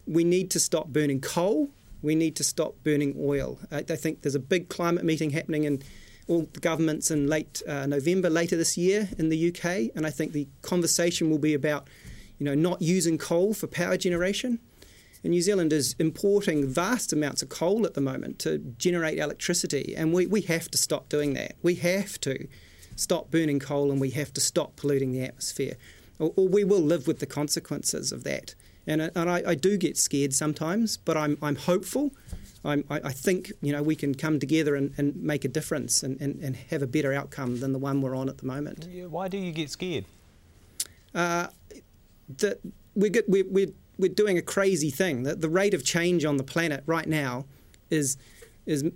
we 0.06 0.24
need 0.24 0.50
to 0.52 0.61
stop 0.61 0.88
burning 0.88 1.20
coal. 1.20 1.70
We 2.02 2.14
need 2.14 2.37
to 2.37 2.44
stop 2.44 2.74
burning 2.83 3.14
oil. 3.18 3.59
I, 3.70 3.78
I 3.78 3.96
think 3.96 4.22
there's 4.22 4.35
a 4.35 4.40
big 4.40 4.68
climate 4.68 5.04
meeting 5.04 5.30
happening 5.30 5.64
in 5.64 5.83
all 6.30 6.48
the 6.52 6.61
governments 6.61 7.11
in 7.11 7.26
late 7.26 7.61
uh, 7.66 7.87
November, 7.87 8.30
later 8.30 8.56
this 8.56 8.78
year 8.78 9.09
in 9.18 9.28
the 9.28 9.48
UK, 9.48 9.90
and 9.96 10.06
I 10.06 10.11
think 10.11 10.33
the 10.33 10.46
conversation 10.62 11.28
will 11.28 11.38
be 11.38 11.54
about, 11.54 11.88
you 12.40 12.46
know, 12.46 12.55
not 12.55 12.83
using 12.83 13.18
coal 13.18 13.55
for 13.55 13.66
power 13.68 13.96
generation. 13.96 14.59
And 15.22 15.33
New 15.33 15.42
Zealand 15.42 15.72
is 15.72 15.94
importing 15.98 16.66
vast 16.66 17.12
amounts 17.12 17.42
of 17.42 17.50
coal 17.50 17.85
at 17.85 17.92
the 17.92 18.00
moment 18.00 18.38
to 18.40 18.59
generate 18.59 19.18
electricity, 19.18 19.94
and 19.94 20.14
we, 20.14 20.26
we 20.26 20.40
have 20.42 20.70
to 20.70 20.79
stop 20.79 21.11
doing 21.11 21.35
that. 21.35 21.57
We 21.62 21.74
have 21.76 22.18
to 22.22 22.48
stop 22.96 23.31
burning 23.31 23.61
coal 23.61 23.90
and 23.90 24.00
we 24.00 24.11
have 24.11 24.33
to 24.33 24.40
stop 24.40 24.76
polluting 24.76 25.12
the 25.12 25.22
atmosphere, 25.22 25.76
or, 26.18 26.33
or 26.37 26.48
we 26.48 26.64
will 26.64 26.81
live 26.81 27.07
with 27.07 27.18
the 27.18 27.26
consequences 27.26 28.12
of 28.12 28.24
that. 28.24 28.55
And, 28.87 29.03
and 29.14 29.31
I, 29.31 29.42
I, 29.46 29.55
do 29.55 29.76
get 29.76 29.98
scared 29.98 30.33
sometimes, 30.33 30.96
but 30.96 31.16
I'm, 31.16 31.37
I'm 31.42 31.57
hopeful. 31.57 32.12
I'm, 32.64 32.85
I, 32.88 33.00
I 33.05 33.12
think 33.12 33.53
you 33.61 33.72
know 33.72 33.83
we 33.83 33.94
can 33.94 34.14
come 34.14 34.40
together 34.40 34.74
and, 34.74 34.94
and 34.96 35.14
make 35.16 35.44
a 35.44 35.48
difference 35.48 36.03
and, 36.03 36.18
and, 36.18 36.40
and 36.40 36.57
have 36.57 36.81
a 36.81 36.87
better 36.87 37.12
outcome 37.12 37.61
than 37.61 37.72
the 37.72 37.79
one 37.79 38.00
we're 38.00 38.16
on 38.16 38.31
at 38.31 38.38
the 38.38 38.46
moment. 38.46 38.88
Why 39.11 39.29
do 39.29 39.37
you 39.37 39.53
get 39.53 39.70
scared? 39.70 40.07
Uh, 41.14 41.48
the, 42.38 42.58
we're, 42.94 43.10
we're, 43.28 43.44
we're 43.48 43.72
we're 44.00 44.08
doing 44.08 44.38
a 44.38 44.42
crazy 44.42 44.90
thing. 44.90 45.24
The, 45.24 45.36
the 45.36 45.48
rate 45.48 45.74
of 45.74 45.84
change 45.84 46.24
on 46.24 46.38
the 46.38 46.42
planet 46.42 46.82
right 46.86 47.06
now 47.06 47.44
is 47.90 48.16
is 48.66 48.90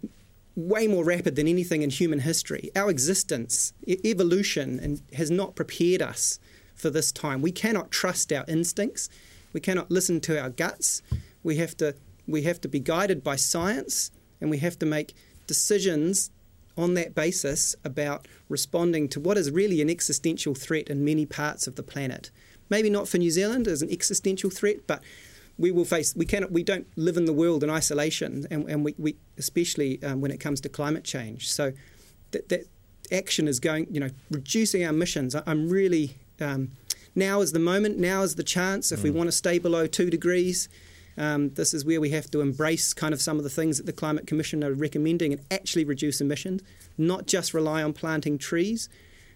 way 0.56 0.86
more 0.86 1.04
rapid 1.04 1.36
than 1.36 1.48
anything 1.48 1.82
in 1.82 1.90
human 1.90 2.20
history. 2.20 2.70
Our 2.76 2.88
existence, 2.88 3.72
e- 3.86 3.98
evolution, 4.04 4.78
and 4.80 5.02
has 5.14 5.30
not 5.30 5.56
prepared 5.56 6.00
us 6.00 6.38
for 6.74 6.90
this 6.90 7.12
time. 7.12 7.42
We 7.42 7.52
cannot 7.52 7.90
trust 7.90 8.32
our 8.32 8.44
instincts. 8.46 9.08
We 9.52 9.60
cannot 9.60 9.90
listen 9.90 10.20
to 10.22 10.40
our 10.40 10.50
guts. 10.50 11.02
We 11.42 11.56
have 11.56 11.76
to 11.78 11.94
we 12.26 12.42
have 12.42 12.60
to 12.62 12.68
be 12.68 12.80
guided 12.80 13.22
by 13.22 13.36
science, 13.36 14.10
and 14.40 14.48
we 14.48 14.58
have 14.58 14.78
to 14.78 14.86
make 14.86 15.14
decisions 15.46 16.30
on 16.76 16.94
that 16.94 17.14
basis 17.14 17.76
about 17.84 18.26
responding 18.48 19.08
to 19.08 19.20
what 19.20 19.36
is 19.36 19.50
really 19.50 19.80
an 19.80 19.90
existential 19.90 20.54
threat 20.54 20.88
in 20.88 21.04
many 21.04 21.26
parts 21.26 21.66
of 21.66 21.76
the 21.76 21.82
planet. 21.82 22.30
Maybe 22.70 22.90
not 22.90 23.08
for 23.08 23.18
New 23.18 23.30
Zealand 23.30 23.68
as 23.68 23.82
an 23.82 23.90
existential 23.90 24.50
threat, 24.50 24.86
but 24.86 25.02
we 25.56 25.70
will 25.70 25.84
face 25.84 26.14
we 26.16 26.26
cannot 26.26 26.50
we 26.50 26.62
don't 26.62 26.86
live 26.96 27.16
in 27.16 27.26
the 27.26 27.32
world 27.32 27.62
in 27.62 27.70
isolation 27.70 28.44
and, 28.50 28.68
and 28.68 28.84
we, 28.84 28.94
we 28.98 29.16
especially 29.38 30.02
um, 30.02 30.20
when 30.20 30.32
it 30.32 30.38
comes 30.38 30.60
to 30.62 30.68
climate 30.68 31.04
change. 31.04 31.48
So 31.50 31.72
that, 32.32 32.48
that 32.48 32.66
action 33.12 33.46
is 33.46 33.60
going 33.60 33.86
you 33.90 34.00
know 34.00 34.10
reducing 34.30 34.82
our 34.84 34.90
emissions. 34.90 35.36
I'm 35.46 35.68
really 35.68 36.16
um, 36.40 36.70
now 37.14 37.40
is 37.40 37.52
the 37.52 37.60
moment 37.60 37.98
now 37.98 38.22
is 38.22 38.34
the 38.34 38.42
chance. 38.42 38.90
If 38.90 39.00
mm. 39.00 39.04
we 39.04 39.10
want 39.10 39.28
to 39.28 39.32
stay 39.32 39.58
below 39.58 39.86
two 39.86 40.10
degrees 40.10 40.68
um, 41.16 41.50
this 41.50 41.72
is 41.72 41.84
where 41.84 42.00
we 42.00 42.10
have 42.10 42.30
to 42.32 42.40
embrace 42.40 42.92
kind 42.92 43.14
of 43.14 43.20
some 43.20 43.38
of 43.38 43.44
the 43.44 43.50
things 43.50 43.76
that 43.76 43.86
the 43.86 43.92
climate 43.92 44.26
commission 44.26 44.64
are 44.64 44.72
recommending 44.72 45.32
and 45.32 45.42
actually 45.50 45.84
reduce 45.84 46.20
emissions 46.20 46.62
not 46.98 47.26
just 47.26 47.54
rely 47.54 47.82
on 47.82 47.92
planting 47.92 48.38
trees. 48.38 48.88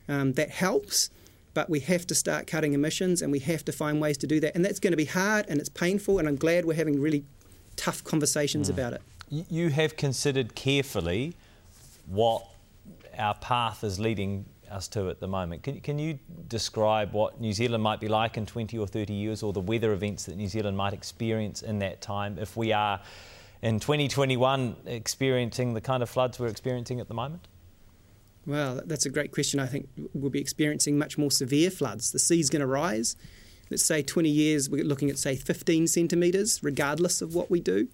Um, 0.09 0.33
that 0.35 0.51
helps 0.51 1.11
but 1.59 1.69
we 1.69 1.81
have 1.81 2.07
to 2.07 2.15
start 2.15 2.47
cutting 2.47 2.73
emissions 2.73 3.21
and 3.21 3.33
we 3.33 3.41
have 3.41 3.65
to 3.65 3.73
find 3.73 4.01
ways 4.01 4.17
to 4.17 4.29
do 4.29 4.39
that. 4.39 4.55
And 4.55 4.65
that's 4.65 4.79
going 4.79 4.93
to 4.93 4.97
be 4.97 5.07
hard 5.07 5.45
and 5.49 5.59
it's 5.59 5.69
painful, 5.69 6.21
and 6.21 6.29
I'm 6.29 6.37
glad 6.37 6.65
we're 6.65 6.75
having 6.75 7.01
really 7.01 7.25
tough 7.75 8.05
conversations 8.05 8.69
mm. 8.69 8.75
about 8.75 8.93
it. 8.93 9.03
You 9.29 9.69
have 9.71 9.97
considered 9.97 10.55
carefully 10.55 11.35
what 12.07 12.47
our 13.19 13.35
path 13.35 13.83
is 13.83 13.99
leading 13.99 14.45
us 14.71 14.87
to 14.87 15.11
at 15.11 15.19
the 15.19 15.27
moment. 15.27 15.65
Can, 15.65 15.81
can, 15.81 15.99
you 15.99 16.21
describe 16.47 17.13
what 17.13 17.41
New 17.41 17.53
Zealand 17.53 17.83
might 17.83 17.99
be 17.99 18.07
like 18.07 18.37
in 18.37 18.47
20 18.47 18.79
or 18.79 18.87
30 18.87 19.13
years 19.13 19.43
or 19.43 19.53
the 19.53 19.61
weather 19.61 19.93
events 19.93 20.27
that 20.27 20.37
New 20.37 20.47
Zealand 20.47 20.77
might 20.77 20.93
experience 20.93 21.63
in 21.63 21.81
that 21.81 22.01
time 22.01 22.39
if 22.39 22.57
we 22.57 22.73
are 22.73 23.01
in 23.63 23.81
2021 23.81 24.77
experiencing 24.87 25.75
the 25.75 25.81
kind 25.81 26.05
of 26.05 26.09
floods 26.09 26.39
we're 26.39 26.47
experiencing 26.47 27.01
at 27.01 27.09
the 27.09 27.15
moment? 27.15 27.49
Well, 28.47 28.81
that's 28.85 29.07
a 29.07 29.11
great 29.11 29.33
question. 29.33 29.61
I 29.61 29.67
think 29.67 29.89
we'll 30.15 30.31
be 30.31 30.41
experiencing 30.41 30.99
much 30.99 31.19
more 31.19 31.31
severe 31.31 31.71
floods. 31.71 32.13
The 32.13 32.19
sea's 32.19 32.49
going 32.49 32.61
to 32.61 32.67
rise. 32.67 33.17
Let's 33.71 33.83
say 33.83 34.03
20 34.03 34.29
years, 34.29 34.71
we're 34.71 34.85
looking 34.85 35.11
at, 35.11 35.19
say, 35.19 35.37
15 35.37 35.87
centimetres, 35.87 36.63
regardless 36.63 37.21
of 37.21 37.35
what 37.35 37.51
we 37.51 37.61
do. 37.61 37.89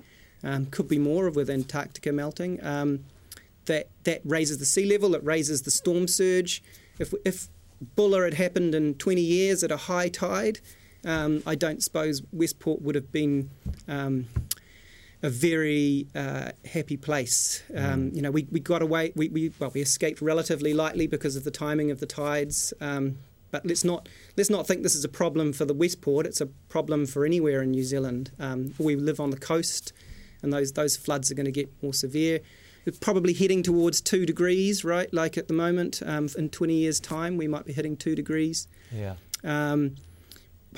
Um, 0.45 0.67
could 0.67 0.89
be 0.89 0.99
more 0.99 1.31
with 1.31 1.49
Antarctica 1.51 2.13
melting. 2.13 2.65
Um, 2.65 3.05
that, 3.65 3.89
that 4.05 4.21
raises 4.25 4.59
the 4.59 4.67
sea 4.67 4.85
level, 4.85 5.15
it 5.15 5.25
raises 5.25 5.63
the 5.63 5.71
storm 5.71 6.07
surge. 6.07 6.63
If, 6.99 7.15
if 7.25 7.49
Buller 7.97 8.25
had 8.25 8.35
happened 8.35 8.75
in 8.75 8.95
20 8.95 9.21
years 9.21 9.65
at 9.65 9.73
a 9.73 9.77
high 9.77 10.09
tide, 10.09 10.61
um, 11.05 11.43
I 11.47 11.55
don't 11.55 11.83
suppose 11.83 12.23
Westport 12.33 12.83
would 12.83 12.95
have 12.95 13.11
been 13.13 13.51
um, 13.89 14.27
a 15.25 15.31
very 15.31 16.07
uh, 16.15 16.51
happy 16.71 16.99
place. 16.99 17.63
Um, 17.75 18.11
mm. 18.11 18.17
You 18.17 18.23
know, 18.23 18.31
we, 18.31 18.47
we 18.51 18.61
got 18.61 18.83
away, 18.83 19.13
we, 19.17 19.31
we, 19.31 19.53
well, 19.59 19.71
we 19.75 19.81
escaped 19.81 20.21
relatively 20.21 20.75
lightly 20.75 21.07
because 21.07 21.35
of 21.35 21.45
the 21.45 21.51
timing 21.51 21.91
of 21.91 21.99
the 21.99 22.07
tides. 22.07 22.75
Um, 22.79 23.17
but 23.51 23.65
let's 23.65 23.85
not 23.85 24.09
let's 24.37 24.51
not 24.51 24.67
think 24.67 24.83
this 24.83 24.95
is 24.95 25.05
a 25.05 25.09
problem 25.09 25.53
for 25.53 25.65
the 25.65 25.73
Westport. 25.73 26.27
It's 26.27 26.41
a 26.41 26.47
problem 26.69 27.07
for 27.07 27.25
anywhere 27.25 27.63
in 27.63 27.71
New 27.71 27.85
Zealand. 27.85 28.33
Um, 28.39 28.75
we 28.79 28.97
live 28.97 29.21
on 29.21 29.31
the 29.31 29.39
coast, 29.39 29.93
and 30.43 30.53
those 30.53 30.73
those 30.73 30.97
floods 30.97 31.31
are 31.31 31.35
going 31.35 31.47
to 31.47 31.53
get 31.53 31.71
more 31.81 31.95
severe. 31.95 32.41
We're 32.85 32.99
probably 33.01 33.33
heading 33.33 33.63
towards 33.63 34.01
two 34.01 34.27
degrees, 34.27 34.85
right? 34.85 35.13
Like 35.15 35.39
at 35.39 35.49
the 35.49 35.55
moment, 35.55 36.03
um, 36.05 36.29
in 36.37 36.51
20 36.51 36.75
years' 36.75 37.01
time, 37.01 37.39
we 37.39 37.49
might 37.49 37.65
be 37.65 37.73
hitting 37.73 37.97
two 37.97 38.15
degrees. 38.15 38.67
Yeah. 38.93 39.15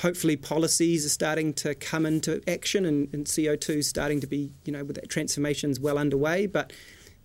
Hopefully 0.00 0.36
policies 0.36 1.06
are 1.06 1.10
starting 1.10 1.54
to 1.54 1.74
come 1.74 2.04
into 2.04 2.42
action 2.48 2.84
and, 2.84 3.12
and 3.14 3.26
CO2 3.26 3.76
is 3.76 3.88
starting 3.88 4.20
to 4.20 4.26
be, 4.26 4.50
you 4.64 4.72
know, 4.72 4.84
with 4.84 4.96
that 4.96 5.08
transformation 5.08 5.70
is 5.70 5.80
well 5.80 5.98
underway. 5.98 6.46
But 6.46 6.72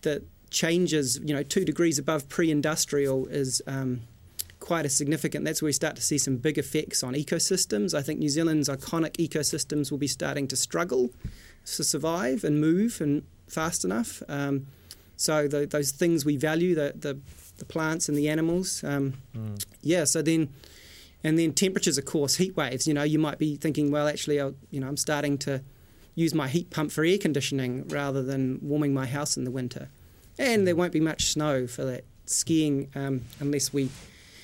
the 0.01 0.23
changes, 0.49 1.19
you 1.23 1.33
know, 1.33 1.43
two 1.43 1.65
degrees 1.65 1.99
above 1.99 2.29
pre-industrial 2.29 3.27
is 3.27 3.61
um, 3.67 4.01
quite 4.59 4.85
a 4.85 4.89
significant. 4.89 5.43
That's 5.43 5.61
where 5.61 5.67
we 5.67 5.73
start 5.73 5.95
to 5.97 6.01
see 6.01 6.17
some 6.17 6.37
big 6.37 6.57
effects 6.57 7.03
on 7.03 7.13
ecosystems. 7.13 7.93
I 7.93 8.01
think 8.01 8.19
New 8.19 8.29
Zealand's 8.29 8.69
iconic 8.69 9.17
ecosystems 9.17 9.91
will 9.91 9.97
be 9.97 10.07
starting 10.07 10.47
to 10.49 10.55
struggle 10.55 11.09
to 11.65 11.83
survive 11.83 12.43
and 12.43 12.61
move 12.61 13.01
and 13.01 13.23
fast 13.47 13.83
enough. 13.83 14.23
Um, 14.29 14.67
so 15.17 15.47
the, 15.47 15.65
those 15.65 15.91
things 15.91 16.25
we 16.25 16.37
value, 16.37 16.73
the, 16.75 16.93
the, 16.95 17.19
the 17.57 17.65
plants 17.65 18.07
and 18.07 18.17
the 18.17 18.29
animals, 18.29 18.83
um, 18.83 19.13
mm. 19.35 19.63
yeah. 19.81 20.05
So 20.05 20.21
then 20.21 20.49
and 21.23 21.37
then 21.37 21.53
temperatures, 21.53 21.97
of 21.97 22.05
course, 22.05 22.35
heat 22.35 22.55
waves. 22.55 22.87
You 22.87 22.93
know, 22.93 23.03
you 23.03 23.19
might 23.19 23.37
be 23.37 23.55
thinking, 23.55 23.91
well, 23.91 24.07
actually, 24.07 24.39
I'll, 24.39 24.55
you 24.69 24.79
know, 24.79 24.87
I'm 24.87 24.97
starting 24.97 25.37
to 25.39 25.61
use 26.15 26.33
my 26.33 26.47
heat 26.47 26.69
pump 26.69 26.91
for 26.91 27.03
air 27.03 27.17
conditioning 27.17 27.87
rather 27.87 28.21
than 28.21 28.59
warming 28.61 28.93
my 28.93 29.05
house 29.05 29.37
in 29.37 29.43
the 29.43 29.51
winter. 29.51 29.89
And 30.37 30.67
there 30.67 30.75
won't 30.75 30.93
be 30.93 30.99
much 30.99 31.31
snow 31.31 31.67
for 31.67 31.83
that 31.85 32.05
skiing 32.25 32.89
um, 32.95 33.21
unless 33.39 33.71
we, 33.71 33.89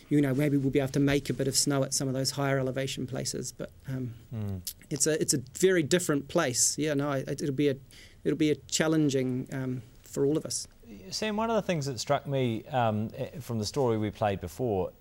you 0.09 0.21
know, 0.21 0.33
maybe 0.33 0.57
we'll 0.57 0.71
be 0.71 0.79
able 0.79 0.91
to 0.91 0.99
make 0.99 1.29
a 1.29 1.33
bit 1.33 1.47
of 1.47 1.55
snow 1.55 1.83
at 1.83 1.93
some 1.93 2.07
of 2.07 2.13
those 2.13 2.31
higher 2.31 2.59
elevation 2.59 3.07
places. 3.07 3.51
But 3.51 3.71
um, 3.87 4.13
mm. 4.33 4.61
it's 4.89 5.07
a 5.07 5.19
it's 5.19 5.33
a 5.33 5.41
very 5.57 5.83
different 5.83 6.27
place. 6.27 6.77
Yeah, 6.77 6.93
no, 6.93 7.11
it, 7.11 7.41
will 7.41 7.51
be 7.51 7.69
a 7.69 7.75
it'll 8.23 8.37
be 8.37 8.51
a 8.51 8.55
challenging 8.55 9.47
um, 9.51 9.81
for 10.03 10.25
all 10.25 10.37
of 10.37 10.45
us. 10.45 10.67
Sam, 11.09 11.35
one 11.35 11.49
of 11.49 11.55
the 11.55 11.61
things 11.61 11.85
that 11.85 11.99
struck 11.99 12.27
me 12.27 12.63
um, 12.65 13.09
eh, 13.17 13.39
from 13.39 13.59
the 13.59 13.65
story 13.65 13.97
we 13.97 14.09
played 14.09 14.39
before 14.41 14.91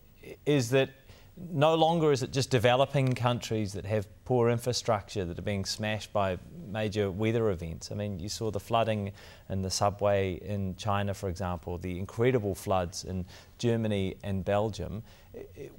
is 0.44 0.70
that 0.70 0.90
no 1.36 1.74
longer 1.74 2.12
is 2.12 2.22
it 2.22 2.32
just 2.32 2.50
developing 2.50 3.14
countries 3.14 3.72
that 3.74 3.84
have 3.84 4.06
poor 4.24 4.48
infrastructure 4.48 5.24
that 5.24 5.38
are 5.38 5.42
being 5.42 5.64
smashed 5.64 6.12
by 6.12 6.38
major 6.66 7.10
weather 7.10 7.50
events. 7.50 7.92
I 7.92 7.94
mean, 7.94 8.18
you 8.18 8.28
saw 8.28 8.50
the 8.50 8.60
flooding 8.60 9.12
in 9.50 9.62
the 9.62 9.70
subway 9.70 10.34
in 10.34 10.76
China, 10.76 11.12
for 11.14 11.28
example, 11.28 11.78
the 11.78 11.98
incredible 11.98 12.54
floods 12.54 13.04
in 13.04 13.26
Germany 13.58 14.16
and 14.24 14.44
Belgium. 14.44 15.02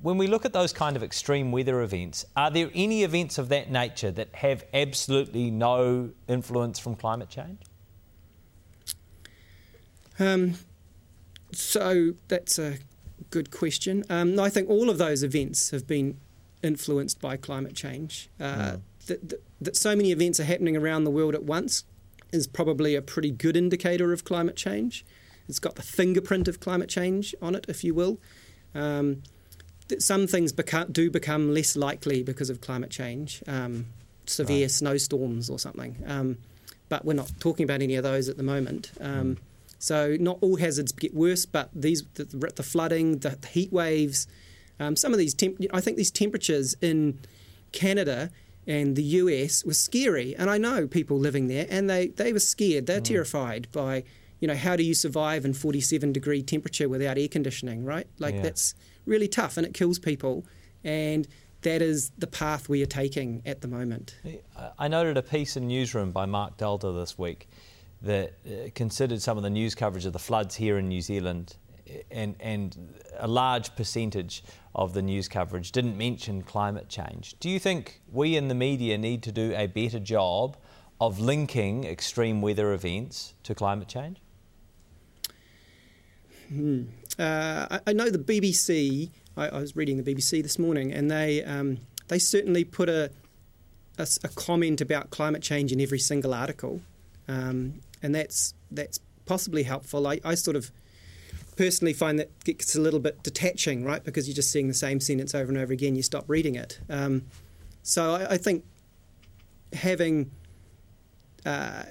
When 0.02 0.18
we 0.18 0.28
look 0.28 0.46
at 0.46 0.54
those 0.54 0.72
kind 0.72 0.96
of 0.96 1.04
extreme 1.04 1.52
weather 1.52 1.82
events, 1.82 2.26
are 2.36 2.52
there 2.52 2.70
any 2.76 3.04
events 3.04 3.38
of 3.38 3.50
that 3.50 3.72
nature 3.72 4.12
that 4.12 4.36
have 4.36 4.64
absolutely 4.74 5.50
no 5.50 6.12
influence 6.28 6.78
from 6.78 6.96
climate 6.96 7.30
change? 7.30 7.60
Um, 10.20 10.56
so 11.52 12.14
that's 12.28 12.60
a 12.60 12.78
good 13.30 13.52
question. 13.52 14.04
Um, 14.10 14.40
I 14.40 14.50
think 14.50 14.70
all 14.70 14.90
of 14.90 14.98
those 14.98 15.24
events 15.24 15.72
have 15.72 15.88
been 15.88 16.18
influenced 16.64 17.20
by 17.22 17.38
climate 17.38 17.76
change. 17.76 18.30
Uh, 18.40 18.78
mm. 19.08 19.38
that, 19.62 19.76
so 19.76 19.96
many 19.96 20.12
events 20.12 20.40
are 20.40 20.44
happening 20.46 20.76
around 20.76 21.04
the 21.04 21.12
world 21.12 21.36
at 21.36 21.44
once 21.44 21.84
is 22.32 22.48
probably 22.48 22.96
a 22.96 23.02
pretty 23.02 23.32
good 23.32 23.56
indicator 23.56 24.12
of 24.12 24.24
climate 24.24 24.56
change. 24.56 25.06
It's 25.48 25.60
got 25.60 25.76
the 25.76 25.82
fingerprint 25.82 26.48
of 26.48 26.60
climate 26.60 26.90
change 26.90 27.34
on 27.42 27.56
it, 27.56 27.66
if 27.70 27.84
you 27.84 27.94
will. 27.94 28.20
Um, 28.76 29.24
some 30.00 30.28
things 30.28 30.52
become, 30.52 30.92
do 30.92 31.10
become 31.10 31.54
less 31.54 31.78
likely 31.78 32.22
because 32.24 32.50
of 32.50 32.60
climate 32.60 32.90
change. 32.90 33.42
Um, 33.48 33.88
severe 34.26 34.64
Right. 34.64 34.72
snowstorms 34.72 35.50
or 35.50 35.58
something. 35.58 36.04
Um, 36.06 36.38
but 36.90 37.06
we're 37.06 37.14
not 37.14 37.32
talking 37.40 37.64
about 37.64 37.82
any 37.82 37.96
of 37.96 38.04
those 38.04 38.30
at 38.30 38.38
the 38.38 38.44
moment. 38.44 38.92
Um, 39.00 39.38
So 39.80 40.18
not 40.20 40.38
all 40.42 40.58
hazards 40.58 40.92
get 40.92 41.14
worse, 41.14 41.46
but 41.46 41.70
these 41.74 42.04
the, 42.16 42.26
the 42.26 42.64
flooding, 42.64 43.20
the, 43.20 43.38
the 43.40 43.48
heat 43.48 43.72
waves, 43.72 44.28
um, 44.80 44.96
some 44.96 45.14
of 45.14 45.20
these 45.20 45.34
temp- 45.34 45.60
I 45.72 45.82
think 45.82 45.98
these 45.98 46.12
temperatures 46.12 46.76
in 46.82 47.20
Canada 47.72 48.32
and 48.66 48.96
the 48.96 49.04
US 49.04 49.64
were 49.64 49.74
scary, 49.74 50.36
and 50.36 50.50
I 50.50 50.58
know 50.58 50.88
people 50.88 51.18
living 51.18 51.48
there, 51.48 51.68
and 51.70 51.90
they 51.90 52.08
they 52.08 52.34
were 52.34 52.40
scared. 52.40 52.86
They're 52.86 53.00
terrified 53.02 53.68
by 53.72 54.04
you 54.40 54.48
know 54.48 54.56
how 54.56 54.76
do 54.76 54.84
you 54.84 54.94
survive 54.94 55.46
in 55.46 55.54
47 55.54 56.12
degree 56.12 56.44
temperature 56.44 56.90
without 56.90 57.18
air 57.18 57.28
conditioning, 57.28 57.86
right? 57.86 58.08
Like 58.20 58.36
Yeah. 58.36 58.42
that's 58.42 58.76
really 59.06 59.28
tough, 59.28 59.58
and 59.58 59.66
it 59.66 59.74
kills 59.74 60.00
people, 60.00 60.46
and 60.84 61.28
that 61.62 61.82
is 61.82 62.12
the 62.18 62.28
path 62.28 62.70
we 62.70 62.84
are 62.84 62.88
taking 62.88 63.42
at 63.46 63.62
the 63.62 63.68
moment. 63.68 64.16
I 64.78 64.88
noted 64.88 65.18
a 65.18 65.24
piece 65.24 65.58
in 65.58 65.68
Newsroom 65.68 66.12
by 66.12 66.26
Marc 66.26 66.58
Daalder 66.58 66.98
this 67.00 67.18
week 67.18 67.50
that 68.02 68.34
uh, 68.46 68.70
considered 68.76 69.22
some 69.22 69.38
of 69.38 69.44
the 69.44 69.50
news 69.50 69.76
coverage 69.76 70.06
of 70.06 70.14
the 70.14 70.20
floods 70.20 70.56
here 70.56 70.78
in 70.78 70.88
New 70.88 71.02
Zealand, 71.02 71.58
and, 72.12 72.36
and 72.40 72.96
a 73.18 73.28
large 73.28 73.76
percentage 73.76 74.44
of 74.76 74.94
the 74.94 75.02
news 75.02 75.28
coverage 75.28 75.72
didn't 75.72 75.98
mention 75.98 76.44
climate 76.44 76.90
change. 76.90 77.36
Do 77.40 77.50
you 77.50 77.60
think 77.60 78.02
we 78.12 78.36
in 78.36 78.48
the 78.48 78.56
media 78.56 78.98
need 78.98 79.24
to 79.24 79.32
do 79.32 79.54
a 79.56 79.68
better 79.68 80.00
job 80.00 80.58
of 81.00 81.20
linking 81.20 81.84
extreme 81.84 82.42
weather 82.42 82.74
events 82.74 83.34
to 83.44 83.56
climate 83.56 83.88
change? 83.88 84.20
Uh, 87.20 87.68
I, 87.72 87.80
I 87.88 87.94
know 87.94 88.10
the 88.10 88.20
BBC. 88.20 89.10
I, 89.36 89.50
I 89.50 89.60
was 89.60 89.76
reading 89.76 90.02
the 90.02 90.16
BBC 90.16 90.44
this 90.44 90.58
morning, 90.58 90.92
and 90.92 91.10
they 91.10 91.44
um, 91.44 91.80
they 92.08 92.20
certainly 92.20 92.64
put 92.64 92.90
a 92.90 93.12
a 93.98 94.28
comment 94.36 94.80
about 94.80 95.10
climate 95.10 95.42
change 95.42 95.72
in 95.72 95.82
every 95.82 95.98
single 96.00 96.34
article, 96.34 96.82
um, 97.28 97.82
and 98.02 98.14
that's 98.14 98.54
that's 98.72 99.00
possibly 99.26 99.64
helpful. 99.64 100.08
I, 100.08 100.20
I 100.24 100.36
sort 100.36 100.56
of 100.56 100.72
personally 101.56 101.94
find 101.94 102.20
that 102.20 102.44
gets 102.44 102.76
a 102.76 102.82
little 102.82 103.00
bit 103.00 103.24
detaching, 103.24 103.84
right? 103.84 104.04
Because 104.04 104.28
you're 104.28 104.36
just 104.36 104.52
seeing 104.52 104.68
the 104.68 104.74
same 104.74 105.00
sentence 105.00 105.36
over 105.36 105.52
and 105.52 105.58
over 105.58 105.74
again. 105.74 105.96
You 105.96 106.04
stop 106.04 106.26
reading 106.28 106.56
it. 106.56 106.80
Um, 106.90 107.26
so 107.84 108.16
I, 108.16 108.34
I 108.34 108.38
think 108.38 108.64
having 109.74 110.32
uh, 111.46 111.84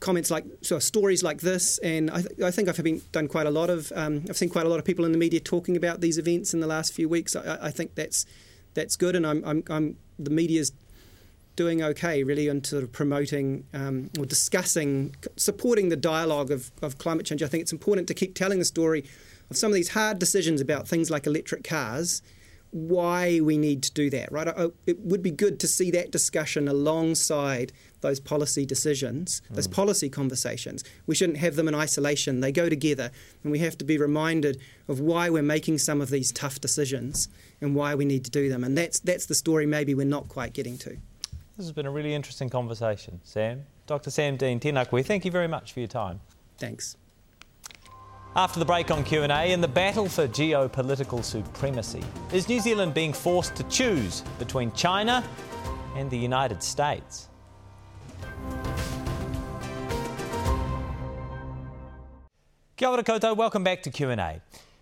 comments 0.00 0.30
like 0.30 0.44
so 0.62 0.78
stories 0.78 1.22
like 1.22 1.40
this, 1.40 1.78
and 1.78 2.10
I, 2.10 2.22
th- 2.22 2.40
I 2.42 2.50
think 2.50 2.68
I've 2.68 2.82
been 2.82 3.02
done 3.12 3.28
quite 3.28 3.46
a 3.46 3.50
lot 3.50 3.70
of. 3.70 3.92
Um, 3.94 4.24
I've 4.28 4.36
seen 4.36 4.48
quite 4.48 4.66
a 4.66 4.68
lot 4.68 4.78
of 4.78 4.84
people 4.84 5.04
in 5.04 5.12
the 5.12 5.18
media 5.18 5.40
talking 5.40 5.76
about 5.76 6.00
these 6.00 6.18
events 6.18 6.54
in 6.54 6.60
the 6.60 6.66
last 6.66 6.92
few 6.92 7.08
weeks. 7.08 7.36
I, 7.36 7.58
I 7.62 7.70
think 7.70 7.94
that's 7.94 8.26
that's 8.74 8.96
good, 8.96 9.14
and 9.16 9.26
I'm, 9.26 9.44
I'm, 9.44 9.64
I'm 9.70 9.96
the 10.18 10.30
media's 10.30 10.72
doing 11.56 11.82
okay 11.82 12.22
really 12.22 12.48
on 12.50 12.62
sort 12.64 12.82
of 12.82 12.92
promoting 12.92 13.64
um, 13.72 14.10
or 14.18 14.26
discussing, 14.26 15.14
supporting 15.36 15.88
the 15.88 15.96
dialogue 15.96 16.50
of, 16.50 16.70
of 16.82 16.98
climate 16.98 17.26
change. 17.26 17.42
I 17.42 17.46
think 17.46 17.62
it's 17.62 17.72
important 17.72 18.08
to 18.08 18.14
keep 18.14 18.34
telling 18.34 18.58
the 18.58 18.64
story 18.64 19.04
of 19.50 19.56
some 19.56 19.70
of 19.70 19.74
these 19.74 19.90
hard 19.90 20.18
decisions 20.18 20.60
about 20.60 20.88
things 20.88 21.10
like 21.10 21.26
electric 21.26 21.64
cars 21.64 22.22
why 22.74 23.38
we 23.38 23.56
need 23.56 23.84
to 23.84 23.92
do 23.92 24.10
that, 24.10 24.32
right? 24.32 24.48
I, 24.48 24.66
it 24.84 24.98
would 24.98 25.22
be 25.22 25.30
good 25.30 25.60
to 25.60 25.68
see 25.68 25.92
that 25.92 26.10
discussion 26.10 26.66
alongside 26.66 27.72
those 28.00 28.18
policy 28.18 28.66
decisions, 28.66 29.42
those 29.48 29.68
policy 29.68 30.08
conversations. 30.08 30.82
We 31.06 31.14
shouldn't 31.14 31.38
have 31.38 31.54
them 31.54 31.68
in 31.68 31.74
isolation. 31.76 32.40
They 32.40 32.50
go 32.50 32.68
together, 32.68 33.12
and 33.44 33.52
we 33.52 33.60
have 33.60 33.78
to 33.78 33.84
be 33.84 33.96
reminded 33.96 34.60
of 34.88 34.98
why 34.98 35.30
we're 35.30 35.40
making 35.44 35.78
some 35.78 36.00
of 36.00 36.10
these 36.10 36.32
tough 36.32 36.60
decisions 36.60 37.28
and 37.60 37.76
why 37.76 37.94
we 37.94 38.04
need 38.04 38.24
to 38.24 38.30
do 38.30 38.48
them. 38.48 38.64
And 38.64 38.76
that's 38.76 38.98
that's 38.98 39.26
the 39.26 39.36
story 39.36 39.66
maybe 39.66 39.94
we're 39.94 40.04
not 40.04 40.28
quite 40.28 40.52
getting 40.52 40.76
to. 40.78 40.96
This 41.56 41.66
has 41.66 41.72
been 41.72 41.86
a 41.86 41.90
really 41.90 42.14
interesting 42.14 42.50
conversation, 42.50 43.20
Sam. 43.22 43.64
Dr. 43.86 44.10
Sam 44.10 44.36
Dean 44.36 44.58
Tenakwe, 44.58 45.06
thank 45.06 45.24
you 45.24 45.30
very 45.30 45.46
much 45.46 45.72
for 45.72 45.78
your 45.78 45.86
time. 45.86 46.18
Thanks. 46.58 46.96
After 48.34 48.58
the 48.58 48.64
break 48.64 48.90
on 48.90 49.04
Q&A, 49.04 49.52
in 49.52 49.60
the 49.60 49.68
battle 49.68 50.08
for 50.08 50.26
geopolitical 50.26 51.22
supremacy, 51.22 52.02
is 52.32 52.48
New 52.48 52.58
Zealand 52.58 52.92
being 52.92 53.12
forced 53.12 53.54
to 53.54 53.62
choose 53.64 54.22
between 54.40 54.72
China 54.72 55.22
and 55.94 56.10
the 56.10 56.18
United 56.18 56.60
States? 56.60 57.28
Kia 62.76 62.88
ora 62.88 63.04
koutou, 63.04 63.36
welcome 63.36 63.62
back 63.62 63.80
to 63.84 63.90
Q&A. 63.90 64.40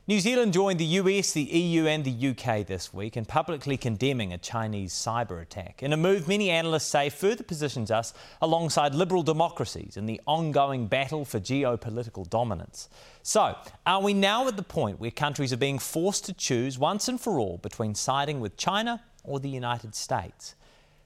New 0.08 0.18
Zealand 0.18 0.52
joined 0.52 0.80
the 0.80 0.84
US, 0.84 1.30
the 1.30 1.42
EU 1.42 1.86
and 1.86 2.04
the 2.04 2.30
UK 2.30 2.66
this 2.66 2.92
week 2.92 3.16
in 3.16 3.24
publicly 3.24 3.76
condemning 3.76 4.32
a 4.32 4.38
Chinese 4.38 4.92
cyber 4.92 5.40
attack. 5.40 5.80
In 5.80 5.92
a 5.92 5.96
move 5.96 6.26
many 6.26 6.50
analysts 6.50 6.88
say 6.88 7.08
further 7.08 7.44
positions 7.44 7.88
us 7.88 8.12
alongside 8.40 8.96
liberal 8.96 9.22
democracies 9.22 9.96
in 9.96 10.06
the 10.06 10.20
ongoing 10.26 10.88
battle 10.88 11.24
for 11.24 11.38
geopolitical 11.38 12.28
dominance. 12.28 12.88
So, 13.22 13.54
are 13.86 14.02
we 14.02 14.12
now 14.12 14.48
at 14.48 14.56
the 14.56 14.64
point 14.64 14.98
where 14.98 15.12
countries 15.12 15.52
are 15.52 15.56
being 15.56 15.78
forced 15.78 16.24
to 16.24 16.32
choose 16.32 16.80
once 16.80 17.06
and 17.06 17.20
for 17.20 17.38
all 17.38 17.58
between 17.58 17.94
siding 17.94 18.40
with 18.40 18.56
China 18.56 19.04
or 19.22 19.38
the 19.38 19.48
United 19.48 19.94
States? 19.94 20.56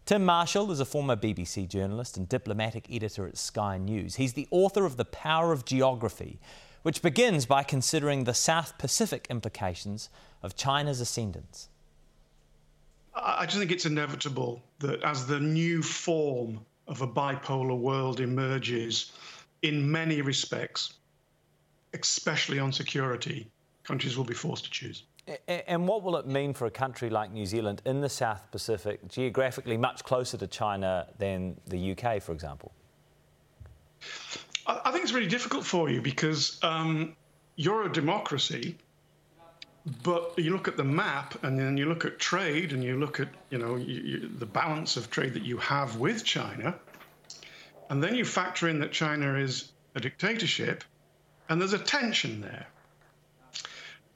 Tim 0.06 0.24
Marshall 0.24 0.70
is 0.70 0.80
a 0.80 0.86
former 0.86 1.16
BBC 1.16 1.68
journalist 1.68 2.16
and 2.16 2.26
diplomatic 2.26 2.86
editor 2.90 3.26
at 3.26 3.36
Sky 3.36 3.76
News. 3.76 4.14
He's 4.14 4.32
the 4.32 4.48
author 4.50 4.86
of 4.86 4.96
The 4.96 5.04
Power 5.04 5.52
of 5.52 5.66
Geography, 5.66 6.38
which 6.86 7.02
begins 7.02 7.46
by 7.46 7.64
considering 7.64 8.22
the 8.22 8.32
South 8.32 8.78
Pacific 8.78 9.26
implications 9.28 10.08
of 10.44 10.54
China's 10.54 11.00
ascendance. 11.00 11.68
I 13.12 13.44
just 13.44 13.58
think 13.58 13.72
it's 13.72 13.86
inevitable 13.86 14.62
that 14.78 15.02
as 15.02 15.26
the 15.26 15.40
new 15.40 15.82
form 15.82 16.60
of 16.86 17.02
a 17.02 17.08
bipolar 17.08 17.76
world 17.76 18.20
emerges, 18.20 19.10
in 19.62 19.90
many 19.90 20.22
respects, 20.22 20.94
especially 21.92 22.60
on 22.60 22.70
security, 22.72 23.50
countries 23.82 24.16
will 24.16 24.24
be 24.24 24.34
forced 24.34 24.62
to 24.66 24.70
choose. 24.70 25.02
And 25.48 25.88
what 25.88 26.04
will 26.04 26.16
it 26.18 26.28
mean 26.28 26.54
for 26.54 26.66
a 26.66 26.70
country 26.70 27.10
like 27.10 27.32
New 27.32 27.46
Zealand 27.46 27.82
in 27.84 28.00
the 28.00 28.08
South 28.08 28.48
Pacific, 28.52 29.08
geographically 29.08 29.76
much 29.76 30.04
closer 30.04 30.36
to 30.36 30.46
China 30.46 31.08
than 31.18 31.56
the 31.66 31.96
UK, 31.98 32.22
for 32.22 32.30
example? 32.30 32.70
I 34.66 34.90
think 34.90 35.04
it's 35.04 35.12
really 35.12 35.28
difficult 35.28 35.64
for 35.64 35.88
you 35.88 36.02
because 36.02 36.58
um, 36.62 37.14
you're 37.54 37.86
a 37.86 37.92
democracy, 37.92 38.76
but 40.02 40.34
you 40.36 40.52
look 40.52 40.66
at 40.66 40.76
the 40.76 40.84
map 40.84 41.44
and 41.44 41.56
then 41.56 41.76
you 41.76 41.86
look 41.86 42.04
at 42.04 42.18
trade 42.18 42.72
and 42.72 42.82
you 42.82 42.98
look 42.98 43.20
at 43.20 43.28
you 43.50 43.58
know 43.58 43.76
you, 43.76 43.94
you, 43.94 44.28
the 44.38 44.46
balance 44.46 44.96
of 44.96 45.08
trade 45.10 45.34
that 45.34 45.44
you 45.44 45.56
have 45.58 45.96
with 45.96 46.24
China, 46.24 46.74
and 47.90 48.02
then 48.02 48.16
you 48.16 48.24
factor 48.24 48.68
in 48.68 48.80
that 48.80 48.90
China 48.90 49.36
is 49.36 49.72
a 49.94 50.00
dictatorship, 50.00 50.82
and 51.48 51.60
there's 51.60 51.72
a 51.72 51.78
tension 51.78 52.40
there. 52.40 52.66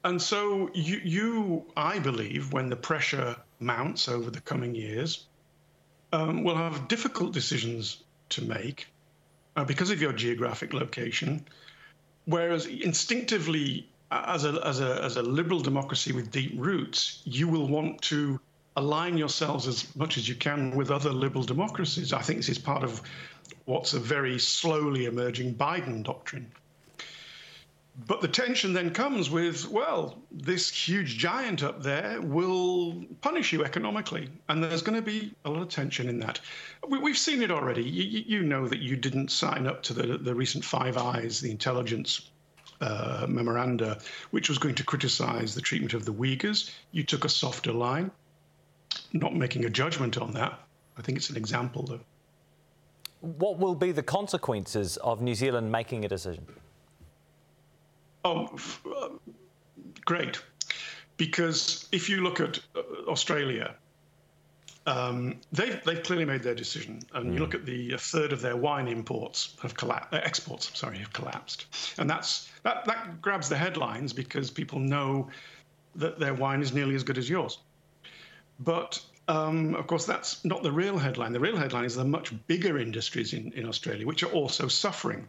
And 0.03 0.21
so 0.21 0.69
you, 0.73 0.99
you 1.03 1.65
I 1.77 1.99
believe, 1.99 2.51
when 2.51 2.69
the 2.69 2.75
pressure 2.75 3.37
mounts 3.59 4.09
over 4.09 4.29
the 4.29 4.41
coming 4.41 4.75
years, 4.75 5.27
um, 6.11 6.43
will 6.43 6.55
have 6.55 6.89
difficult 6.89 7.31
decisions 7.31 8.03
to 8.29 8.43
make 8.43 8.90
uh, 9.55 9.63
because 9.63 9.91
of 9.91 10.01
your 10.01 10.13
geographic 10.13 10.73
location. 10.73 11.45
Whereas 12.25 12.65
instinctively, 12.65 13.87
as 14.11 14.45
a, 14.45 14.61
as, 14.65 14.79
a, 14.79 15.03
as 15.03 15.17
a 15.17 15.21
liberal 15.21 15.59
democracy 15.59 16.11
with 16.11 16.31
deep 16.31 16.53
roots, 16.55 17.21
you 17.25 17.47
will 17.47 17.67
want 17.67 18.01
to 18.03 18.39
align 18.75 19.17
yourselves 19.17 19.67
as 19.67 19.93
much 19.95 20.17
as 20.17 20.29
you 20.29 20.35
can 20.35 20.75
with 20.75 20.91
other 20.91 21.11
liberal 21.11 21.43
democracies. 21.43 22.13
I 22.13 22.21
think 22.21 22.39
this 22.39 22.49
is 22.49 22.57
part 22.59 22.83
of 22.83 23.01
what's 23.65 23.93
a 23.93 23.99
very 23.99 24.39
slowly 24.39 25.05
emerging 25.05 25.55
Biden 25.55 26.03
doctrine. 26.03 26.51
But 28.07 28.21
the 28.21 28.27
tension 28.27 28.71
then 28.73 28.91
comes 28.91 29.29
with, 29.29 29.67
well, 29.67 30.17
this 30.31 30.69
huge 30.69 31.17
giant 31.17 31.61
up 31.61 31.83
there 31.83 32.21
will 32.21 33.03
punish 33.19 33.51
you 33.51 33.65
economically. 33.65 34.29
And 34.47 34.63
there's 34.63 34.81
going 34.81 34.95
to 34.95 35.01
be 35.01 35.33
a 35.43 35.49
lot 35.49 35.61
of 35.61 35.69
tension 35.69 36.07
in 36.07 36.19
that. 36.19 36.39
We, 36.87 36.99
we've 36.99 37.17
seen 37.17 37.41
it 37.41 37.51
already. 37.51 37.83
You, 37.83 38.23
you 38.25 38.43
know 38.43 38.67
that 38.67 38.79
you 38.79 38.95
didn't 38.95 39.29
sign 39.29 39.67
up 39.67 39.83
to 39.83 39.93
the, 39.93 40.17
the 40.17 40.33
recent 40.33 40.63
Five 40.63 40.97
Eyes, 40.97 41.41
the 41.41 41.51
intelligence 41.51 42.31
uh, 42.79 43.25
memoranda, 43.27 43.99
which 44.31 44.47
was 44.47 44.57
going 44.57 44.75
to 44.75 44.83
criticize 44.83 45.53
the 45.53 45.61
treatment 45.61 45.93
of 45.93 46.05
the 46.05 46.13
Uyghurs. 46.13 46.71
You 46.91 47.03
took 47.03 47.25
a 47.25 47.29
softer 47.29 47.73
line, 47.73 48.09
not 49.11 49.35
making 49.35 49.65
a 49.65 49.69
judgment 49.69 50.17
on 50.17 50.31
that. 50.33 50.57
I 50.97 51.01
think 51.01 51.17
it's 51.17 51.29
an 51.29 51.37
example, 51.37 51.83
though. 51.83 51.99
What 53.19 53.59
will 53.59 53.75
be 53.75 53.91
the 53.91 54.01
consequences 54.01 54.97
of 54.97 55.21
New 55.21 55.35
Zealand 55.35 55.71
making 55.71 56.05
a 56.05 56.07
decision? 56.07 56.47
Oh, 58.23 58.49
uh, 58.85 59.09
great. 60.05 60.41
Because 61.17 61.87
if 61.91 62.09
you 62.09 62.21
look 62.21 62.39
at 62.39 62.59
uh, 62.75 62.81
Australia, 63.07 63.75
um, 64.85 65.39
they've, 65.51 65.83
they've 65.83 66.03
clearly 66.03 66.25
made 66.25 66.43
their 66.43 66.55
decision. 66.55 67.01
And 67.13 67.33
you 67.33 67.39
look 67.39 67.55
at 67.55 67.65
the 67.65 67.93
a 67.93 67.97
third 67.97 68.33
of 68.33 68.41
their 68.41 68.55
wine 68.55 68.87
imports 68.87 69.55
have 69.61 69.75
collapsed, 69.75 70.13
uh, 70.13 70.21
exports, 70.23 70.71
sorry, 70.73 70.97
have 70.97 71.13
collapsed. 71.13 71.65
And 71.97 72.09
that's, 72.09 72.49
that, 72.63 72.85
that 72.85 73.21
grabs 73.21 73.49
the 73.49 73.57
headlines 73.57 74.13
because 74.13 74.51
people 74.51 74.79
know 74.79 75.29
that 75.95 76.19
their 76.19 76.33
wine 76.33 76.61
is 76.61 76.73
nearly 76.73 76.95
as 76.95 77.03
good 77.03 77.17
as 77.17 77.29
yours. 77.29 77.59
But 78.59 79.01
Um, 79.27 79.75
of 79.75 79.85
course, 79.87 80.05
that's 80.05 80.43
not 80.43 80.63
the 80.63 80.71
real 80.71 80.97
headline. 80.97 81.31
The 81.31 81.39
real 81.39 81.55
headline 81.55 81.85
is 81.85 81.95
the 81.95 82.03
much 82.03 82.33
bigger 82.47 82.77
industries 82.79 83.33
in, 83.33 83.53
in 83.53 83.67
Australia, 83.67 84.05
which 84.05 84.23
are 84.23 84.33
also 84.33 84.67
suffering. 84.67 85.27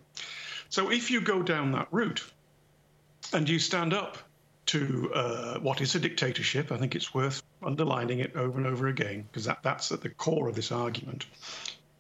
So 0.71 0.91
if 0.91 1.11
you 1.11 1.21
go 1.21 1.43
down 1.43 1.73
that 1.73 1.89
route 1.93 2.25
and 3.33 3.49
you 3.49 3.59
stand 3.59 3.93
up 3.93 4.19
to 4.67 5.11
uh, 5.15 5.59
what 5.59 5.81
is 5.81 5.95
a 5.95 6.01
dictatorship, 6.01 6.71
I 6.71 6.77
think 6.77 6.95
it's 6.95 7.13
worth 7.13 7.43
underlining 7.63 8.21
it 8.21 8.37
over 8.37 8.59
and 8.59 8.67
over 8.67 8.89
again 8.89 9.27
because 9.31 9.45
that, 9.45 9.63
that's 9.63 9.91
at 9.91 10.01
the 10.01 10.09
core 10.09 10.49
of 10.49 10.55
this 10.55 10.71
argument. 10.71 11.27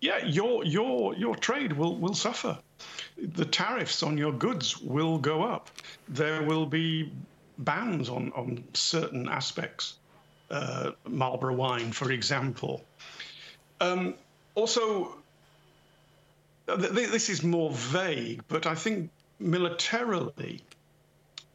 Yeah, 0.01 0.25
your 0.25 0.64
your 0.64 1.14
your 1.14 1.37
trade 1.37 1.73
will 1.73 1.97
will 1.97 2.14
suffer. 2.14 2.59
The 3.16 3.45
tariffs 3.45 4.03
on 4.03 4.18
your 4.18 4.33
goods 4.33 4.79
will 4.79 5.18
go 5.18 5.42
up. 5.42 5.71
There 6.09 6.42
will 6.42 6.66
be 6.66 7.12
bans 7.59 8.09
on 8.09 8.33
on 8.35 8.64
certain 8.75 9.29
aspects 9.29 9.97
uh, 10.53 10.90
Marlborough 11.09 11.55
wine, 11.55 11.92
for 11.92 12.12
example. 12.12 12.85
Um, 13.81 14.14
also, 14.55 15.16
th- 16.68 16.90
this 16.90 17.29
is 17.29 17.42
more 17.42 17.71
vague, 17.71 18.42
but 18.49 18.66
I 18.66 18.75
think 18.75 19.11
militarily, 19.40 20.62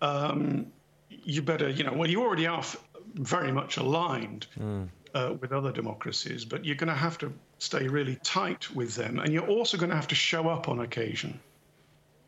um, 0.01 0.67
you 1.10 1.41
better, 1.41 1.69
you 1.69 1.83
know, 1.83 1.93
well, 1.93 2.10
you 2.10 2.21
already 2.21 2.47
are 2.47 2.60
f- 2.60 2.83
very 3.15 3.51
much 3.51 3.77
aligned 3.77 4.47
mm. 4.60 4.88
uh, 5.13 5.33
with 5.39 5.51
other 5.51 5.71
democracies, 5.71 6.45
but 6.45 6.65
you're 6.65 6.75
going 6.75 6.88
to 6.88 6.93
have 6.93 7.17
to 7.19 7.33
stay 7.60 7.88
really 7.88 8.17
tight 8.23 8.73
with 8.75 8.95
them. 8.95 9.19
And 9.19 9.33
you're 9.33 9.47
also 9.47 9.77
going 9.77 9.89
to 9.89 9.95
have 9.95 10.07
to 10.10 10.15
show 10.15 10.49
up 10.49 10.69
on 10.69 10.79
occasion 10.79 11.39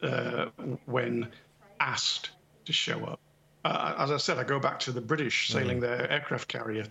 uh, 0.02 0.48
when 0.86 1.30
asked 1.80 2.32
to 2.66 2.74
show 2.74 3.04
up 3.06 3.20
uh, 3.66 3.96
as 3.98 4.12
I 4.12 4.18
said, 4.18 4.38
I 4.38 4.44
go 4.44 4.60
back 4.60 4.80
to 4.82 4.92
the 4.92 5.02
British 5.02 5.50
sailing 5.50 5.78
mm. 5.78 5.82
their 5.82 6.10
aircraft 6.10 6.48
carrier. 6.48 6.86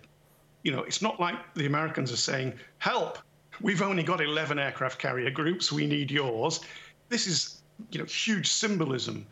You 0.63 0.71
know, 0.71 0.83
it's 0.83 1.01
not 1.01 1.19
like 1.19 1.35
the 1.55 1.65
Americans 1.65 2.11
are 2.11 2.17
saying, 2.17 2.53
help, 2.77 3.17
we've 3.61 3.81
only 3.81 4.03
got 4.03 4.21
11 4.21 4.59
aircraft 4.59 4.99
carrier 4.99 5.31
groups, 5.31 5.71
we 5.71 5.87
need 5.87 6.11
yours. 6.11 6.61
This 7.07 7.27
is, 7.27 7.61
you 7.91 7.99
know, 7.99 8.05
huge 8.05 8.47
symbolism 8.51 9.25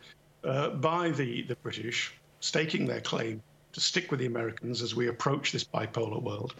uh, 0.48 0.70
by 0.70 1.10
the, 1.10 1.42
the 1.42 1.56
British 1.56 2.14
staking 2.40 2.86
their 2.86 3.00
claim 3.00 3.42
to 3.72 3.80
stick 3.80 4.10
with 4.10 4.20
the 4.20 4.26
Americans 4.26 4.80
as 4.82 4.94
we 4.94 5.08
approach 5.08 5.52
this 5.52 5.64
bipolar 5.64 6.22
world. 6.22 6.54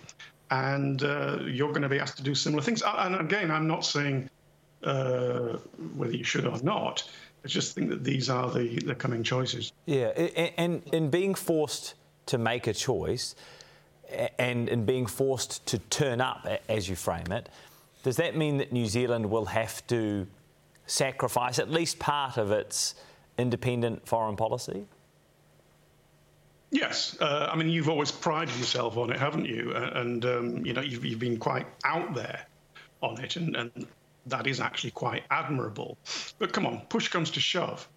And 0.50 1.02
uh, 1.02 1.38
you're 1.44 1.70
going 1.70 1.82
to 1.82 1.88
be 1.88 1.98
asked 1.98 2.16
to 2.18 2.22
do 2.22 2.34
similar 2.34 2.62
things. 2.62 2.82
And 2.86 3.16
again, 3.16 3.50
I'm 3.50 3.66
not 3.66 3.84
saying 3.84 4.28
uh, 4.82 5.58
whether 5.96 6.14
you 6.14 6.24
should 6.24 6.46
or 6.46 6.60
not. 6.62 7.08
I 7.44 7.48
just 7.48 7.74
think 7.74 7.90
that 7.90 8.04
these 8.04 8.28
are 8.28 8.50
the, 8.50 8.76
the 8.84 8.94
coming 8.94 9.22
choices. 9.22 9.72
Yeah, 9.86 10.08
and 10.56 10.82
in 10.92 11.08
being 11.10 11.34
forced 11.34 11.94
to 12.26 12.38
make 12.38 12.66
a 12.66 12.74
choice 12.74 13.34
and 14.38 14.68
in 14.68 14.84
being 14.84 15.06
forced 15.06 15.64
to 15.66 15.78
turn 15.78 16.20
up, 16.20 16.46
as 16.68 16.88
you 16.88 16.96
frame 16.96 17.30
it, 17.30 17.48
does 18.02 18.16
that 18.16 18.36
mean 18.36 18.58
that 18.58 18.72
New 18.72 18.86
Zealand 18.86 19.30
will 19.30 19.46
have 19.46 19.86
to 19.88 20.26
sacrifice 20.86 21.58
at 21.58 21.70
least 21.70 21.98
part 21.98 22.36
of 22.38 22.50
its 22.50 22.94
independent 23.38 24.06
foreign 24.06 24.36
policy? 24.36 24.84
Yes, 26.70 27.16
uh, 27.20 27.48
I 27.50 27.56
mean 27.56 27.68
you've 27.68 27.88
always 27.88 28.10
prided 28.10 28.54
yourself 28.56 28.96
on 28.96 29.10
it, 29.10 29.18
haven't 29.18 29.46
you? 29.46 29.72
And 29.74 30.24
um, 30.24 30.66
you 30.66 30.74
know 30.74 30.82
you've, 30.82 31.04
you've 31.04 31.18
been 31.18 31.38
quite 31.38 31.66
out 31.84 32.14
there 32.14 32.46
on 33.00 33.20
it, 33.22 33.36
and, 33.36 33.56
and 33.56 33.86
that 34.26 34.46
is 34.46 34.60
actually 34.60 34.90
quite 34.90 35.24
admirable. 35.30 35.96
But 36.38 36.52
come 36.52 36.66
on, 36.66 36.82
push 36.88 37.08
comes 37.08 37.30
to 37.32 37.40
shove. 37.40 37.88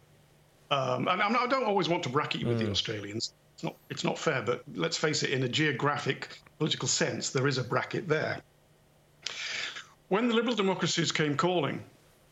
Um, 0.70 1.10
and 1.10 1.20
not, 1.20 1.36
i 1.36 1.48
don't 1.48 1.66
always 1.66 1.90
want 1.90 2.04
to 2.04 2.10
bracket 2.10 2.40
you 2.42 2.48
with 2.48 2.58
mm. 2.58 2.60
the 2.60 2.66
hmm. 2.66 2.72
Australians. 2.72 3.34
It's 3.56 3.64
not, 3.64 3.76
it's 3.90 4.04
not 4.06 4.18
fair, 4.18 4.42
but 4.42 4.64
let's 4.74 4.98
face 4.98 5.22
it, 5.22 5.32
in 5.32 5.44
a 5.44 5.50
geographic, 5.50 6.40
political 6.58 6.88
sense, 6.88 7.32
there 7.32 7.46
is 7.48 7.58
a 7.58 7.64
bracket 7.64 8.08
there. 8.08 8.42
When 10.08 10.30
the 10.30 10.34
liberal 10.34 10.56
democracies 10.56 11.12
came 11.12 11.36
calling 11.36 11.84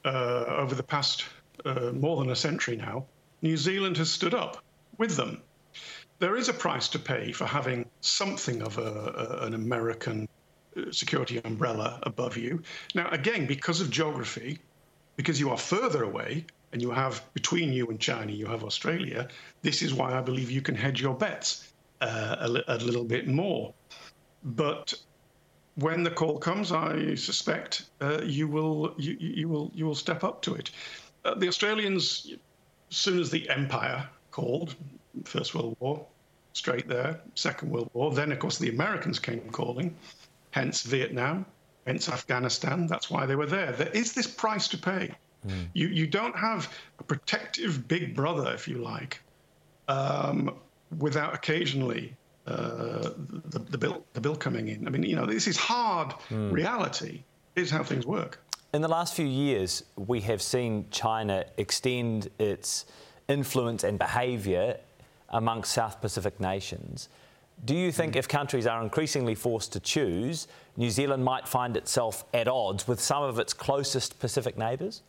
uh, 0.05 0.45
over 0.47 0.73
the 0.73 0.83
past 0.83 1.25
uh, 1.65 1.91
more 1.93 2.17
than 2.17 2.31
a 2.31 2.35
century 2.35 2.75
now, 2.75 3.05
New 3.41 3.57
Zealand 3.57 3.97
has 3.97 4.09
stood 4.11 4.33
up 4.33 4.63
with 4.97 5.15
them. 5.15 5.41
There 6.19 6.35
is 6.35 6.49
a 6.49 6.53
price 6.53 6.89
to 6.89 6.99
pay 6.99 7.31
for 7.31 7.45
having 7.45 7.85
something 8.01 8.61
of 8.61 8.77
a, 8.77 9.39
a, 9.41 9.45
an 9.45 9.53
American 9.53 10.27
security 10.91 11.41
umbrella 11.43 11.99
above 12.03 12.37
you. 12.37 12.61
Now, 12.95 13.09
again, 13.09 13.45
because 13.45 13.81
of 13.81 13.89
geography, 13.89 14.59
because 15.15 15.39
you 15.39 15.49
are 15.49 15.57
further 15.57 16.03
away 16.03 16.45
and 16.71 16.81
you 16.81 16.91
have 16.91 17.23
between 17.33 17.73
you 17.73 17.87
and 17.87 17.99
China, 17.99 18.31
you 18.31 18.45
have 18.45 18.63
Australia, 18.63 19.27
this 19.61 19.81
is 19.81 19.93
why 19.93 20.17
I 20.17 20.21
believe 20.21 20.51
you 20.51 20.61
can 20.61 20.75
hedge 20.75 21.01
your 21.01 21.15
bets 21.15 21.71
uh, 22.01 22.35
a, 22.39 22.47
li- 22.47 22.63
a, 22.67 22.77
little 22.77 23.03
bit 23.03 23.27
more. 23.27 23.73
But 24.43 24.93
when 25.75 26.03
the 26.03 26.11
call 26.11 26.37
comes, 26.37 26.71
I 26.71 27.15
suspect 27.15 27.85
uh, 28.01 28.21
you 28.23 28.47
will 28.47 28.93
you, 28.97 29.17
you, 29.19 29.49
will 29.49 29.71
you 29.73 29.85
will 29.85 29.95
step 29.95 30.23
up 30.23 30.41
to 30.43 30.55
it. 30.55 30.71
Uh, 31.25 31.35
the 31.35 31.47
Australians, 31.47 32.33
as 32.91 32.97
soon 32.97 33.19
as 33.19 33.29
the 33.29 33.49
empire 33.49 34.07
called, 34.31 34.75
First 35.23 35.55
World 35.55 35.75
War, 35.79 36.05
straight 36.53 36.87
there, 36.87 37.19
Second 37.35 37.71
World 37.71 37.89
War, 37.93 38.11
then 38.13 38.31
of 38.31 38.39
course 38.39 38.57
the 38.57 38.69
Americans 38.69 39.19
came 39.19 39.41
calling 39.51 39.95
hence 40.51 40.83
Vietnam, 40.83 41.45
hence 41.85 42.09
Afghanistan. 42.09 42.87
That's 42.87 43.09
why 43.09 43.25
they 43.25 43.35
were 43.35 43.45
there. 43.45 43.71
There 43.71 43.89
is 43.89 44.13
this 44.13 44.27
price 44.27 44.67
to 44.69 44.77
pay. 44.77 45.11
Mm. 45.47 45.67
You, 45.73 45.87
you 45.87 46.07
don't 46.07 46.35
have 46.35 46.73
a 46.99 47.03
protective 47.03 47.87
big 47.87 48.15
brother, 48.15 48.51
if 48.53 48.67
you 48.67 48.77
like, 48.77 49.21
um, 49.87 50.55
without 50.97 51.33
occasionally 51.33 52.15
uh, 52.47 53.11
the, 53.45 53.59
the, 53.59 53.77
bill, 53.77 54.03
the 54.13 54.21
bill 54.21 54.35
coming 54.35 54.67
in. 54.69 54.87
I 54.87 54.89
mean, 54.89 55.03
you 55.03 55.15
know, 55.15 55.25
this 55.25 55.47
is 55.47 55.57
hard 55.57 56.09
mm. 56.29 56.51
reality. 56.51 57.23
This 57.55 57.67
is 57.67 57.71
how 57.71 57.83
things 57.83 58.05
work. 58.05 58.39
In 58.71 58.83
the 58.83 58.87
last 58.87 59.15
few 59.15 59.25
years, 59.25 59.83
we 59.95 60.21
have 60.21 60.43
seen 60.43 60.85
China 60.91 61.43
extend 61.57 62.29
its 62.37 62.85
influence 63.27 63.83
and 63.83 63.97
behaviour 63.97 64.77
amongst 65.29 65.73
South 65.73 65.99
Pacific 66.01 66.39
nations. 66.39 67.09
Do 67.65 67.75
you 67.75 67.91
think 67.91 68.15
if 68.15 68.27
countries 68.27 68.67
are 68.67 68.83
increasingly 68.83 69.33
forced 69.33 69.73
to 69.73 69.79
choose, 69.79 70.47
New 70.77 70.91
Zealand 70.91 71.23
might 71.25 71.47
find 71.47 71.75
itself 71.75 72.25
at 72.31 72.47
odds 72.47 72.87
with 72.87 73.01
some 73.01 73.23
of 73.23 73.39
its 73.39 73.53
closest 73.53 74.19
Pacific 74.19 74.55
neighbours? 74.55 75.01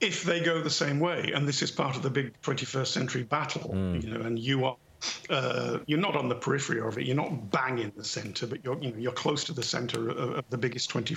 If 0.00 0.22
they 0.22 0.40
go 0.40 0.62
the 0.62 0.70
same 0.70 1.00
way, 1.00 1.32
and 1.34 1.48
this 1.48 1.62
is 1.62 1.70
part 1.72 1.96
of 1.96 2.02
the 2.02 2.10
big 2.10 2.40
21st 2.42 2.86
century 2.86 3.22
battle, 3.24 3.72
mm. 3.74 4.02
you 4.02 4.08
know, 4.08 4.20
and 4.20 4.38
you 4.38 4.64
are 4.64 4.76
uh, 5.30 5.78
you're 5.86 5.98
not 5.98 6.16
on 6.16 6.28
the 6.28 6.34
periphery 6.34 6.80
of 6.80 6.98
it. 6.98 7.06
You're 7.06 7.16
not 7.16 7.50
bang 7.50 7.78
in 7.78 7.92
the 7.96 8.04
centre, 8.04 8.46
but 8.46 8.64
you're 8.64 8.78
you 8.80 8.90
know 8.90 8.98
you're 8.98 9.12
close 9.12 9.44
to 9.44 9.52
the 9.52 9.62
centre 9.62 10.10
of, 10.10 10.18
of, 10.38 10.44
the 10.50 10.58
biggest 10.58 10.90
20 10.90 11.16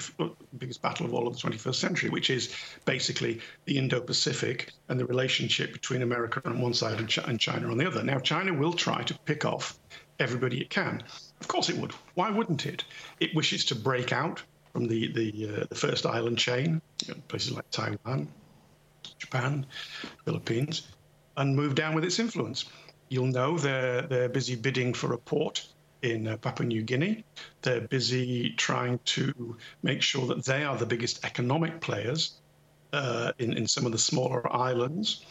biggest 0.57 0.81
battle 0.81 1.05
of 1.05 1.13
all 1.13 1.27
of 1.27 1.39
the 1.39 1.49
21st 1.49 1.75
century, 1.75 2.09
which 2.09 2.29
is 2.29 2.53
basically 2.85 3.39
the 3.65 3.77
Indo-Pacific 3.77 4.71
and 4.89 4.99
the 4.99 5.05
relationship 5.05 5.73
between 5.73 6.01
America 6.01 6.41
on 6.45 6.61
one 6.61 6.73
side 6.73 6.99
and, 6.99 7.07
Ch- 7.07 7.19
and 7.19 7.39
China 7.39 7.71
on 7.71 7.77
the 7.77 7.87
other. 7.87 8.03
Now, 8.03 8.19
China 8.19 8.53
will 8.53 8.73
try 8.73 9.03
to 9.03 9.17
pick 9.19 9.45
off 9.45 9.77
everybody 10.19 10.61
it 10.61 10.69
can. 10.69 11.03
Of 11.41 11.47
course, 11.47 11.69
it 11.69 11.77
would. 11.77 11.91
Why 12.15 12.29
wouldn't 12.29 12.65
it? 12.65 12.83
It 13.19 13.33
wishes 13.35 13.65
to 13.65 13.75
break 13.75 14.11
out 14.11 14.41
from 14.73 14.87
the 14.87 15.11
the, 15.11 15.61
uh, 15.61 15.65
the 15.69 15.75
first 15.75 16.05
island 16.05 16.37
chain, 16.37 16.81
you 17.05 17.13
know, 17.13 17.21
places 17.27 17.53
like 17.53 17.69
Taiwan, 17.71 18.27
Japan, 19.17 19.65
Philippines, 20.25 20.87
and 21.37 21.55
move 21.55 21.75
down 21.75 21.95
with 21.95 22.03
its 22.03 22.19
influence. 22.19 22.65
You'll 23.09 23.27
know 23.27 23.57
they're, 23.57 24.03
they're 24.03 24.29
busy 24.29 24.55
bidding 24.55 24.93
for 24.93 25.13
a 25.13 25.17
port 25.17 25.67
in 26.01 26.27
uh, 26.27 26.37
Papua 26.37 26.67
New 26.67 26.81
Guinea. 26.81 27.23
They're 27.61 27.81
busy 27.81 28.51
trying 28.51 28.99
to 29.05 29.57
make 29.83 30.01
sure 30.01 30.27
that 30.27 30.45
they 30.45 30.63
are 30.63 30.77
the 30.77 30.85
biggest 30.85 31.25
economic 31.25 31.81
players 31.81 32.39
uh, 32.93 33.33
in, 33.39 33.53
in 33.53 33.67
some 33.67 33.85
of 33.85 33.91
the 33.91 33.97
smaller 33.97 34.51
islands. 34.53 35.25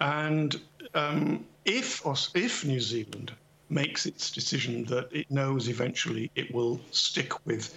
And 0.00 0.54
um, 0.94 1.44
if, 1.64 2.02
if 2.34 2.64
New 2.64 2.80
Zealand 2.80 3.32
makes 3.70 4.06
its 4.06 4.30
decision 4.30 4.84
that 4.84 5.08
it 5.10 5.30
knows 5.30 5.68
eventually 5.68 6.30
it 6.34 6.54
will 6.54 6.80
stick 6.90 7.32
with 7.46 7.74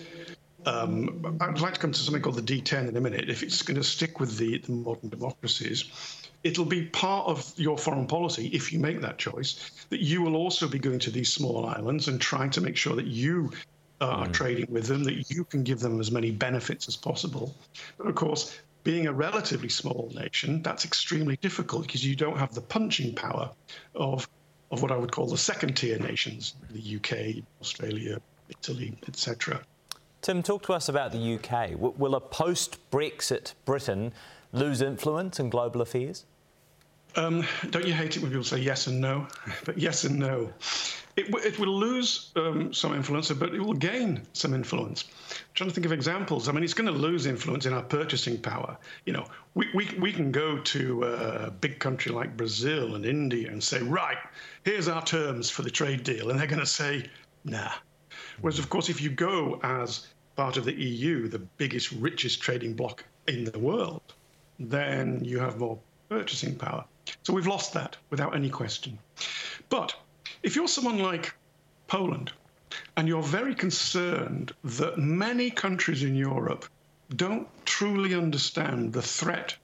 um, 0.66 1.38
I'd 1.40 1.62
like 1.62 1.76
to 1.76 1.80
come 1.80 1.94
to 1.94 2.00
something 2.00 2.22
called 2.22 2.36
the 2.36 2.62
D10 2.62 2.90
in 2.90 2.98
a 2.98 3.02
minute. 3.02 3.30
If 3.30 3.42
it's 3.42 3.62
going 3.62 3.78
to 3.78 3.84
stick 3.84 4.20
with 4.20 4.38
the, 4.38 4.58
the 4.58 4.72
modern 4.74 5.10
democracies, 5.10 5.86
it'll 6.44 6.66
be 6.66 6.86
part 6.86 7.28
of 7.28 7.52
your 7.58 7.78
foreign 7.78 8.08
policy 8.08 8.48
if 8.48 8.72
you 8.72 8.80
make 8.80 9.02
that 9.02 9.18
choice 9.18 9.72
that 9.90 10.02
you 10.02 10.22
will 10.22 10.36
also 10.36 10.68
be 10.68 10.80
going 10.80 11.00
to 11.00 11.12
these 11.12 11.32
small 11.32 11.66
islands 11.66 12.08
and 12.08 12.22
trying 12.22 12.50
to 12.52 12.62
make 12.62 12.78
sure 12.78 12.96
that 12.96 13.08
you 13.08 13.52
uh, 14.00 14.06
are 14.06 14.28
mm. 14.28 14.34
trading 14.34 14.68
with 14.70 14.86
them, 14.86 15.04
that 15.04 15.30
you 15.32 15.44
can 15.44 15.64
give 15.64 15.80
them 15.80 16.00
as 16.00 16.12
many 16.12 16.32
benefits 16.32 16.88
as 16.88 16.96
possible. 16.96 17.56
But 17.98 18.08
of 18.08 18.16
course, 18.16 18.60
being 18.84 19.08
a 19.08 19.14
relatively 19.14 19.70
small 19.70 20.12
nation, 20.16 20.62
that's 20.62 20.86
extremely 20.86 21.38
difficult 21.38 21.88
because 21.88 22.06
you 22.06 22.16
don't 22.16 22.38
have 22.38 22.54
the 22.54 22.62
punching 22.62 23.16
power 23.16 23.50
of 23.96 24.30
of 24.70 24.82
what 24.82 24.92
I 24.92 24.98
would 24.98 25.14
call 25.14 25.28
the 25.28 25.38
second 25.38 25.76
tier 25.78 25.98
nations, 25.98 26.56
the 26.72 26.98
UK, 26.98 27.44
Australia, 27.62 28.20
Italy, 28.50 28.98
etc. 29.08 29.62
Tim, 30.22 30.44
talk 30.44 30.64
to 30.64 30.74
us 30.74 30.90
about 30.90 31.14
the 31.14 31.36
UK. 31.36 31.72
will 31.78 32.16
a 32.16 32.20
post 32.20 32.78
Brexit 32.92 33.54
Britain 33.66 34.12
lose 34.52 34.82
influence 34.82 35.40
in 35.40 35.50
global 35.50 35.82
affairs? 35.82 36.26
Um, 37.16 37.44
don't 37.72 37.86
you 37.86 37.94
hate 37.94 38.16
it 38.16 38.22
when 38.22 38.32
people 38.32 38.44
say 38.44 38.60
yes 38.60 38.88
and 38.88 39.02
no? 39.02 39.28
But 39.66 39.78
yes 39.78 40.04
and 40.04 40.20
no. 40.20 40.54
it, 41.16 41.34
it 41.44 41.58
will 41.58 41.76
lose 41.76 42.32
um, 42.36 42.72
some 42.72 42.94
influence, 42.94 43.32
but 43.32 43.56
it 43.56 43.60
will 43.60 43.74
gain 43.74 44.22
some 44.34 44.54
influence. 44.54 45.06
I'm 45.32 45.46
trying 45.56 45.70
to 45.70 45.74
think 45.74 45.86
of 45.88 45.92
examples. 45.92 46.48
I 46.48 46.52
mean, 46.52 46.64
it's 46.64 46.76
going 46.76 46.94
to 46.94 47.00
lose 47.00 47.26
influence 47.26 47.66
in 47.66 47.74
our 47.74 47.82
purchasing 47.82 48.38
power. 48.38 48.78
You 49.06 49.14
know, 49.14 49.26
we, 49.56 49.68
we, 49.74 49.90
we 50.00 50.14
can 50.14 50.32
go 50.32 50.60
to 50.60 51.04
a 51.04 51.52
big 51.52 51.80
country 51.80 52.12
like 52.12 52.38
Brazil 52.38 52.94
and 52.94 53.04
India 53.04 53.50
and 53.50 53.64
say, 53.64 53.82
right, 53.82 54.18
here's 54.64 54.88
our 54.88 55.04
terms 55.04 55.50
for 55.50 55.64
the 55.64 55.72
trade 55.72 56.04
deal. 56.04 56.30
And 56.30 56.40
they're 56.40 56.46
going 56.46 56.60
to 56.60 56.68
say, 56.68 57.10
nah. 57.44 57.72
Whereas, 58.42 58.60
of 58.60 58.70
course, 58.70 58.90
if 58.90 59.02
you 59.02 59.10
go 59.10 59.60
as 59.64 60.06
part 60.36 60.58
of 60.58 60.66
the 60.66 60.74
EU, 60.74 61.28
the 61.28 61.40
biggest, 61.40 61.92
richest 61.94 62.42
trading 62.42 62.76
bloc 62.76 63.04
in 63.28 63.44
the 63.44 63.58
world, 63.58 64.14
then 64.60 65.24
you 65.24 65.40
have 65.40 65.60
more 65.60 65.80
purchasing 66.10 66.56
power. 66.56 66.86
So 67.24 67.34
we've 67.34 67.48
lost 67.48 67.74
that 67.74 67.98
without 68.10 68.36
any 68.36 68.50
question. 68.50 68.98
But 69.70 69.96
if 70.44 70.56
you're 70.56 70.68
someone 70.68 71.00
like 71.00 71.34
Poland 71.88 72.32
and 72.96 73.08
you're 73.08 73.24
very 73.24 73.56
concerned 73.56 74.54
that 74.64 74.98
many 74.98 75.50
countries 75.50 76.04
in 76.04 76.16
Europe 76.16 76.66
don't 77.16 77.48
truly 77.66 78.14
understand 78.14 78.94
the 78.94 79.02
threat, 79.02 79.56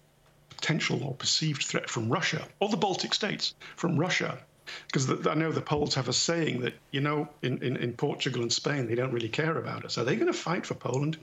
potential 0.49 1.03
or 1.03 1.13
perceived 1.13 1.63
threat 1.63 1.89
from 1.89 2.09
Russia 2.09 2.47
or 2.59 2.69
the 2.69 2.77
Baltic 2.77 3.13
states 3.13 3.55
from 3.75 3.97
Russia, 3.97 4.39
because 4.87 5.27
I 5.27 5.33
know 5.33 5.51
the 5.51 5.61
Poles 5.61 5.95
have 5.95 6.07
a 6.07 6.13
saying 6.13 6.61
that, 6.61 6.73
you 6.91 7.01
know, 7.01 7.27
in, 7.41 7.61
in, 7.61 7.75
in 7.75 7.93
Portugal 7.93 8.41
and 8.41 8.53
Spain, 8.53 8.87
they 8.87 8.95
don't 8.95 9.11
really 9.11 9.29
care 9.29 9.57
about 9.57 9.83
us. 9.83 9.97
Are 9.97 10.05
they 10.05 10.15
going 10.15 10.31
to 10.31 10.37
fight 10.37 10.65
for 10.65 10.75
Poland? 10.75 11.17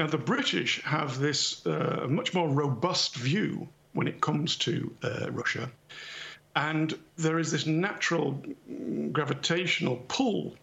Now, 0.00 0.06
the 0.06 0.16
British 0.16 0.82
have 0.84 1.18
this 1.18 1.66
uh, 1.66 2.06
much 2.08 2.32
more 2.32 2.48
robust 2.48 3.16
view 3.16 3.68
when 3.92 4.08
it 4.08 4.18
comes 4.22 4.56
to 4.56 4.96
uh, 5.02 5.30
Russia. 5.30 5.70
And 6.56 6.98
there 7.18 7.38
is 7.38 7.52
this 7.52 7.66
natural 7.66 8.42
gravitational 9.12 9.96
pull 10.08 10.56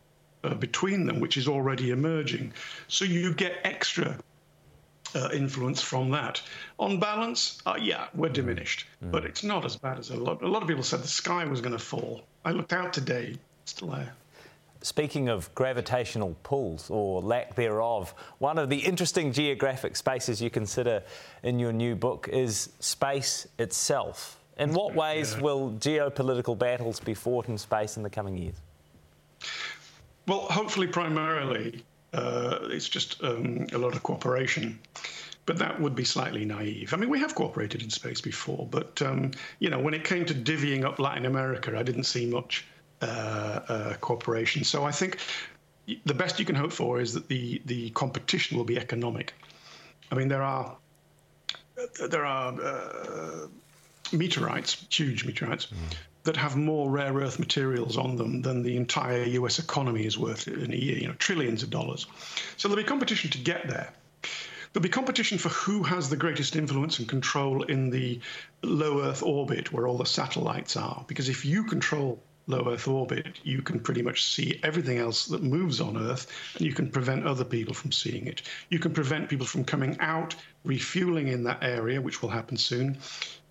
uh, 0.43 0.55
between 0.55 1.05
them, 1.05 1.19
which 1.19 1.37
is 1.37 1.47
already 1.47 1.91
emerging. 1.91 2.51
So 2.87 3.05
you 3.05 3.31
get 3.31 3.59
extra 3.63 4.17
uh, 5.13 5.29
influence 5.31 5.83
from 5.83 6.09
that. 6.09 6.41
On 6.79 6.99
balance, 6.99 7.61
uh, 7.67 7.77
yeah, 7.79 8.07
we're 8.15 8.29
diminished, 8.29 8.87
mm. 9.05 9.11
but 9.11 9.23
it's 9.23 9.43
not 9.43 9.65
as 9.65 9.75
bad 9.75 9.99
as 9.99 10.09
a 10.09 10.17
lot. 10.17 10.41
A 10.41 10.47
lot 10.47 10.63
of 10.63 10.67
people 10.67 10.81
said 10.81 11.03
the 11.03 11.07
sky 11.07 11.45
was 11.45 11.61
going 11.61 11.77
to 11.77 11.85
fall. 11.93 12.23
I 12.43 12.53
looked 12.53 12.73
out 12.73 12.91
today, 12.91 13.37
it's 13.61 13.71
still 13.71 13.89
there. 13.89 14.15
Speaking 14.81 15.27
of 15.27 15.53
gravitational 15.55 16.35
pulls 16.43 16.89
or 16.89 17.21
lack 17.21 17.55
thereof, 17.55 18.13
one 18.37 18.57
of 18.57 18.69
the 18.69 18.77
interesting 18.77 19.31
geographic 19.31 19.95
spaces 19.95 20.41
you 20.41 20.49
consider 20.49 21.03
in 21.43 21.57
your 21.57 21.73
new 21.73 21.95
book 21.95 22.29
is 22.31 22.69
space 22.79 23.47
itself. 23.57 24.39
In 24.57 24.73
what 24.73 24.95
ways 24.95 25.33
yeah. 25.35 25.41
will 25.41 25.71
geopolitical 25.73 26.57
battles 26.57 26.99
be 26.99 27.13
fought 27.13 27.47
in 27.47 27.57
space 27.57 27.97
in 27.97 28.03
the 28.03 28.09
coming 28.09 28.37
years? 28.37 28.55
Well, 30.27 30.41
hopefully, 30.49 30.87
primarily, 30.87 31.83
uh, 32.13 32.59
it's 32.63 32.89
just 32.89 33.23
um, 33.23 33.67
a 33.73 33.77
lot 33.77 33.95
of 33.95 34.03
cooperation. 34.03 34.79
But 35.45 35.57
that 35.59 35.79
would 35.79 35.95
be 35.95 36.03
slightly 36.03 36.43
naive. 36.43 36.93
I 36.93 36.97
mean, 36.97 37.09
we 37.09 37.19
have 37.19 37.33
cooperated 37.33 37.81
in 37.81 37.89
space 37.89 38.19
before, 38.19 38.67
but 38.69 39.01
um, 39.01 39.31
you 39.59 39.69
know, 39.69 39.79
when 39.79 39.93
it 39.93 40.03
came 40.03 40.25
to 40.25 40.33
divvying 40.33 40.83
up 40.83 40.99
Latin 40.99 41.25
America, 41.25 41.73
I 41.77 41.83
didn't 41.83 42.03
see 42.03 42.25
much 42.25 42.65
cooperation. 44.01 44.63
So 44.63 44.85
I 44.85 44.91
think 44.91 45.19
the 46.05 46.13
best 46.13 46.39
you 46.39 46.45
can 46.45 46.55
hope 46.55 46.71
for 46.71 46.99
is 46.99 47.13
that 47.13 47.27
the 47.27 47.61
the 47.65 47.89
competition 47.91 48.57
will 48.57 48.65
be 48.65 48.77
economic. 48.77 49.33
I 50.11 50.15
mean, 50.15 50.27
there 50.27 50.43
are 50.43 50.77
there 52.09 52.25
are 52.25 52.53
uh, 52.59 53.47
meteorites, 54.11 54.85
huge 54.89 55.25
meteorites, 55.25 55.67
mm. 55.67 55.77
that 56.23 56.35
have 56.35 56.55
more 56.55 56.89
rare 56.89 57.13
earth 57.13 57.39
materials 57.39 57.97
on 57.97 58.15
them 58.15 58.41
than 58.41 58.63
the 58.63 58.75
entire 58.75 59.23
U.S. 59.23 59.59
economy 59.59 60.05
is 60.05 60.17
worth 60.17 60.47
in 60.47 60.73
a 60.73 60.75
year. 60.75 60.97
You 60.97 61.07
know, 61.07 61.13
trillions 61.13 61.63
of 61.63 61.69
dollars. 61.69 62.07
So 62.57 62.67
there'll 62.67 62.83
be 62.83 62.87
competition 62.87 63.29
to 63.31 63.37
get 63.37 63.67
there. 63.67 63.93
There'll 64.73 64.83
be 64.83 64.89
competition 64.89 65.37
for 65.37 65.49
who 65.49 65.83
has 65.83 66.09
the 66.09 66.17
greatest 66.17 66.55
influence 66.55 66.99
and 66.99 67.07
control 67.07 67.63
in 67.63 67.89
the 67.89 68.19
low 68.61 69.01
Earth 69.01 69.23
orbit 69.23 69.71
where 69.71 69.87
all 69.87 69.97
the 69.97 70.05
satellites 70.05 70.75
are. 70.75 71.05
Because 71.07 71.29
if 71.29 71.45
you 71.45 71.63
control 71.63 72.21
low 72.47 72.71
Earth 72.71 72.87
orbit, 72.87 73.39
you 73.43 73.61
can 73.61 73.79
pretty 73.79 74.01
much 74.01 74.23
see 74.23 74.59
everything 74.63 74.97
else 74.97 75.25
that 75.25 75.43
moves 75.43 75.79
on 75.81 75.97
Earth, 75.97 76.27
and 76.55 76.65
you 76.65 76.73
can 76.73 76.89
prevent 76.89 77.27
other 77.27 77.43
people 77.43 77.73
from 77.73 77.91
seeing 77.91 78.25
it. 78.25 78.41
You 78.69 78.79
can 78.79 78.93
prevent 78.93 79.29
people 79.29 79.45
from 79.45 79.65
coming 79.65 79.97
out, 79.99 80.35
refueling 80.63 81.27
in 81.27 81.43
that 81.43 81.61
area, 81.61 82.01
which 82.01 82.21
will 82.21 82.29
happen 82.29 82.57
soon, 82.57 82.97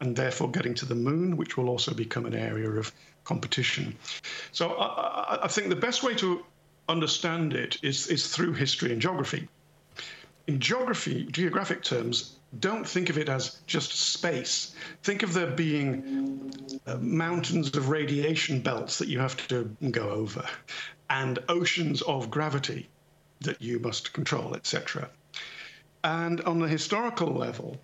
and 0.01 0.17
therefore 0.17 0.51
getting 0.51 0.75
to 0.75 0.87
the 0.87 0.95
moon, 0.95 1.37
which 1.37 1.57
will 1.57 1.69
also 1.69 1.95
become 1.95 2.27
an 2.27 2.35
area 2.35 2.71
of 2.71 2.93
competition. 3.25 3.97
So 4.53 4.75
I, 4.75 5.45
I 5.45 5.49
think 5.49 5.69
the 5.69 5.77
best 5.77 6.03
way 6.03 6.15
to 6.15 6.45
understand 6.89 7.53
it 7.53 7.79
is, 7.83 8.07
is 8.07 8.29
through 8.29 8.55
history 8.55 8.93
and 8.93 9.01
geography. 9.01 9.49
In 10.47 10.61
geography, 10.61 11.27
geographic 11.33 11.83
terms, 11.83 12.36
don't 12.59 12.87
think 12.87 13.11
of 13.11 13.19
it 13.19 13.29
as 13.29 13.61
just 13.67 13.93
space. 13.93 14.75
Think 15.03 15.23
of 15.23 15.35
there 15.35 15.51
being 15.51 16.53
uh, 16.87 16.97
mountains 16.97 17.77
of 17.77 17.89
radiation 17.89 18.61
belts 18.61 18.99
that 18.99 19.09
you 19.09 19.19
have 19.19 19.37
to 19.49 19.77
go 19.91 20.11
over 20.11 20.47
and 21.11 21.39
oceans 21.49 22.03
of 22.03 22.31
gravity 22.31 22.89
that 23.41 23.61
you 23.61 23.79
must 23.79 24.13
control, 24.13 24.55
etc. 24.55 25.11
And 26.05 26.41
on 26.43 26.59
the 26.59 26.69
historical 26.69 27.33
level, 27.33 27.81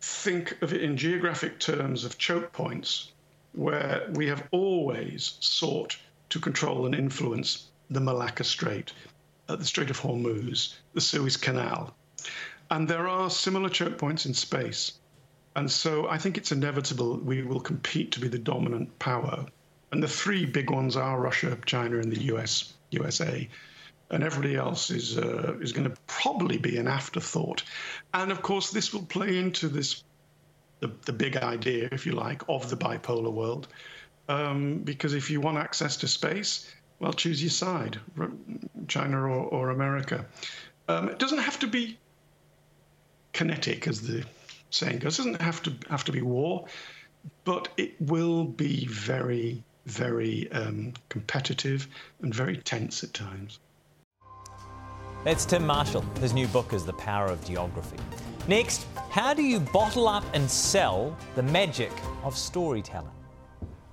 think 0.00 0.60
of 0.62 0.72
it 0.72 0.82
in 0.82 0.96
geographic 0.96 1.58
terms 1.58 2.04
of 2.04 2.18
choke 2.18 2.52
points 2.52 3.12
where 3.52 4.08
we 4.12 4.26
have 4.28 4.46
always 4.50 5.36
sought 5.40 5.96
to 6.30 6.40
control 6.40 6.86
and 6.86 6.94
influence 6.94 7.70
the 7.90 8.00
Malacca 8.00 8.44
Strait, 8.44 8.92
uh, 9.48 9.56
the 9.56 9.64
Strait 9.64 9.90
of 9.90 10.00
Hormuz, 10.00 10.74
the 10.94 11.00
Suez 11.00 11.36
Canal. 11.36 11.94
And 12.74 12.88
there 12.88 13.06
are 13.06 13.30
similar 13.30 13.68
choke 13.68 13.98
points 13.98 14.26
in 14.26 14.34
space. 14.34 14.98
And 15.54 15.70
so 15.70 16.08
I 16.08 16.18
think 16.18 16.36
it's 16.36 16.50
inevitable 16.50 17.18
we 17.18 17.42
will 17.42 17.60
compete 17.60 18.10
to 18.12 18.20
be 18.20 18.26
the 18.26 18.36
dominant 18.36 18.98
power. 18.98 19.46
And 19.92 20.02
the 20.02 20.08
three 20.08 20.44
big 20.44 20.70
ones 20.70 20.96
are 20.96 21.20
Russia, 21.20 21.56
China, 21.66 22.00
and 22.00 22.10
the 22.10 22.22
US, 22.34 22.74
USA. 22.90 23.48
And 24.10 24.24
everybody 24.24 24.56
else 24.56 24.90
is 24.90 25.16
uh, 25.16 25.56
is 25.60 25.70
going 25.70 25.88
to 25.88 25.96
probably 26.08 26.58
be 26.58 26.76
an 26.76 26.88
afterthought. 26.88 27.62
And 28.12 28.32
of 28.32 28.42
course, 28.42 28.72
this 28.72 28.92
will 28.92 29.06
play 29.06 29.38
into 29.38 29.68
this 29.68 30.02
the, 30.80 30.90
the 31.04 31.12
big 31.12 31.36
idea, 31.36 31.88
if 31.92 32.06
you 32.06 32.12
like, 32.14 32.42
of 32.48 32.68
the 32.70 32.76
bipolar 32.76 33.32
world. 33.32 33.68
Um, 34.28 34.78
because 34.78 35.14
if 35.14 35.30
you 35.30 35.40
want 35.40 35.58
access 35.58 35.96
to 35.98 36.08
space, 36.08 36.68
well, 36.98 37.12
choose 37.12 37.40
your 37.40 37.50
side, 37.50 38.00
China 38.88 39.20
or, 39.28 39.46
or 39.46 39.70
America. 39.70 40.26
Um, 40.88 41.08
it 41.08 41.20
doesn't 41.20 41.38
have 41.38 41.60
to 41.60 41.68
be 41.68 41.98
kinetic, 43.34 43.86
as 43.86 44.00
the 44.00 44.24
saying 44.70 45.00
goes. 45.00 45.18
It 45.18 45.22
doesn't 45.22 45.42
have 45.42 45.62
to 45.64 45.74
have 45.90 46.04
to 46.04 46.12
be 46.12 46.22
war, 46.22 46.64
but 47.44 47.68
it 47.76 47.94
will 48.00 48.44
be 48.44 48.86
very, 48.86 49.62
very 49.84 50.50
um, 50.52 50.94
competitive 51.10 51.86
and 52.22 52.34
very 52.34 52.56
tense 52.56 53.04
at 53.04 53.12
times. 53.12 53.58
That's 55.24 55.44
Tim 55.44 55.66
Marshall. 55.66 56.02
His 56.20 56.34
new 56.34 56.46
book 56.48 56.72
is 56.72 56.84
The 56.84 56.92
Power 56.94 57.26
of 57.26 57.44
Geography. 57.44 57.96
Next, 58.46 58.86
how 59.10 59.32
do 59.32 59.42
you 59.42 59.58
bottle 59.58 60.06
up 60.06 60.24
and 60.34 60.50
sell 60.50 61.16
the 61.34 61.42
magic 61.42 61.92
of 62.22 62.36
storytelling? 62.36 63.10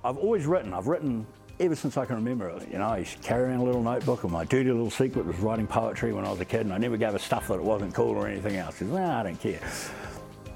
I've 0.04 0.18
always 0.18 0.46
written. 0.46 0.74
I've 0.74 0.88
written 0.88 1.26
ever 1.62 1.76
since 1.76 1.96
I 1.96 2.06
can 2.06 2.16
remember. 2.16 2.60
You 2.72 2.80
know, 2.80 2.88
I 2.88 2.98
used 3.00 3.18
to 3.18 3.20
carry 3.20 3.44
around 3.44 3.60
a 3.60 3.64
little 3.64 3.84
notebook, 3.84 4.24
and 4.24 4.32
my 4.32 4.44
dirty 4.46 4.72
little 4.72 4.90
secret 4.90 5.26
was 5.26 5.38
writing 5.38 5.68
poetry 5.68 6.12
when 6.12 6.26
I 6.26 6.32
was 6.32 6.40
a 6.40 6.46
kid, 6.46 6.62
and 6.62 6.74
I 6.74 6.80
never 6.80 6.98
gave 6.98 7.14
a 7.14 7.20
stuff 7.20 7.48
that 7.50 7.56
it 7.56 7.64
wasn't 7.64 7.94
cool 7.94 8.16
or 8.16 8.28
anything 8.28 8.56
else. 8.56 8.80
Because, 8.80 8.96
I 8.96 9.24
don't 9.24 9.40
care. 9.40 9.60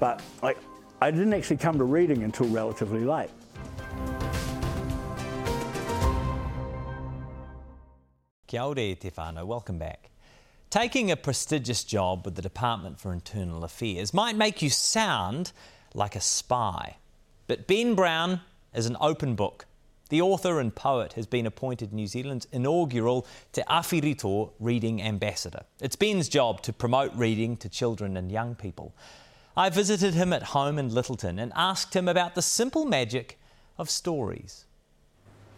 But 0.00 0.20
like, 0.42 0.58
I 1.00 1.12
didn't 1.12 1.32
actually 1.32 1.58
come 1.58 1.78
to 1.78 1.84
reading 1.84 2.24
until 2.24 2.48
relatively 2.48 3.04
late. 3.04 3.30
Kia 8.48 8.62
ora, 8.62 8.74
Tefano. 8.74 9.44
Welcome 9.46 9.78
back. 9.78 10.10
Taking 10.70 11.12
a 11.12 11.16
prestigious 11.16 11.84
job 11.84 12.24
with 12.24 12.34
the 12.34 12.42
Department 12.42 12.98
for 12.98 13.12
Internal 13.12 13.62
Affairs 13.62 14.12
might 14.12 14.36
make 14.36 14.60
you 14.60 14.70
sound 14.70 15.52
like 15.94 16.16
a 16.16 16.20
spy. 16.20 16.96
But 17.46 17.68
Ben 17.68 17.94
Brown 17.94 18.40
is 18.74 18.86
an 18.86 18.96
open 19.00 19.36
book 19.36 19.66
the 20.08 20.20
author 20.20 20.60
and 20.60 20.74
poet 20.74 21.14
has 21.14 21.26
been 21.26 21.46
appointed 21.46 21.92
New 21.92 22.06
Zealand's 22.06 22.46
inaugural 22.52 23.26
Te 23.52 23.62
Awhi 23.62 24.02
Rito 24.02 24.52
Reading 24.60 25.02
Ambassador. 25.02 25.62
It's 25.80 25.96
Ben's 25.96 26.28
job 26.28 26.62
to 26.62 26.72
promote 26.72 27.12
reading 27.14 27.56
to 27.58 27.68
children 27.68 28.16
and 28.16 28.30
young 28.30 28.54
people. 28.54 28.94
I 29.56 29.70
visited 29.70 30.14
him 30.14 30.32
at 30.32 30.42
home 30.42 30.78
in 30.78 30.90
Lyttelton 30.90 31.40
and 31.40 31.52
asked 31.56 31.94
him 31.94 32.08
about 32.08 32.34
the 32.34 32.42
simple 32.42 32.84
magic 32.84 33.38
of 33.78 33.90
stories. 33.90 34.66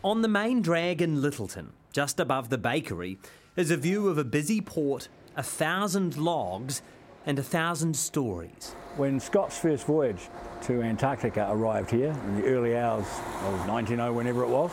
On 0.03 0.23
the 0.23 0.29
main 0.29 0.63
drag 0.63 1.03
in 1.03 1.21
Lyttelton, 1.21 1.71
just 1.93 2.21
above 2.21 2.49
the 2.49 2.59
bakery, 2.59 3.19
is 3.57 3.71
a 3.71 3.77
view 3.77 4.09
of 4.09 4.17
a 4.17 4.25
busy 4.25 4.61
port, 4.61 5.09
a 5.37 5.43
thousand 5.43 6.17
logs, 6.17 6.81
and 7.29 7.39
a 7.39 7.43
thousand 7.43 7.95
stories. 7.95 8.75
When 8.97 9.21
Scott's 9.21 9.59
first 9.59 9.87
voyage 9.87 10.29
to 10.63 10.83
Antarctica 10.83 11.47
arrived 11.51 11.91
here 11.91 12.11
in 12.27 12.41
the 12.41 12.47
early 12.47 12.77
hours 12.77 13.05
of 13.45 13.69
1900, 13.69 14.13
whenever 14.13 14.43
it 14.43 14.49
was, 14.49 14.73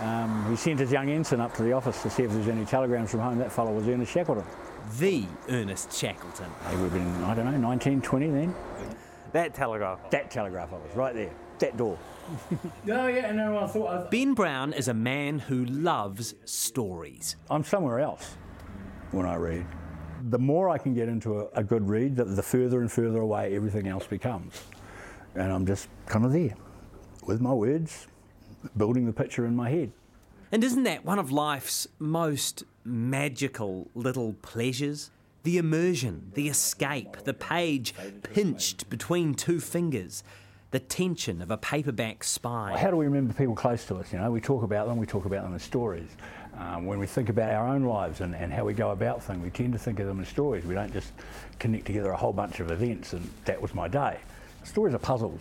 Um, 0.00 0.46
he 0.48 0.56
sent 0.56 0.78
his 0.80 0.90
young 0.90 1.10
ensign 1.10 1.40
up 1.42 1.52
to 1.56 1.62
the 1.62 1.72
office 1.74 2.02
to 2.02 2.08
see 2.08 2.22
if 2.22 2.32
there's 2.32 2.48
any 2.48 2.64
telegrams 2.64 3.10
from 3.10 3.20
home. 3.20 3.36
That 3.36 3.52
fellow 3.52 3.70
was 3.70 3.86
Ernest 3.86 4.10
Shackleton. 4.10 4.46
The 4.98 5.26
Ernest 5.50 5.92
Shackleton. 5.92 6.46
He 6.70 6.76
would 6.76 6.90
have 6.90 6.94
been, 6.94 7.24
I 7.24 7.34
don't 7.34 7.44
know, 7.44 7.68
1920 7.68 8.30
then. 8.30 8.54
That 9.32 9.52
telegraph. 9.52 10.10
That 10.10 10.30
telegraph 10.30 10.72
office, 10.72 10.96
right 10.96 11.14
there, 11.14 11.30
that 11.58 11.76
door. 11.76 11.98
no, 12.86 13.08
yeah, 13.08 13.26
and 13.26 13.38
then 13.38 13.54
I 13.54 13.66
thought, 13.66 13.88
I 13.88 14.08
Ben 14.08 14.32
Brown 14.32 14.72
is 14.72 14.88
a 14.88 14.94
man 14.94 15.38
who 15.38 15.66
loves 15.66 16.34
stories. 16.46 17.36
I'm 17.50 17.62
somewhere 17.62 18.00
else 18.00 18.36
when 19.10 19.26
I 19.26 19.36
read. 19.36 19.66
The 20.28 20.38
more 20.38 20.68
I 20.68 20.78
can 20.78 20.94
get 20.94 21.08
into 21.08 21.40
a, 21.40 21.46
a 21.54 21.64
good 21.64 21.88
read, 21.88 22.16
the, 22.16 22.24
the 22.24 22.42
further 22.42 22.80
and 22.80 22.90
further 22.90 23.20
away 23.20 23.54
everything 23.54 23.88
else 23.88 24.06
becomes. 24.06 24.62
And 25.34 25.52
I'm 25.52 25.66
just 25.66 25.88
kind 26.06 26.24
of 26.24 26.32
there 26.32 26.54
with 27.26 27.40
my 27.40 27.52
words, 27.52 28.06
building 28.76 29.06
the 29.06 29.12
picture 29.12 29.46
in 29.46 29.54
my 29.54 29.70
head. 29.70 29.92
And 30.52 30.64
isn't 30.64 30.82
that 30.82 31.04
one 31.04 31.18
of 31.18 31.30
life's 31.30 31.86
most 31.98 32.64
magical 32.84 33.88
little 33.94 34.34
pleasures? 34.42 35.10
The 35.42 35.58
immersion, 35.58 36.32
the 36.34 36.48
escape, 36.48 37.18
the 37.24 37.32
page 37.32 37.94
pinched 38.34 38.90
between 38.90 39.34
two 39.34 39.60
fingers, 39.60 40.22
the 40.70 40.80
tension 40.80 41.40
of 41.40 41.50
a 41.50 41.56
paperback 41.56 42.24
spine. 42.24 42.76
How 42.76 42.90
do 42.90 42.96
we 42.96 43.06
remember 43.06 43.32
people 43.32 43.54
close 43.54 43.86
to 43.86 43.96
us? 43.96 44.12
You 44.12 44.18
know, 44.18 44.30
we 44.30 44.40
talk 44.40 44.62
about 44.62 44.86
them, 44.86 44.98
we 44.98 45.06
talk 45.06 45.24
about 45.24 45.44
them 45.44 45.54
as 45.54 45.62
stories. 45.62 46.10
Um, 46.60 46.84
when 46.84 46.98
we 46.98 47.06
think 47.06 47.30
about 47.30 47.50
our 47.54 47.68
own 47.68 47.84
lives 47.84 48.20
and, 48.20 48.34
and 48.34 48.52
how 48.52 48.66
we 48.66 48.74
go 48.74 48.90
about 48.90 49.22
things, 49.22 49.42
we 49.42 49.48
tend 49.48 49.72
to 49.72 49.78
think 49.78 49.98
of 49.98 50.06
them 50.06 50.20
as 50.20 50.28
stories. 50.28 50.66
We 50.66 50.74
don't 50.74 50.92
just 50.92 51.12
connect 51.58 51.86
together 51.86 52.10
a 52.10 52.16
whole 52.16 52.34
bunch 52.34 52.60
of 52.60 52.70
events 52.70 53.14
and 53.14 53.28
that 53.46 53.60
was 53.60 53.74
my 53.74 53.88
day. 53.88 54.18
Stories 54.64 54.94
are 54.94 54.98
puzzles 54.98 55.40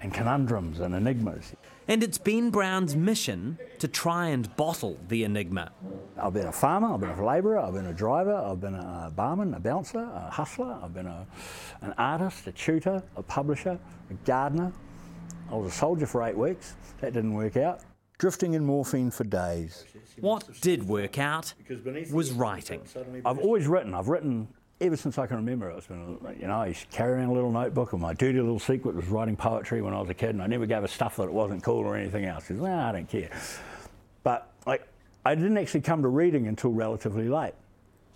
and 0.00 0.14
conundrums 0.14 0.80
and 0.80 0.94
enigmas. 0.94 1.52
And 1.88 2.02
it's 2.02 2.16
Ben 2.16 2.48
Brown's 2.48 2.96
mission 2.96 3.58
to 3.80 3.86
try 3.86 4.28
and 4.28 4.54
bottle 4.56 4.98
the 5.08 5.24
enigma. 5.24 5.72
I've 6.18 6.32
been 6.32 6.46
a 6.46 6.52
farmer, 6.52 6.94
I've 6.94 7.00
been 7.00 7.10
a 7.10 7.26
labourer, 7.26 7.58
I've 7.58 7.74
been 7.74 7.86
a 7.86 7.92
driver, 7.92 8.34
I've 8.34 8.62
been 8.62 8.74
a 8.74 9.12
barman, 9.14 9.52
a 9.52 9.60
bouncer, 9.60 9.98
a 10.00 10.30
hustler, 10.30 10.78
I've 10.82 10.94
been 10.94 11.06
a, 11.06 11.26
an 11.82 11.92
artist, 11.98 12.46
a 12.46 12.52
tutor, 12.52 13.02
a 13.16 13.22
publisher, 13.22 13.78
a 14.10 14.14
gardener. 14.24 14.72
I 15.50 15.54
was 15.56 15.70
a 15.70 15.76
soldier 15.76 16.06
for 16.06 16.22
eight 16.22 16.36
weeks. 16.36 16.76
That 17.02 17.12
didn't 17.12 17.34
work 17.34 17.58
out. 17.58 17.80
Drifting 18.16 18.54
in 18.54 18.64
morphine 18.64 19.10
for 19.10 19.24
days. 19.24 19.84
What 20.20 20.48
did 20.60 20.86
work 20.86 21.18
out 21.18 21.54
was 22.12 22.32
writing. 22.32 22.82
I've 23.24 23.38
always 23.38 23.66
written. 23.66 23.94
I've 23.94 24.08
written 24.08 24.48
ever 24.80 24.96
since 24.96 25.18
I 25.18 25.26
can 25.26 25.36
remember. 25.36 25.70
It's 25.70 25.86
been, 25.86 26.18
you 26.38 26.46
know, 26.46 26.56
I 26.56 26.66
used 26.68 26.90
to 26.90 26.96
carry 26.96 27.14
around 27.14 27.28
a 27.28 27.32
little 27.32 27.50
notebook, 27.50 27.92
and 27.92 28.02
my 28.02 28.12
dirty 28.12 28.40
little 28.40 28.58
secret 28.58 28.94
was 28.94 29.06
writing 29.08 29.36
poetry 29.36 29.82
when 29.82 29.94
I 29.94 30.00
was 30.00 30.10
a 30.10 30.14
kid, 30.14 30.30
and 30.30 30.42
I 30.42 30.46
never 30.46 30.66
gave 30.66 30.84
a 30.84 30.88
stuff 30.88 31.16
that 31.16 31.24
it 31.24 31.32
wasn't 31.32 31.62
cool 31.62 31.80
or 31.80 31.96
anything 31.96 32.24
else. 32.24 32.44
Because, 32.48 32.60
well, 32.60 32.78
I 32.78 32.92
don't 32.92 33.08
care. 33.08 33.30
But 34.22 34.50
I, 34.66 34.78
I 35.24 35.34
didn't 35.34 35.58
actually 35.58 35.82
come 35.82 36.02
to 36.02 36.08
reading 36.08 36.46
until 36.46 36.70
relatively 36.70 37.28
late 37.28 37.54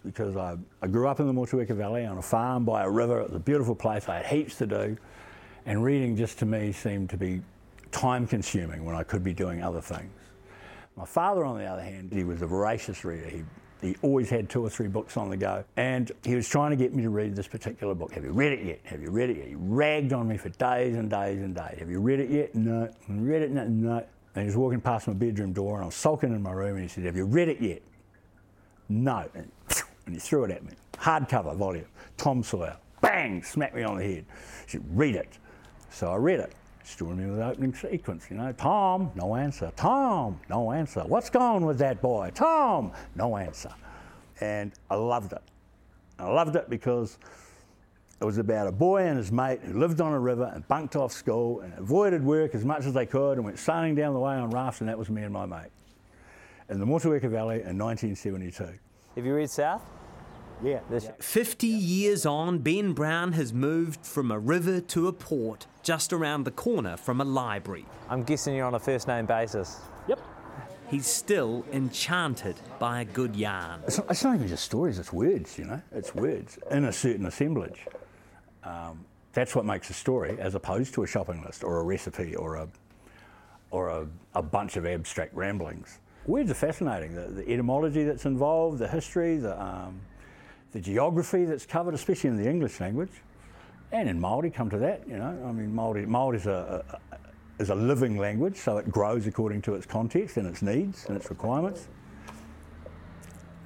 because 0.05 0.37
I, 0.37 0.57
I 0.81 0.87
grew 0.87 1.09
up 1.09 1.21
in 1.21 1.27
the 1.27 1.33
Motueka 1.33 1.75
Valley 1.75 2.07
on 2.07 2.19
a 2.19 2.23
farm 2.23 2.65
by 2.65 2.85
a 2.85 2.91
river. 2.91 3.21
It 3.21 3.29
was 3.29 3.37
a 3.37 3.41
beautiful 3.41 3.75
place. 3.75 4.09
I 4.09 4.17
had 4.17 4.27
heaps 4.27 4.57
to 4.59 4.67
do, 4.67 4.97
and 5.67 5.83
reading 5.83 6.17
just 6.17 6.39
to 6.39 6.47
me 6.47 6.73
seemed 6.73 7.11
to 7.11 7.17
be 7.17 7.43
time 7.91 8.27
consuming 8.27 8.85
when 8.85 8.95
I 8.95 9.03
could 9.03 9.25
be 9.25 9.33
doing 9.33 9.63
other 9.63 9.81
things. 9.81 10.11
My 10.99 11.05
father, 11.05 11.45
on 11.45 11.57
the 11.59 11.65
other 11.65 11.83
hand, 11.83 12.13
he 12.13 12.25
was 12.25 12.43
a 12.43 12.47
voracious 12.47 13.05
reader. 13.05 13.29
He, 13.29 13.45
he 13.81 13.95
always 14.03 14.29
had 14.29 14.51
two 14.51 14.67
or 14.67 14.69
three 14.69 14.89
books 14.89 15.17
on 15.17 15.31
the 15.31 15.37
go, 15.37 15.63
and 15.77 16.11
he 16.25 16.35
was 16.35 16.49
trying 16.49 16.73
to 16.73 16.77
get 16.77 16.93
me 16.93 17.05
to 17.05 17.11
read 17.11 17.37
this 17.37 17.47
particular 17.47 17.95
book. 17.95 18.13
Have 18.15 18.25
you 18.25 18.33
read 18.33 18.53
it 18.53 18.65
yet? 18.65 18.81
Have 18.83 19.01
you 19.01 19.11
read 19.11 19.31
it 19.31 19.37
yet? 19.37 19.47
He 19.47 19.55
ragged 19.55 20.13
on 20.13 20.27
me 20.27 20.37
for 20.37 20.49
days 20.49 20.97
and 20.97 21.09
days 21.09 21.39
and 21.39 21.55
days. 21.55 21.79
Have 21.79 21.89
you 21.89 22.01
read 22.01 22.19
it 22.19 22.31
yet? 22.31 22.53
No. 22.57 22.91
Read 23.09 23.43
it? 23.43 23.53
No. 23.53 23.65
no. 23.69 24.05
And 24.35 24.43
he 24.43 24.47
was 24.47 24.57
walking 24.57 24.81
past 24.81 25.07
my 25.07 25.15
bedroom 25.15 25.53
door, 25.53 25.77
and 25.77 25.85
I 25.85 25.87
was 25.87 25.95
sulking 25.95 26.35
in 26.35 26.43
my 26.43 26.51
room, 26.51 26.75
and 26.75 26.83
he 26.83 26.89
said, 26.89 27.05
Have 27.05 27.17
you 27.17 27.27
read 27.27 27.49
it 27.49 27.61
yet? 27.61 27.81
No. 28.89 29.25
And, 29.35 29.49
and 30.07 30.15
he 30.17 30.19
threw 30.19 30.43
it 30.45 30.51
at 30.51 30.65
me. 30.65 30.73
Hardcover 30.95 31.55
volume, 31.55 31.87
Tom 32.17 32.43
Sawyer. 32.43 32.77
Bang! 33.01 33.45
Smacked 33.45 33.77
me 33.77 33.85
on 33.85 33.99
the 33.99 34.05
head. 34.05 34.25
He 34.67 34.73
said, 34.73 34.85
Read 34.91 35.15
it. 35.15 35.39
So 35.91 36.09
I 36.09 36.17
read 36.17 36.41
it. 36.41 36.53
Still 36.89 37.09
remember 37.09 37.37
the 37.37 37.45
opening 37.45 37.75
sequence, 37.75 38.29
you 38.31 38.37
know. 38.39 38.51
Tom, 38.53 39.13
no 39.15 39.37
answer. 39.37 39.71
Tom, 39.77 40.41
no 40.49 40.73
answer. 40.73 41.03
What's 41.03 41.29
going 41.29 41.67
with 41.67 41.79
that 41.81 42.01
boy? 42.01 42.31
Tom, 42.35 42.93
no 43.15 43.37
answer. 43.37 43.71
And 44.41 44.73
I 44.91 44.95
loved 44.95 45.33
it. 45.33 45.43
I 46.19 46.31
loved 46.31 46.57
it 46.57 46.71
because 46.71 47.19
it 48.23 48.25
was 48.25 48.39
about 48.39 48.69
a 48.69 48.73
boy 48.73 49.03
and 49.03 49.19
his 49.19 49.31
mate 49.31 49.61
who 49.61 49.79
lived 49.79 50.01
on 50.01 50.15
a 50.15 50.19
river 50.19 50.51
and 50.55 50.67
bunked 50.67 50.97
off 50.97 51.13
school 51.13 51.61
and 51.61 51.75
avoided 51.75 52.25
work 52.25 52.55
as 52.55 52.65
much 52.65 52.87
as 52.87 52.95
they 52.95 53.05
could 53.05 53.33
and 53.33 53.45
went 53.45 53.59
sailing 53.59 53.95
down 53.95 54.15
the 54.15 54.21
way 54.21 54.35
on 54.35 54.49
rafts, 54.49 54.81
and 54.81 54.89
that 54.89 54.99
was 54.99 55.11
me 55.11 55.23
and 55.23 55.33
my 55.33 55.45
mate. 55.45 55.71
In 56.71 56.81
the 56.81 56.87
Motueka 56.87 57.29
Valley 57.29 57.57
in 57.57 57.77
1972. 57.77 58.65
Have 59.15 59.27
you 59.27 59.35
read 59.35 59.51
South? 59.51 59.83
Yeah. 60.63 60.81
This 60.91 61.09
50 61.21 61.67
years 61.67 62.27
on, 62.27 62.59
Ben 62.59 62.93
Brown 62.93 63.33
has 63.33 63.53
moved 63.53 64.05
from 64.05 64.31
a 64.31 64.39
river 64.39 64.81
to 64.81 65.09
a 65.09 65.13
port 65.13 65.67
just 65.83 66.13
around 66.13 66.45
the 66.45 66.51
corner 66.51 66.97
from 66.97 67.21
a 67.21 67.25
library. 67.25 67.85
I'm 68.09 68.25
guessing 68.25 68.55
you're 68.55 68.67
on 68.67 68.75
a 68.75 68.81
first 68.81 69.09
name 69.09 69.27
basis. 69.27 69.81
Yep. 70.09 70.21
He's 70.91 71.07
still 71.07 71.65
enchanted 71.73 72.57
by 72.79 73.03
a 73.03 73.05
good 73.05 73.37
yarn. 73.37 73.81
It's 73.87 73.99
not, 73.99 74.11
it's 74.11 74.25
not 74.25 74.35
even 74.35 74.49
just 74.49 74.65
stories, 74.65 74.99
it's 74.99 75.13
words, 75.13 75.59
you 75.59 75.67
know. 75.67 75.81
It's 75.93 76.15
words 76.15 76.59
in 76.71 76.87
a 76.87 76.93
certain 76.93 77.27
assemblage. 77.27 77.87
Um, 78.65 79.05
that's 79.33 79.55
what 79.55 79.65
makes 79.65 79.91
a 79.91 79.95
story 79.95 80.37
as 80.41 80.55
opposed 80.55 80.95
to 80.95 81.03
a 81.03 81.07
shopping 81.07 81.43
list 81.45 81.63
or 81.63 81.81
a 81.81 81.83
recipe 81.85 82.35
or 82.35 82.57
a, 82.57 82.69
or 83.71 83.89
a, 83.89 84.07
a 84.35 84.43
bunch 84.43 84.77
of 84.77 84.87
abstract 84.87 85.35
ramblings. 85.35 85.99
Words 86.27 86.51
are 86.51 86.55
fascinating. 86.55 87.15
The, 87.15 87.43
the 87.43 87.49
etymology 87.49 88.05
that's 88.05 88.25
involved, 88.25 88.79
the 88.79 88.89
history, 88.89 89.37
the, 89.37 89.61
um, 89.63 90.01
the 90.73 90.81
geography 90.81 91.45
that's 91.45 91.67
covered, 91.67 91.95
especially 91.95 92.31
in 92.31 92.37
the 92.37 92.49
English 92.49 92.81
language, 92.81 93.13
and 93.93 94.09
in 94.09 94.21
Māori, 94.21 94.53
come 94.53 94.69
to 94.71 94.79
that, 94.79 95.09
you 95.09 95.17
know. 95.17 95.39
I 95.47 95.53
mean, 95.53 95.73
Māori, 95.73 96.07
Māori 96.07 96.37
is 96.37 96.47
a, 96.47 96.85
a, 97.13 97.63
is 97.63 97.71
a 97.71 97.75
living 97.75 98.19
language, 98.19 98.57
so 98.57 98.77
it 98.77 98.91
grows 98.91 99.27
according 99.27 99.63
to 99.63 99.75
its 99.75 99.87
context 99.87 100.37
and 100.37 100.47
its 100.47 100.63
needs 100.63 101.07
and 101.07 101.17
its 101.17 101.31
requirements. 101.31 101.89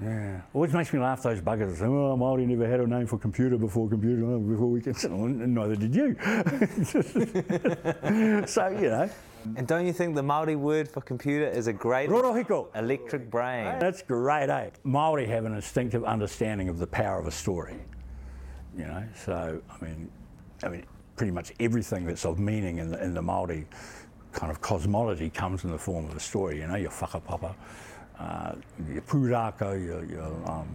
Yeah, 0.03 0.40
always 0.53 0.72
makes 0.72 0.92
me 0.92 0.98
laugh. 0.98 1.22
Those 1.22 1.40
buggers 1.40 1.80
"Oh, 1.80 2.16
Māori 2.16 2.46
never 2.46 2.68
had 2.68 2.80
a 2.80 2.86
name 2.86 3.07
for 3.07 3.18
computer 3.18 3.57
before 3.57 3.88
computer 3.88 4.22
before 4.38 4.66
we 4.66 4.80
can." 4.80 4.94
Neither 5.55 5.76
did 5.76 5.94
you. 5.94 6.16
so 8.46 8.68
you 8.68 8.88
know, 8.88 9.11
And 9.57 9.66
don't 9.66 9.86
you 9.86 9.93
think 9.93 10.14
the 10.14 10.22
Maori 10.22 10.57
word 10.57 10.88
for 10.88 11.01
computer 11.01 11.47
is 11.47 11.66
a 11.66 11.72
great 11.72 12.09
Rorohiko. 12.09 12.68
electric 12.76 13.30
brain? 13.30 13.78
That's 13.78 14.03
great, 14.03 14.49
eh? 14.49 14.70
Māori 14.84 15.26
have 15.26 15.45
an 15.45 15.55
instinctive 15.55 16.05
understanding 16.05 16.68
of 16.68 16.78
the 16.78 16.86
power 16.86 17.18
of 17.18 17.26
a 17.26 17.30
story. 17.30 17.76
You 18.76 18.84
know, 18.84 19.05
so 19.14 19.61
I 19.70 19.84
mean, 19.84 20.11
I 20.62 20.68
mean, 20.68 20.84
pretty 21.16 21.32
much 21.32 21.53
everything 21.61 22.07
that's 22.07 22.24
of 22.24 22.38
meaning 22.38 22.78
in 22.78 22.90
the, 22.90 23.03
in 23.03 23.14
the 23.14 23.20
Māori 23.20 23.66
kind 24.32 24.51
of 24.51 24.61
cosmology 24.61 25.28
comes 25.28 25.64
in 25.64 25.70
the 25.70 25.78
form 25.78 26.07
of 26.07 26.16
a 26.16 26.20
story. 26.20 26.61
You 26.61 26.66
know, 26.66 26.76
your 26.76 26.90
whakapapa, 26.90 27.55
uh, 28.18 28.55
your 28.90 29.03
pūrākau, 29.03 29.84
your, 29.84 30.05
your 30.07 30.51
um, 30.51 30.68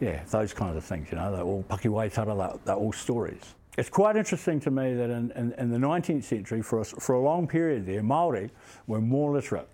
yeah, 0.00 0.22
those 0.30 0.52
kinds 0.52 0.76
of 0.76 0.84
things. 0.84 1.08
You 1.10 1.18
know, 1.18 1.34
they're 1.34 1.44
all 1.44 1.64
pakiwaitara, 1.68 2.36
they're, 2.36 2.58
they're 2.64 2.76
all 2.76 2.92
stories. 2.92 3.54
It's 3.78 3.88
quite 3.88 4.16
interesting 4.16 4.58
to 4.60 4.72
me 4.72 4.92
that 4.94 5.08
in, 5.08 5.30
in, 5.36 5.52
in 5.52 5.70
the 5.70 5.78
19th 5.78 6.24
century, 6.24 6.62
for 6.62 6.80
a, 6.80 6.84
for 6.84 7.14
a 7.14 7.20
long 7.20 7.46
period 7.46 7.86
there, 7.86 8.02
Māori 8.02 8.50
were 8.88 9.00
more 9.00 9.30
literate 9.32 9.68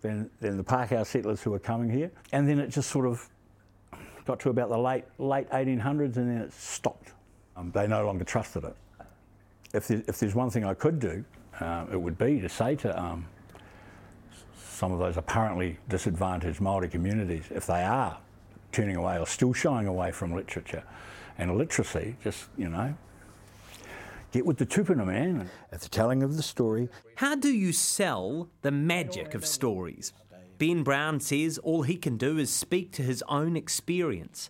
than, 0.00 0.30
than 0.40 0.56
the 0.56 0.62
Pākehā 0.62 1.04
settlers 1.04 1.42
who 1.42 1.50
were 1.50 1.58
coming 1.58 1.90
here. 1.90 2.12
And 2.30 2.48
then 2.48 2.60
it 2.60 2.68
just 2.68 2.88
sort 2.88 3.04
of 3.04 3.28
got 4.26 4.38
to 4.40 4.50
about 4.50 4.68
the 4.68 4.78
late, 4.78 5.02
late 5.18 5.50
1800s 5.50 6.18
and 6.18 6.30
then 6.30 6.38
it 6.40 6.52
stopped. 6.52 7.14
Um, 7.56 7.72
they 7.72 7.88
no 7.88 8.06
longer 8.06 8.22
trusted 8.22 8.62
it. 8.62 8.76
If, 9.74 9.88
there, 9.88 10.04
if 10.06 10.20
there's 10.20 10.36
one 10.36 10.48
thing 10.48 10.64
I 10.64 10.74
could 10.74 11.00
do, 11.00 11.24
um, 11.58 11.88
it 11.90 12.00
would 12.00 12.16
be 12.16 12.40
to 12.40 12.48
say 12.48 12.76
to 12.76 12.96
um, 12.96 13.26
some 14.70 14.92
of 14.92 15.00
those 15.00 15.16
apparently 15.16 15.78
disadvantaged 15.88 16.60
Māori 16.60 16.88
communities, 16.88 17.46
if 17.50 17.66
they 17.66 17.82
are 17.82 18.18
turning 18.70 18.94
away 18.94 19.18
or 19.18 19.26
still 19.26 19.52
shying 19.52 19.88
away 19.88 20.12
from 20.12 20.32
literature 20.32 20.84
and 21.38 21.58
literacy, 21.58 22.14
just, 22.22 22.44
you 22.56 22.68
know, 22.68 22.94
get 24.32 24.46
with 24.46 24.58
the 24.58 24.66
tupuna, 24.66 25.06
man. 25.06 25.48
At 25.70 25.80
the 25.80 25.88
telling 25.88 26.22
of 26.22 26.36
the 26.36 26.42
story, 26.42 26.88
How 27.16 27.36
do 27.36 27.50
you 27.50 27.72
sell 27.72 28.48
the 28.62 28.70
magic 28.70 29.34
of 29.34 29.46
stories? 29.46 30.12
Ben 30.58 30.82
Brown 30.82 31.20
says 31.20 31.58
all 31.58 31.82
he 31.82 31.96
can 31.96 32.16
do 32.16 32.38
is 32.38 32.50
speak 32.50 32.92
to 32.92 33.02
his 33.02 33.22
own 33.28 33.56
experience. 33.56 34.48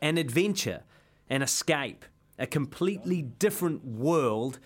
An 0.00 0.18
adventure, 0.18 0.82
an 1.30 1.42
escape, 1.42 2.04
a 2.38 2.46
completely 2.46 3.22
different 3.22 3.84
world 3.84 4.58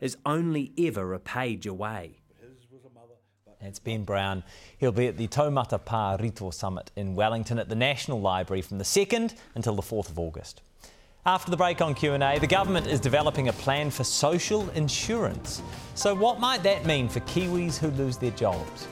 is 0.00 0.16
only 0.24 0.72
ever 0.78 1.12
a 1.12 1.18
page 1.18 1.66
away. 1.66 2.20
That's 3.60 3.78
Ben 3.78 4.04
Brown. 4.04 4.44
He'll 4.76 4.92
be 4.92 5.06
at 5.06 5.16
the 5.16 5.26
Taumata 5.26 5.80
Pā 5.80 6.20
Rito 6.20 6.50
Summit 6.50 6.90
in 6.96 7.14
Wellington 7.14 7.58
at 7.58 7.70
the 7.70 7.74
National 7.74 8.20
Library 8.20 8.60
from 8.60 8.76
the 8.76 8.84
2nd 8.84 9.34
until 9.54 9.74
the 9.74 9.82
4th 9.82 10.10
of 10.10 10.18
August. 10.18 10.60
After 11.26 11.50
the 11.50 11.56
break 11.56 11.80
on 11.80 11.94
Q&A, 11.94 12.38
the 12.38 12.46
government 12.46 12.86
is 12.86 13.00
developing 13.00 13.48
a 13.48 13.52
plan 13.54 13.90
for 13.90 14.04
social 14.04 14.68
insurance. 14.70 15.62
So 15.94 16.14
what 16.14 16.38
might 16.38 16.62
that 16.64 16.84
mean 16.84 17.08
for 17.08 17.20
Kiwis 17.20 17.78
who 17.78 17.88
lose 17.92 18.18
their 18.18 18.32
jobs? 18.32 18.86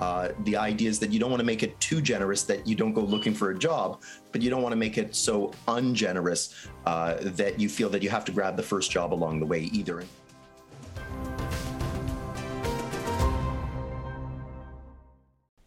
Uh, 0.00 0.30
the 0.42 0.56
idea 0.56 0.88
is 0.90 0.98
that 0.98 1.12
you 1.12 1.20
don't 1.20 1.30
want 1.30 1.38
to 1.38 1.46
make 1.46 1.62
it 1.62 1.78
too 1.78 2.00
generous 2.02 2.42
that 2.42 2.66
you 2.66 2.74
don't 2.74 2.94
go 2.94 3.02
looking 3.02 3.32
for 3.32 3.50
a 3.50 3.58
job, 3.58 4.02
but 4.32 4.42
you 4.42 4.50
don't 4.50 4.62
want 4.62 4.72
to 4.72 4.76
make 4.76 4.98
it 4.98 5.14
so 5.14 5.52
ungenerous 5.68 6.66
uh, 6.84 7.14
that 7.20 7.60
you 7.60 7.68
feel 7.68 7.88
that 7.90 8.02
you 8.02 8.10
have 8.10 8.24
to 8.24 8.32
grab 8.32 8.56
the 8.56 8.62
first 8.62 8.90
job 8.90 9.14
along 9.14 9.38
the 9.38 9.46
way 9.46 9.70
either. 9.72 10.02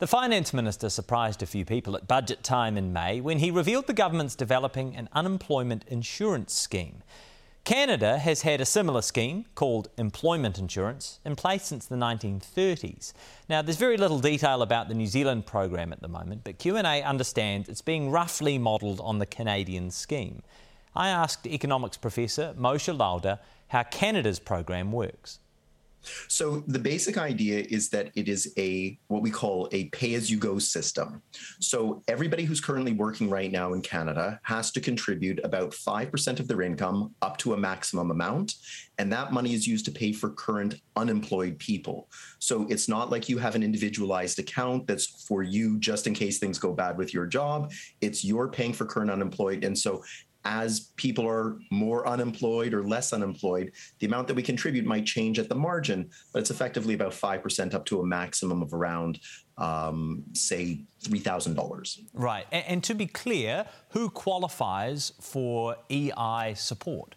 The 0.01 0.07
Finance 0.07 0.51
Minister 0.51 0.89
surprised 0.89 1.43
a 1.43 1.45
few 1.45 1.63
people 1.63 1.95
at 1.95 2.07
budget 2.07 2.41
time 2.41 2.75
in 2.75 2.91
May 2.91 3.21
when 3.21 3.37
he 3.37 3.51
revealed 3.51 3.85
the 3.85 3.93
government's 3.93 4.33
developing 4.33 4.95
an 4.95 5.07
unemployment 5.13 5.85
insurance 5.89 6.55
scheme. 6.55 7.03
Canada 7.65 8.17
has 8.17 8.41
had 8.41 8.61
a 8.61 8.65
similar 8.65 9.03
scheme 9.03 9.45
called 9.53 9.89
employment 9.99 10.57
insurance 10.57 11.19
in 11.23 11.35
place 11.35 11.65
since 11.65 11.85
the 11.85 11.97
1930s. 11.97 13.13
Now 13.47 13.61
there's 13.61 13.77
very 13.77 13.95
little 13.95 14.17
detail 14.17 14.63
about 14.63 14.87
the 14.87 14.95
New 14.95 15.05
Zealand 15.05 15.45
program 15.45 15.93
at 15.93 16.01
the 16.01 16.07
moment, 16.07 16.45
but 16.45 16.57
Q&A 16.57 17.03
understands 17.03 17.69
it's 17.69 17.83
being 17.83 18.09
roughly 18.09 18.57
modelled 18.57 19.01
on 19.01 19.19
the 19.19 19.27
Canadian 19.27 19.91
scheme. 19.91 20.41
I 20.95 21.09
asked 21.09 21.45
economics 21.45 21.97
professor 21.97 22.55
Moshe 22.57 22.97
Lander 22.97 23.37
how 23.67 23.83
Canada's 23.83 24.39
program 24.39 24.91
works. 24.91 25.37
So 26.27 26.63
the 26.67 26.79
basic 26.79 27.17
idea 27.17 27.65
is 27.69 27.89
that 27.89 28.11
it 28.15 28.27
is 28.27 28.53
a 28.57 28.97
what 29.07 29.21
we 29.21 29.31
call 29.31 29.69
a 29.71 29.85
pay-as-you-go 29.89 30.59
system. 30.59 31.21
So 31.59 32.03
everybody 32.07 32.43
who's 32.43 32.61
currently 32.61 32.93
working 32.93 33.29
right 33.29 33.51
now 33.51 33.73
in 33.73 33.81
Canada 33.81 34.39
has 34.43 34.71
to 34.71 34.81
contribute 34.81 35.39
about 35.43 35.71
5% 35.71 36.39
of 36.39 36.47
their 36.47 36.61
income 36.61 37.13
up 37.21 37.37
to 37.37 37.53
a 37.53 37.57
maximum 37.57 38.11
amount, 38.11 38.55
and 38.97 39.11
that 39.11 39.31
money 39.31 39.53
is 39.53 39.67
used 39.67 39.85
to 39.85 39.91
pay 39.91 40.11
for 40.11 40.31
current 40.31 40.75
unemployed 40.95 41.57
people. 41.59 42.09
So 42.39 42.65
it's 42.69 42.87
not 42.87 43.09
like 43.09 43.29
you 43.29 43.37
have 43.37 43.55
an 43.55 43.63
individualized 43.63 44.39
account 44.39 44.87
that's 44.87 45.25
for 45.27 45.43
you 45.43 45.79
just 45.79 46.07
in 46.07 46.13
case 46.13 46.39
things 46.39 46.59
go 46.59 46.73
bad 46.73 46.97
with 46.97 47.13
your 47.13 47.25
job. 47.25 47.71
It's 48.01 48.23
you're 48.23 48.49
paying 48.49 48.73
for 48.73 48.85
current 48.85 49.11
unemployed 49.11 49.63
and 49.63 49.77
so 49.77 50.03
as 50.45 50.91
people 50.95 51.27
are 51.27 51.59
more 51.69 52.07
unemployed 52.07 52.73
or 52.73 52.83
less 52.83 53.13
unemployed, 53.13 53.71
the 53.99 54.07
amount 54.07 54.27
that 54.27 54.33
we 54.33 54.43
contribute 54.43 54.85
might 54.85 55.05
change 55.05 55.39
at 55.39 55.49
the 55.49 55.55
margin, 55.55 56.09
but 56.33 56.39
it's 56.39 56.51
effectively 56.51 56.93
about 56.93 57.11
5% 57.11 57.73
up 57.73 57.85
to 57.85 57.99
a 57.99 58.05
maximum 58.05 58.61
of 58.61 58.73
around, 58.73 59.19
um, 59.57 60.23
say, 60.33 60.83
$3,000. 61.03 61.99
Right. 62.13 62.47
And, 62.51 62.65
and 62.67 62.83
to 62.85 62.95
be 62.95 63.05
clear, 63.05 63.65
who 63.89 64.09
qualifies 64.09 65.13
for 65.21 65.75
EI 65.89 66.53
support? 66.55 67.15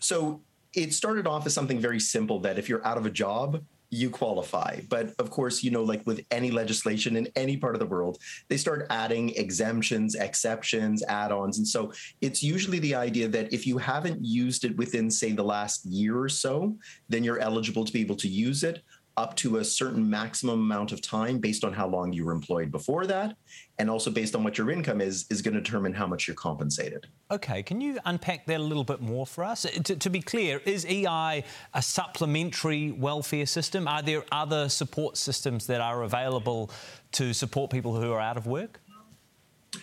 So 0.00 0.40
it 0.74 0.94
started 0.94 1.26
off 1.26 1.46
as 1.46 1.54
something 1.54 1.80
very 1.80 2.00
simple 2.00 2.40
that 2.40 2.58
if 2.58 2.68
you're 2.68 2.86
out 2.86 2.98
of 2.98 3.06
a 3.06 3.10
job, 3.10 3.62
you 3.90 4.10
qualify. 4.10 4.80
But 4.88 5.14
of 5.18 5.30
course, 5.30 5.62
you 5.62 5.70
know, 5.70 5.82
like 5.82 6.06
with 6.06 6.20
any 6.30 6.50
legislation 6.50 7.16
in 7.16 7.28
any 7.36 7.56
part 7.56 7.74
of 7.74 7.80
the 7.80 7.86
world, 7.86 8.18
they 8.48 8.56
start 8.56 8.86
adding 8.90 9.30
exemptions, 9.36 10.14
exceptions, 10.14 11.02
add 11.04 11.32
ons. 11.32 11.58
And 11.58 11.66
so 11.66 11.92
it's 12.20 12.42
usually 12.42 12.78
the 12.78 12.94
idea 12.94 13.28
that 13.28 13.52
if 13.52 13.66
you 13.66 13.78
haven't 13.78 14.24
used 14.24 14.64
it 14.64 14.76
within, 14.76 15.10
say, 15.10 15.32
the 15.32 15.42
last 15.42 15.84
year 15.84 16.18
or 16.18 16.28
so, 16.28 16.76
then 17.08 17.24
you're 17.24 17.38
eligible 17.38 17.84
to 17.84 17.92
be 17.92 18.00
able 18.00 18.16
to 18.16 18.28
use 18.28 18.64
it 18.64 18.82
up 19.16 19.34
to 19.36 19.58
a 19.58 19.64
certain 19.64 20.08
maximum 20.08 20.60
amount 20.60 20.92
of 20.92 21.00
time 21.00 21.38
based 21.38 21.64
on 21.64 21.72
how 21.72 21.86
long 21.86 22.12
you 22.12 22.24
were 22.24 22.32
employed 22.32 22.70
before 22.70 23.06
that 23.06 23.36
and 23.78 23.88
also 23.88 24.10
based 24.10 24.34
on 24.34 24.44
what 24.44 24.58
your 24.58 24.70
income 24.70 25.00
is 25.00 25.26
is 25.30 25.40
going 25.40 25.54
to 25.54 25.60
determine 25.60 25.94
how 25.94 26.06
much 26.06 26.28
you're 26.28 26.34
compensated. 26.34 27.06
Okay 27.30 27.62
can 27.62 27.80
you 27.80 27.98
unpack 28.04 28.46
that 28.46 28.60
a 28.60 28.62
little 28.62 28.84
bit 28.84 29.00
more 29.00 29.26
for 29.26 29.44
us? 29.44 29.62
To, 29.62 29.96
to, 29.96 30.10
be 30.10 30.20
clear 30.20 30.60
is 30.64 30.84
ei 30.84 31.44
a 31.74 31.82
supplementary 31.82 32.92
welfare 32.92 33.46
system? 33.46 33.88
Are 33.88 34.02
there 34.02 34.24
other 34.30 34.68
support 34.68 35.16
systems 35.16 35.66
that 35.66 35.80
are 35.80 36.02
available 36.02 36.70
to 37.12 37.32
support 37.32 37.70
people 37.70 37.98
who 37.98 38.12
are 38.12 38.20
out 38.20 38.36
of 38.36 38.46
work 38.46 38.80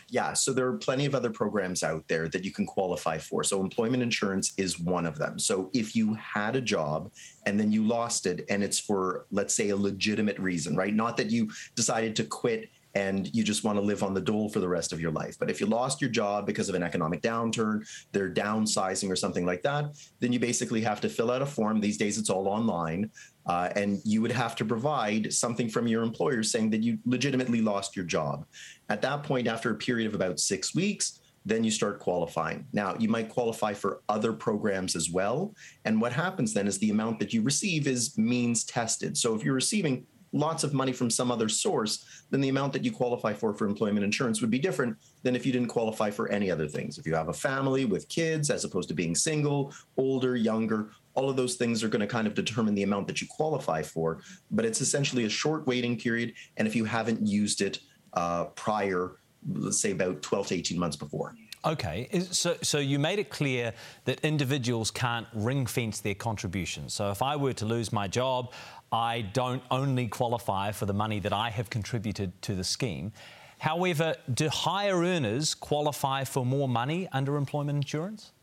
yeah, 0.09 0.33
so 0.33 0.53
there 0.53 0.67
are 0.67 0.77
plenty 0.77 1.05
of 1.05 1.15
other 1.15 1.29
programs 1.29 1.83
out 1.83 2.07
there 2.07 2.27
that 2.29 2.43
you 2.43 2.51
can 2.51 2.65
qualify 2.65 3.17
for. 3.17 3.43
So 3.43 3.61
employment 3.61 4.03
insurance 4.03 4.53
is 4.57 4.79
one 4.79 5.05
of 5.05 5.17
them. 5.17 5.39
So 5.39 5.69
if 5.73 5.95
you 5.95 6.13
had 6.15 6.55
a 6.55 6.61
job 6.61 7.11
and 7.45 7.59
then 7.59 7.71
you 7.71 7.83
lost 7.83 8.25
it 8.25 8.45
and 8.49 8.63
it's 8.63 8.79
for 8.79 9.25
let's 9.31 9.55
say 9.55 9.69
a 9.69 9.75
legitimate 9.75 10.39
reason, 10.39 10.75
right? 10.75 10.93
Not 10.93 11.17
that 11.17 11.31
you 11.31 11.49
decided 11.75 12.15
to 12.17 12.23
quit 12.23 12.69
and 12.95 13.33
you 13.35 13.43
just 13.43 13.63
want 13.63 13.77
to 13.77 13.81
live 13.81 14.03
on 14.03 14.13
the 14.13 14.21
dole 14.21 14.49
for 14.49 14.59
the 14.59 14.67
rest 14.67 14.93
of 14.93 15.01
your 15.01 15.11
life. 15.11 15.37
But 15.39 15.49
if 15.49 15.59
you 15.59 15.65
lost 15.65 15.99
your 15.99 16.11
job 16.11 16.45
because 16.45 16.69
of 16.69 16.75
an 16.75 16.83
economic 16.83 17.21
downturn, 17.21 17.87
they're 18.11 18.31
downsizing 18.31 19.09
or 19.09 19.15
something 19.15 19.45
like 19.45 19.63
that, 19.63 19.95
then 20.19 20.31
you 20.31 20.39
basically 20.39 20.81
have 20.81 21.01
to 21.01 21.09
fill 21.09 21.31
out 21.31 21.41
a 21.41 21.45
form. 21.45 21.81
These 21.81 21.97
days 21.97 22.17
it's 22.17 22.29
all 22.29 22.47
online. 22.47 23.09
Uh, 23.45 23.69
and 23.75 23.99
you 24.05 24.21
would 24.21 24.31
have 24.31 24.55
to 24.55 24.65
provide 24.65 25.33
something 25.33 25.69
from 25.69 25.87
your 25.87 26.03
employer 26.03 26.43
saying 26.43 26.69
that 26.69 26.81
you 26.81 26.97
legitimately 27.05 27.61
lost 27.61 27.95
your 27.95 28.05
job. 28.05 28.45
At 28.89 29.01
that 29.01 29.23
point, 29.23 29.47
after 29.47 29.71
a 29.71 29.75
period 29.75 30.07
of 30.07 30.15
about 30.15 30.39
six 30.39 30.73
weeks, 30.73 31.19
then 31.45 31.63
you 31.63 31.71
start 31.71 31.99
qualifying. 31.99 32.65
Now, 32.71 32.95
you 32.97 33.09
might 33.09 33.29
qualify 33.29 33.73
for 33.73 34.01
other 34.07 34.31
programs 34.31 34.95
as 34.95 35.09
well. 35.09 35.53
And 35.85 35.99
what 35.99 36.13
happens 36.13 36.53
then 36.53 36.67
is 36.67 36.77
the 36.79 36.89
amount 36.89 37.19
that 37.19 37.33
you 37.33 37.41
receive 37.41 37.87
is 37.87 38.17
means 38.17 38.63
tested. 38.63 39.17
So 39.17 39.35
if 39.35 39.43
you're 39.43 39.53
receiving 39.53 40.05
lots 40.33 40.63
of 40.63 40.73
money 40.73 40.91
from 40.91 41.09
some 41.09 41.31
other 41.31 41.47
source, 41.47 42.05
then 42.31 42.41
the 42.41 42.49
amount 42.49 42.73
that 42.73 42.83
you 42.83 42.91
qualify 42.91 43.33
for 43.33 43.53
for 43.53 43.67
employment 43.67 44.03
insurance 44.03 44.41
would 44.41 44.49
be 44.49 44.57
different 44.57 44.97
than 45.21 45.35
if 45.35 45.45
you 45.45 45.51
didn't 45.51 45.67
qualify 45.67 46.09
for 46.09 46.27
any 46.29 46.49
other 46.49 46.67
things. 46.67 46.97
If 46.97 47.05
you 47.05 47.13
have 47.13 47.29
a 47.29 47.33
family 47.33 47.85
with 47.85 48.09
kids, 48.09 48.49
as 48.49 48.63
opposed 48.63 48.89
to 48.89 48.95
being 48.95 49.13
single, 49.13 49.73
older, 49.95 50.35
younger, 50.35 50.89
all 51.15 51.29
of 51.29 51.35
those 51.35 51.55
things 51.55 51.83
are 51.83 51.87
going 51.87 52.01
to 52.01 52.07
kind 52.07 52.27
of 52.27 52.33
determine 52.33 52.75
the 52.75 52.83
amount 52.83 53.07
that 53.07 53.21
you 53.21 53.27
qualify 53.29 53.81
for. 53.81 54.21
But 54.51 54.65
it's 54.65 54.81
essentially 54.81 55.25
a 55.25 55.29
short 55.29 55.67
waiting 55.67 55.97
period. 55.97 56.33
And 56.57 56.67
if 56.67 56.75
you 56.75 56.85
haven't 56.85 57.25
used 57.25 57.61
it 57.61 57.79
uh, 58.13 58.45
prior, 58.45 59.17
let's 59.47 59.79
say 59.79 59.91
about 59.91 60.21
12 60.21 60.47
to 60.47 60.55
18 60.55 60.79
months 60.79 60.95
before. 60.95 61.35
Okay, 61.65 62.09
so, 62.31 62.57
so 62.61 62.77
you 62.77 62.99
made 62.99 63.19
it 63.19 63.29
clear 63.29 63.73
that 64.03 64.19
individuals 64.19 64.91
can't 64.91 65.25
ring 65.33 65.65
fence 65.65 66.01
their 66.01 66.15
contributions. 66.15 66.93
So 66.93 67.09
if 67.09 67.21
I 67.21 67.37
were 67.37 67.53
to 67.53 67.65
lose 67.65 67.93
my 67.93 68.05
job, 68.09 68.51
I 68.91 69.21
don't 69.21 69.63
only 69.71 70.07
qualify 70.07 70.73
for 70.73 70.85
the 70.85 70.93
money 70.93 71.19
that 71.21 71.31
I 71.31 71.49
have 71.49 71.69
contributed 71.69 72.41
to 72.41 72.53
the 72.53 72.65
scheme. 72.65 73.13
However, 73.59 74.15
do 74.33 74.49
higher 74.49 74.97
earners 74.97 75.53
qualify 75.53 76.25
for 76.25 76.45
more 76.45 76.67
money 76.67 77.07
under 77.13 77.37
employment 77.37 77.77
insurance? 77.77 78.33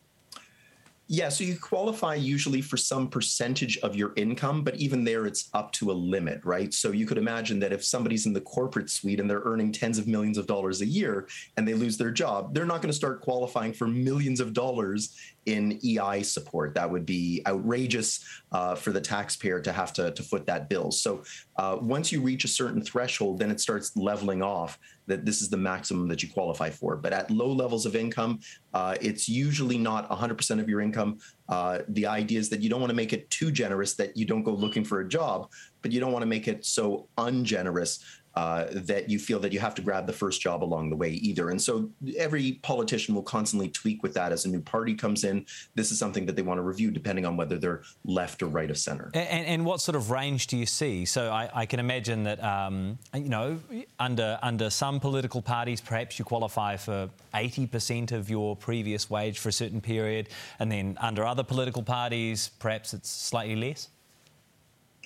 Yeah, 1.12 1.28
so 1.28 1.42
you 1.42 1.56
qualify 1.56 2.14
usually 2.14 2.60
for 2.60 2.76
some 2.76 3.08
percentage 3.08 3.76
of 3.78 3.96
your 3.96 4.12
income, 4.14 4.62
but 4.62 4.76
even 4.76 5.02
there 5.02 5.26
it's 5.26 5.50
up 5.54 5.72
to 5.72 5.90
a 5.90 5.92
limit, 5.92 6.40
right? 6.44 6.72
So 6.72 6.92
you 6.92 7.04
could 7.04 7.18
imagine 7.18 7.58
that 7.58 7.72
if 7.72 7.84
somebody's 7.84 8.26
in 8.26 8.32
the 8.32 8.40
corporate 8.40 8.88
suite 8.88 9.18
and 9.18 9.28
they're 9.28 9.42
earning 9.44 9.72
tens 9.72 9.98
of 9.98 10.06
millions 10.06 10.38
of 10.38 10.46
dollars 10.46 10.82
a 10.82 10.86
year 10.86 11.26
and 11.56 11.66
they 11.66 11.74
lose 11.74 11.98
their 11.98 12.12
job, 12.12 12.54
they're 12.54 12.64
not 12.64 12.80
going 12.80 12.92
to 12.92 12.96
start 12.96 13.22
qualifying 13.22 13.72
for 13.72 13.88
millions 13.88 14.38
of 14.38 14.52
dollars 14.52 15.16
in 15.46 15.80
EI 15.84 16.22
support. 16.22 16.74
That 16.74 16.88
would 16.88 17.06
be 17.06 17.42
outrageous 17.44 18.24
uh, 18.52 18.76
for 18.76 18.92
the 18.92 19.00
taxpayer 19.00 19.60
to 19.62 19.72
have 19.72 19.92
to, 19.94 20.12
to 20.12 20.22
foot 20.22 20.46
that 20.46 20.68
bill. 20.68 20.92
So 20.92 21.24
uh, 21.60 21.76
once 21.76 22.10
you 22.10 22.22
reach 22.22 22.44
a 22.44 22.48
certain 22.48 22.80
threshold, 22.80 23.38
then 23.38 23.50
it 23.50 23.60
starts 23.60 23.94
leveling 23.94 24.42
off 24.42 24.78
that 25.06 25.26
this 25.26 25.42
is 25.42 25.50
the 25.50 25.58
maximum 25.58 26.08
that 26.08 26.22
you 26.22 26.28
qualify 26.30 26.70
for. 26.70 26.96
But 26.96 27.12
at 27.12 27.30
low 27.30 27.52
levels 27.52 27.84
of 27.84 27.94
income, 27.94 28.40
uh, 28.72 28.96
it's 29.02 29.28
usually 29.28 29.76
not 29.76 30.08
100% 30.08 30.58
of 30.58 30.70
your 30.70 30.80
income. 30.80 31.18
Uh, 31.50 31.80
the 31.88 32.06
idea 32.06 32.38
is 32.38 32.48
that 32.48 32.62
you 32.62 32.70
don't 32.70 32.80
want 32.80 32.88
to 32.88 32.96
make 32.96 33.12
it 33.12 33.28
too 33.28 33.52
generous 33.52 33.92
that 33.92 34.16
you 34.16 34.24
don't 34.24 34.42
go 34.42 34.52
looking 34.52 34.84
for 34.84 35.00
a 35.00 35.08
job, 35.08 35.50
but 35.82 35.92
you 35.92 36.00
don't 36.00 36.12
want 36.12 36.22
to 36.22 36.26
make 36.26 36.48
it 36.48 36.64
so 36.64 37.08
ungenerous 37.18 38.02
uh, 38.34 38.66
that 38.70 39.10
you 39.10 39.18
feel 39.18 39.40
that 39.40 39.52
you 39.52 39.58
have 39.58 39.74
to 39.74 39.82
grab 39.82 40.06
the 40.06 40.12
first 40.12 40.40
job 40.40 40.62
along 40.62 40.90
the 40.90 40.96
way 40.96 41.10
either. 41.10 41.50
And 41.50 41.60
so 41.60 41.90
every 42.16 42.52
politician 42.62 43.14
will 43.14 43.22
constantly 43.22 43.68
tweak 43.68 44.02
with 44.02 44.14
that 44.14 44.32
as 44.32 44.44
a 44.44 44.48
new 44.48 44.60
party 44.60 44.94
comes 44.94 45.24
in. 45.24 45.46
This 45.74 45.90
is 45.90 45.98
something 45.98 46.26
that 46.26 46.36
they 46.36 46.42
want 46.42 46.58
to 46.58 46.62
review 46.62 46.90
depending 46.90 47.24
on 47.26 47.36
whether 47.36 47.58
they're 47.58 47.82
left 48.04 48.42
or 48.42 48.46
right 48.46 48.70
of 48.70 48.78
center. 48.78 49.10
And, 49.14 49.46
and 49.46 49.64
what 49.64 49.80
sort 49.80 49.96
of 49.96 50.10
range 50.10 50.46
do 50.46 50.56
you 50.56 50.66
see? 50.66 51.04
So 51.04 51.30
I, 51.30 51.50
I 51.52 51.66
can 51.66 51.80
imagine 51.80 52.24
that 52.24 52.42
um, 52.42 52.98
you 53.14 53.28
know 53.28 53.58
under 53.98 54.38
under 54.42 54.70
some 54.70 55.00
political 55.00 55.42
parties, 55.42 55.80
perhaps 55.80 56.18
you 56.18 56.24
qualify 56.24 56.76
for 56.76 57.10
80% 57.34 58.12
of 58.12 58.30
your 58.30 58.56
previous 58.56 59.10
wage 59.10 59.38
for 59.38 59.48
a 59.48 59.52
certain 59.52 59.80
period, 59.80 60.28
and 60.58 60.70
then 60.70 60.96
under 61.00 61.24
other 61.24 61.42
political 61.42 61.82
parties, 61.82 62.50
perhaps 62.58 62.94
it's 62.94 63.10
slightly 63.10 63.56
less. 63.56 63.88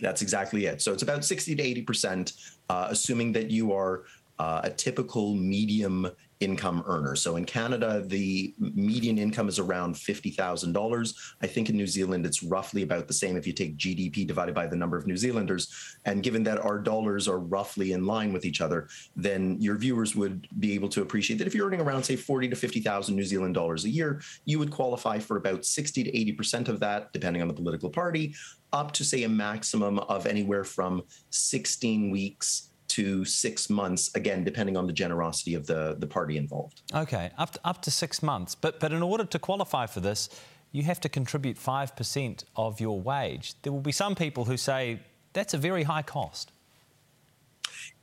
That's 0.01 0.23
exactly 0.23 0.67
it. 0.67 0.83
So 0.83 0.93
it's 0.93 1.03
about 1.03 1.25
60 1.25 1.55
to 1.55 1.63
80 1.63 1.83
percent 1.83 2.33
uh, 2.69 2.89
assuming 2.91 3.33
that 3.33 3.51
you 3.51 3.73
are 3.73 4.05
uh, 4.39 4.63
a 4.65 4.71
typical 4.71 5.35
medium 5.35 6.09
income 6.45 6.85
earner. 6.87 7.17
So 7.17 7.37
in 7.37 7.45
Canada, 7.45 8.03
the 8.07 8.55
median 8.59 9.19
income 9.19 9.49
is 9.49 9.59
around 9.59 9.95
$50,000. 9.95 11.15
I 11.43 11.47
think 11.47 11.71
in 11.71 11.77
New 11.77 11.87
Zealand, 11.87 12.27
it's 12.27 12.43
roughly 12.43 12.83
about 12.83 13.09
the 13.09 13.15
same 13.15 13.37
if 13.37 13.47
you 13.47 13.53
take 13.53 13.77
GDP 13.77 14.27
divided 14.27 14.55
by 14.55 14.67
the 14.67 14.77
number 14.77 14.97
of 14.97 15.07
New 15.07 15.17
Zealanders. 15.17 15.73
And 16.05 16.23
given 16.23 16.45
that 16.45 16.59
our 16.59 16.79
dollars 16.79 17.27
are 17.27 17.39
roughly 17.39 17.93
in 17.93 18.05
line 18.05 18.33
with 18.33 18.45
each 18.45 18.61
other, 18.61 18.89
then 19.17 19.57
your 19.61 19.77
viewers 19.77 20.15
would 20.15 20.47
be 20.61 20.75
able 20.75 20.89
to 20.91 21.03
appreciate 21.03 21.39
that 21.39 21.47
if 21.47 21.55
you're 21.55 21.67
earning 21.67 21.81
around, 21.81 22.05
say, 22.05 22.17
40 22.17 22.49
to 22.49 22.57
50,000 22.57 23.17
New 23.17 23.25
Zealand 23.25 23.55
dollars 23.55 23.85
a 23.85 23.91
year, 23.91 24.21
you 24.45 24.59
would 24.59 24.71
qualify 24.71 25.19
for 25.19 25.37
about 25.37 25.65
60 25.65 26.05
to 26.05 26.13
80% 26.13 26.69
of 26.69 26.81
that, 26.81 27.13
depending 27.13 27.43
on 27.43 27.49
the 27.49 27.55
political 27.55 27.91
party, 27.91 28.35
up 28.73 28.93
to, 28.93 29.05
say, 29.05 29.23
a 29.23 29.29
maximum 29.29 29.99
of 30.01 30.27
anywhere 30.27 30.65
from 30.65 31.03
16 31.31 32.11
weeks 32.11 32.71
to 32.95 33.25
six 33.25 33.69
months, 33.69 34.15
again, 34.15 34.45
depending 34.45 34.77
on 34.77 34.87
the 34.87 34.93
generosity 34.93 35.55
of 35.55 35.67
the, 35.67 35.97
the 35.99 36.07
party 36.07 36.37
involved. 36.37 36.83
Okay, 36.95 37.31
up 37.39 37.53
to, 37.53 37.61
up 37.65 37.83
to 37.83 37.91
six 37.91 38.23
months. 38.23 38.55
But, 38.55 38.81
but 38.81 38.93
in 38.93 39.03
order 39.03 39.25
to 39.25 39.39
qualify 39.39 39.87
for 39.87 40.01
this, 40.01 40.29
you 40.73 40.83
have 40.85 41.01
to 41.01 41.09
contribute 41.09 41.57
5% 41.57 42.45
of 42.57 42.81
your 42.81 43.01
wage. 43.01 43.55
There 43.63 43.73
will 43.73 43.81
be 43.81 43.93
some 43.93 44.15
people 44.15 44.45
who 44.45 44.57
say 44.57 45.01
that's 45.33 45.55
a 45.55 45.59
very 45.59 45.83
high 45.85 46.03
cost 46.03 46.53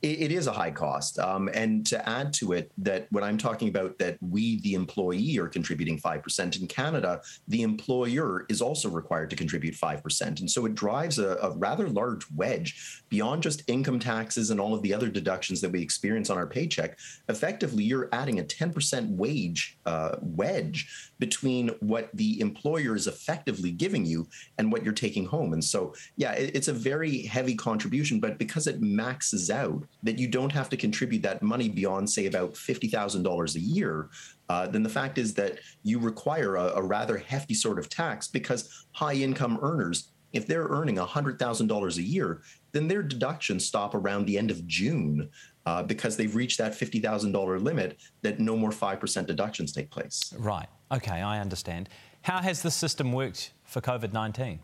it, 0.02 0.32
is 0.32 0.46
a 0.48 0.52
high 0.52 0.70
cost. 0.70 1.18
Um, 1.18 1.48
and 1.54 1.86
to 1.86 2.08
add 2.08 2.32
to 2.34 2.52
it, 2.52 2.72
that 2.78 3.06
when 3.10 3.22
I'm 3.22 3.38
talking 3.38 3.68
about 3.68 3.98
that 3.98 4.18
we, 4.20 4.60
the 4.60 4.74
employee, 4.74 5.38
are 5.38 5.48
contributing 5.48 5.98
5%, 5.98 6.60
in 6.60 6.66
Canada, 6.66 7.20
the 7.48 7.62
employer 7.62 8.44
is 8.48 8.60
also 8.60 8.88
required 8.88 9.30
to 9.30 9.36
contribute 9.36 9.74
5%. 9.74 10.40
And 10.40 10.50
so 10.50 10.66
it 10.66 10.74
drives 10.74 11.18
a, 11.18 11.36
a 11.36 11.56
rather 11.56 11.88
large 11.88 12.24
wedge 12.34 13.02
beyond 13.08 13.42
just 13.42 13.62
income 13.68 14.00
taxes 14.00 14.50
and 14.50 14.60
all 14.60 14.74
of 14.74 14.82
the 14.82 14.92
other 14.92 15.08
deductions 15.08 15.60
that 15.60 15.70
we 15.70 15.80
experience 15.80 16.30
on 16.30 16.36
our 16.36 16.46
paycheck. 16.46 16.98
Effectively, 17.28 17.84
you're 17.84 18.08
adding 18.12 18.40
a 18.40 18.44
10% 18.44 19.08
wage 19.10 19.78
uh, 19.86 20.16
wedge 20.20 21.11
between 21.22 21.68
what 21.78 22.10
the 22.14 22.40
employer 22.40 22.96
is 22.96 23.06
effectively 23.06 23.70
giving 23.70 24.04
you 24.04 24.26
and 24.58 24.72
what 24.72 24.82
you're 24.82 24.92
taking 24.92 25.24
home. 25.24 25.52
And 25.52 25.62
so, 25.62 25.94
yeah, 26.16 26.32
it, 26.32 26.50
it's 26.52 26.66
a 26.66 26.72
very 26.72 27.22
heavy 27.22 27.54
contribution, 27.54 28.18
but 28.18 28.38
because 28.38 28.66
it 28.66 28.82
maxes 28.82 29.48
out, 29.48 29.84
that 30.02 30.18
you 30.18 30.26
don't 30.26 30.50
have 30.50 30.68
to 30.70 30.76
contribute 30.76 31.22
that 31.22 31.40
money 31.40 31.68
beyond, 31.68 32.10
say, 32.10 32.26
about 32.26 32.54
$50,000 32.54 33.54
a 33.54 33.60
year, 33.60 34.08
uh, 34.48 34.66
then 34.66 34.82
the 34.82 34.88
fact 34.88 35.16
is 35.16 35.32
that 35.34 35.60
you 35.84 36.00
require 36.00 36.56
a, 36.56 36.72
a 36.74 36.82
rather 36.82 37.18
hefty 37.18 37.54
sort 37.54 37.78
of 37.78 37.88
tax 37.88 38.26
because 38.26 38.84
high 38.90 39.14
income 39.14 39.60
earners, 39.62 40.08
if 40.32 40.48
they're 40.48 40.66
earning 40.66 40.96
$100,000 40.96 41.96
a 41.96 42.02
year, 42.02 42.42
then 42.72 42.88
their 42.88 43.04
deductions 43.04 43.64
stop 43.64 43.94
around 43.94 44.26
the 44.26 44.36
end 44.36 44.50
of 44.50 44.66
June 44.66 45.30
uh, 45.66 45.82
because 45.82 46.16
they've 46.16 46.34
reached 46.34 46.58
that 46.58 46.72
$50,000 46.72 47.62
limit 47.62 47.98
that 48.22 48.40
no 48.40 48.56
more 48.56 48.70
5% 48.70 49.26
deductions 49.26 49.72
take 49.72 49.90
place. 49.90 50.32
Right. 50.38 50.68
Okay, 50.90 51.22
I 51.22 51.40
understand. 51.40 51.88
How 52.22 52.40
has 52.40 52.62
the 52.62 52.70
system 52.70 53.12
worked 53.12 53.52
for 53.64 53.80
COVID 53.80 54.12
19? 54.12 54.60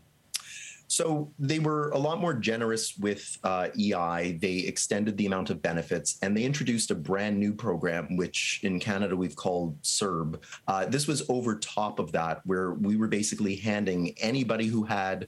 So 0.89 1.31
they 1.37 1.59
were 1.59 1.91
a 1.91 1.99
lot 1.99 2.19
more 2.19 2.33
generous 2.33 2.97
with 2.97 3.37
uh, 3.43 3.67
EI. 3.79 4.39
They 4.41 4.57
extended 4.65 5.17
the 5.17 5.27
amount 5.27 5.51
of 5.51 5.61
benefits 5.61 6.17
and 6.23 6.35
they 6.35 6.43
introduced 6.43 6.89
a 6.89 6.95
brand 6.95 7.39
new 7.39 7.53
program, 7.53 8.17
which 8.17 8.59
in 8.63 8.79
Canada 8.79 9.15
we've 9.15 9.35
called 9.35 9.79
CERB. 9.83 10.41
Uh, 10.67 10.85
this 10.85 11.07
was 11.07 11.29
over 11.29 11.59
top 11.59 11.99
of 11.99 12.11
that, 12.13 12.41
where 12.45 12.73
we 12.73 12.97
were 12.97 13.07
basically 13.07 13.55
handing 13.55 14.15
anybody 14.19 14.65
who 14.65 14.83
had 14.83 15.27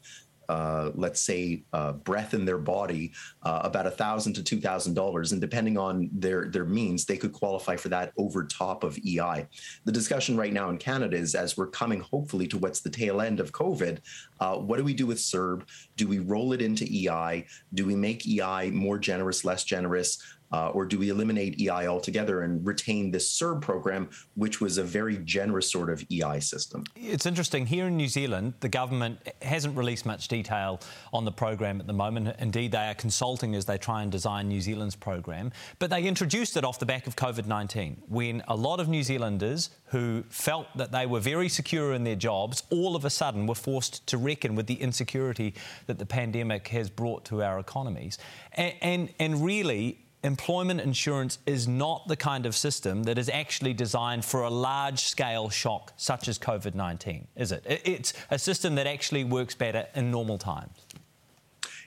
uh, 0.51 0.91
let's 0.95 1.21
say, 1.21 1.63
uh, 1.71 1.93
breath 1.93 2.33
in 2.33 2.43
their 2.43 2.57
body, 2.57 3.13
uh, 3.43 3.61
about 3.63 3.87
a 3.87 3.91
thousand 3.91 4.33
to 4.33 4.43
two 4.43 4.59
thousand 4.59 4.95
dollars, 4.95 5.31
and 5.31 5.39
depending 5.39 5.77
on 5.77 6.09
their 6.11 6.49
their 6.49 6.65
means, 6.65 7.05
they 7.05 7.15
could 7.15 7.31
qualify 7.31 7.77
for 7.77 7.87
that 7.87 8.11
over 8.17 8.43
top 8.43 8.83
of 8.83 8.97
EI. 8.97 9.47
The 9.85 9.91
discussion 9.93 10.35
right 10.35 10.51
now 10.51 10.69
in 10.69 10.77
Canada 10.77 11.15
is, 11.15 11.35
as 11.35 11.55
we're 11.55 11.67
coming 11.67 12.01
hopefully 12.01 12.47
to 12.47 12.57
what's 12.57 12.81
the 12.81 12.89
tail 12.89 13.21
end 13.21 13.39
of 13.39 13.53
COVID, 13.53 13.99
uh, 14.41 14.57
what 14.57 14.77
do 14.77 14.83
we 14.83 14.93
do 14.93 15.05
with 15.05 15.19
CERB? 15.19 15.63
Do 15.95 16.07
we 16.07 16.19
roll 16.19 16.51
it 16.51 16.61
into 16.61 16.83
EI? 16.83 17.45
Do 17.75 17.85
we 17.85 17.95
make 17.95 18.27
EI 18.27 18.71
more 18.71 18.97
generous, 18.97 19.45
less 19.45 19.63
generous? 19.63 20.17
Uh, 20.53 20.69
or 20.69 20.85
do 20.85 20.99
we 20.99 21.09
eliminate 21.09 21.61
EI 21.61 21.87
altogether 21.87 22.41
and 22.41 22.65
retain 22.65 23.09
this 23.09 23.39
CERB 23.39 23.61
program, 23.61 24.09
which 24.35 24.59
was 24.59 24.77
a 24.77 24.83
very 24.83 25.17
generous 25.19 25.71
sort 25.71 25.89
of 25.89 26.03
EI 26.11 26.41
system? 26.41 26.83
It's 26.95 27.25
interesting. 27.25 27.65
Here 27.65 27.87
in 27.87 27.95
New 27.95 28.09
Zealand, 28.09 28.55
the 28.59 28.67
government 28.67 29.19
hasn't 29.41 29.77
released 29.77 30.05
much 30.05 30.27
detail 30.27 30.81
on 31.13 31.23
the 31.23 31.31
program 31.31 31.79
at 31.79 31.87
the 31.87 31.93
moment. 31.93 32.35
Indeed, 32.39 32.73
they 32.73 32.89
are 32.89 32.95
consulting 32.95 33.55
as 33.55 33.63
they 33.63 33.77
try 33.77 34.01
and 34.01 34.11
design 34.11 34.49
New 34.49 34.59
Zealand's 34.59 34.95
program. 34.95 35.53
But 35.79 35.89
they 35.89 36.03
introduced 36.03 36.57
it 36.57 36.65
off 36.65 36.79
the 36.79 36.85
back 36.85 37.07
of 37.07 37.15
COVID 37.15 37.45
19 37.45 38.03
when 38.09 38.43
a 38.49 38.55
lot 38.55 38.81
of 38.81 38.89
New 38.89 39.03
Zealanders 39.03 39.69
who 39.85 40.23
felt 40.29 40.67
that 40.75 40.91
they 40.91 41.05
were 41.05 41.19
very 41.19 41.49
secure 41.49 41.93
in 41.93 42.03
their 42.03 42.15
jobs 42.15 42.63
all 42.69 42.95
of 42.95 43.05
a 43.05 43.09
sudden 43.09 43.45
were 43.45 43.55
forced 43.55 44.05
to 44.07 44.17
reckon 44.31 44.55
with 44.55 44.67
the 44.67 44.75
insecurity 44.75 45.53
that 45.87 45.99
the 45.99 46.05
pandemic 46.05 46.69
has 46.69 46.89
brought 46.89 47.25
to 47.25 47.43
our 47.43 47.59
economies. 47.59 48.17
And, 48.53 48.73
and, 48.81 49.13
and 49.19 49.45
really, 49.45 49.99
employment 50.23 50.79
insurance 50.81 51.39
is 51.45 51.67
not 51.67 52.07
the 52.07 52.15
kind 52.15 52.45
of 52.45 52.55
system 52.55 53.03
that 53.03 53.17
is 53.17 53.29
actually 53.29 53.73
designed 53.73 54.23
for 54.23 54.43
a 54.43 54.49
large 54.49 54.99
scale 54.99 55.49
shock 55.49 55.93
such 55.97 56.27
as 56.27 56.39
COVID 56.39 56.75
19, 56.75 57.27
is 57.35 57.51
it? 57.51 57.63
It's 57.67 58.13
a 58.29 58.39
system 58.39 58.75
that 58.75 58.87
actually 58.87 59.23
works 59.23 59.55
better 59.55 59.87
in 59.95 60.11
normal 60.11 60.37
times. 60.37 60.85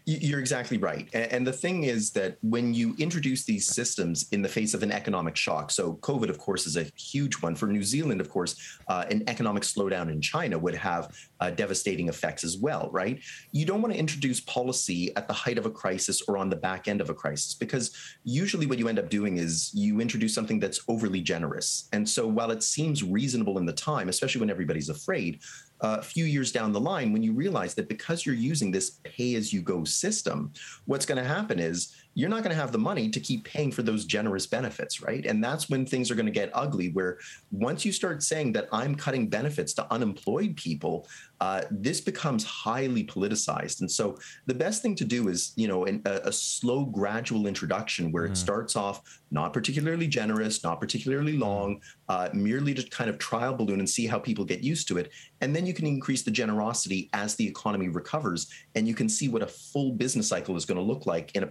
You're 0.07 0.40
exactly 0.40 0.76
right. 0.76 1.09
And 1.14 1.46
the 1.46 1.52
thing 1.52 1.84
is 1.84 2.11
that 2.11 2.36
when 2.42 2.74
you 2.74 2.94
introduce 2.98 3.44
these 3.44 3.66
systems 3.66 4.26
in 4.32 4.42
the 4.42 4.50
face 4.50 4.74
of 4.74 4.82
an 4.82 4.92
economic 4.92 5.34
shock, 5.34 5.70
so 5.70 5.94
COVID, 5.94 6.28
of 6.28 6.36
course, 6.36 6.66
is 6.66 6.76
a 6.76 6.84
huge 6.94 7.36
one. 7.36 7.55
For 7.55 7.68
New 7.68 7.82
Zealand, 7.82 8.20
of 8.20 8.28
course, 8.28 8.78
uh, 8.88 9.07
an 9.11 9.24
economic 9.28 9.62
slowdown 9.62 10.12
in 10.12 10.20
China 10.20 10.59
would 10.59 10.74
have 10.74 11.16
uh, 11.40 11.48
devastating 11.50 12.09
effects 12.09 12.44
as 12.44 12.59
well, 12.59 12.90
right? 12.92 13.18
You 13.52 13.64
don't 13.64 13.80
want 13.80 13.94
to 13.94 13.98
introduce 13.98 14.40
policy 14.40 15.14
at 15.16 15.26
the 15.26 15.32
height 15.32 15.57
of 15.57 15.64
a 15.64 15.70
crisis 15.70 16.20
or 16.28 16.36
on 16.36 16.50
the 16.50 16.57
back 16.57 16.86
end 16.86 17.00
of 17.00 17.09
a 17.09 17.14
crisis 17.14 17.55
because 17.55 17.90
usually 18.24 18.66
what 18.66 18.78
you 18.78 18.88
end 18.88 18.98
up 18.98 19.09
doing 19.09 19.38
is 19.38 19.70
you 19.72 20.00
introduce 20.00 20.34
something 20.34 20.61
that's 20.61 20.80
overly 20.86 21.22
generous. 21.22 21.88
And 21.94 22.07
so 22.07 22.26
while 22.26 22.50
it 22.50 22.62
seems 22.62 23.02
reasonable 23.02 23.57
in 23.57 23.64
the 23.64 23.72
time, 23.72 24.11
especially 24.11 24.40
when 24.40 24.50
everybody's 24.50 24.90
afraid, 24.90 25.40
a 25.85 26.03
few 26.03 26.24
years 26.24 26.51
down 26.51 26.72
the 26.72 26.80
line 26.80 27.12
when 27.12 27.22
you 27.22 27.32
realize 27.32 27.74
that 27.74 27.89
because 27.89 28.24
you're 28.24 28.35
using 28.35 28.70
this 28.70 28.99
pay 29.05 29.35
as 29.35 29.53
you 29.53 29.61
go 29.61 29.85
system, 29.85 30.53
what's 30.87 31.07
going 31.07 31.22
to 31.22 31.28
happen 31.28 31.59
is 31.59 31.95
you're 32.14 32.28
not 32.28 32.42
going 32.42 32.54
to 32.54 32.60
have 32.60 32.72
the 32.72 32.78
money 32.78 33.10
to 33.10 33.20
keep 33.20 33.44
paying 33.44 33.72
for 33.72 33.82
those 33.82 34.04
generous 34.04 34.46
benefits, 34.46 35.02
right? 35.02 35.26
And 35.26 35.42
that's 35.42 35.68
when 35.68 35.84
things 35.84 36.10
are 36.10 36.14
going 36.14 36.26
to 36.26 36.32
get 36.32 36.50
ugly. 36.54 36.90
Where 36.90 37.18
once 37.50 37.84
you 37.84 37.92
start 37.92 38.22
saying 38.22 38.52
that 38.52 38.68
I'm 38.72 38.94
cutting 38.94 39.28
benefits 39.28 39.74
to 39.74 39.92
unemployed 39.92 40.56
people, 40.56 41.08
uh, 41.40 41.62
this 41.70 42.00
becomes 42.00 42.44
highly 42.44 43.04
politicized. 43.04 43.80
And 43.80 43.90
so 43.90 44.16
the 44.46 44.54
best 44.54 44.80
thing 44.80 44.94
to 44.96 45.04
do 45.04 45.28
is, 45.28 45.52
you 45.56 45.68
know, 45.68 45.86
a, 45.86 46.00
a 46.04 46.32
slow, 46.32 46.84
gradual 46.84 47.46
introduction 47.46 48.12
where 48.12 48.26
mm. 48.26 48.30
it 48.30 48.36
starts 48.36 48.76
off 48.76 49.20
not 49.30 49.52
particularly 49.52 50.06
generous, 50.06 50.62
not 50.62 50.80
particularly 50.80 51.36
long, 51.36 51.80
uh, 52.08 52.28
merely 52.32 52.72
to 52.72 52.88
kind 52.90 53.10
of 53.10 53.18
trial 53.18 53.54
balloon 53.54 53.80
and 53.80 53.90
see 53.90 54.06
how 54.06 54.18
people 54.18 54.44
get 54.44 54.62
used 54.62 54.86
to 54.86 54.96
it. 54.96 55.10
And 55.40 55.54
then 55.54 55.66
you 55.66 55.74
can 55.74 55.86
increase 55.86 56.22
the 56.22 56.30
generosity 56.30 57.10
as 57.12 57.34
the 57.34 57.46
economy 57.46 57.88
recovers, 57.88 58.48
and 58.76 58.86
you 58.86 58.94
can 58.94 59.08
see 59.08 59.28
what 59.28 59.42
a 59.42 59.46
full 59.46 59.92
business 59.92 60.28
cycle 60.28 60.56
is 60.56 60.64
going 60.64 60.78
to 60.78 60.82
look 60.82 61.06
like 61.06 61.34
in 61.34 61.42
a 61.42 61.46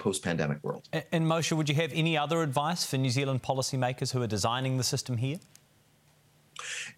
world. 0.62 0.88
And, 0.92 1.04
and 1.12 1.26
Moshe, 1.26 1.52
would 1.52 1.70
you 1.70 1.76
have 1.76 1.92
any 1.94 2.18
other 2.18 2.42
advice 2.42 2.86
for 2.86 2.98
New 2.98 3.10
Zealand 3.10 3.44
policymakers 3.44 4.12
who 4.12 4.22
are 4.22 4.28
designing 4.28 4.78
the 4.78 4.84
system 4.84 5.18
here? 5.18 5.40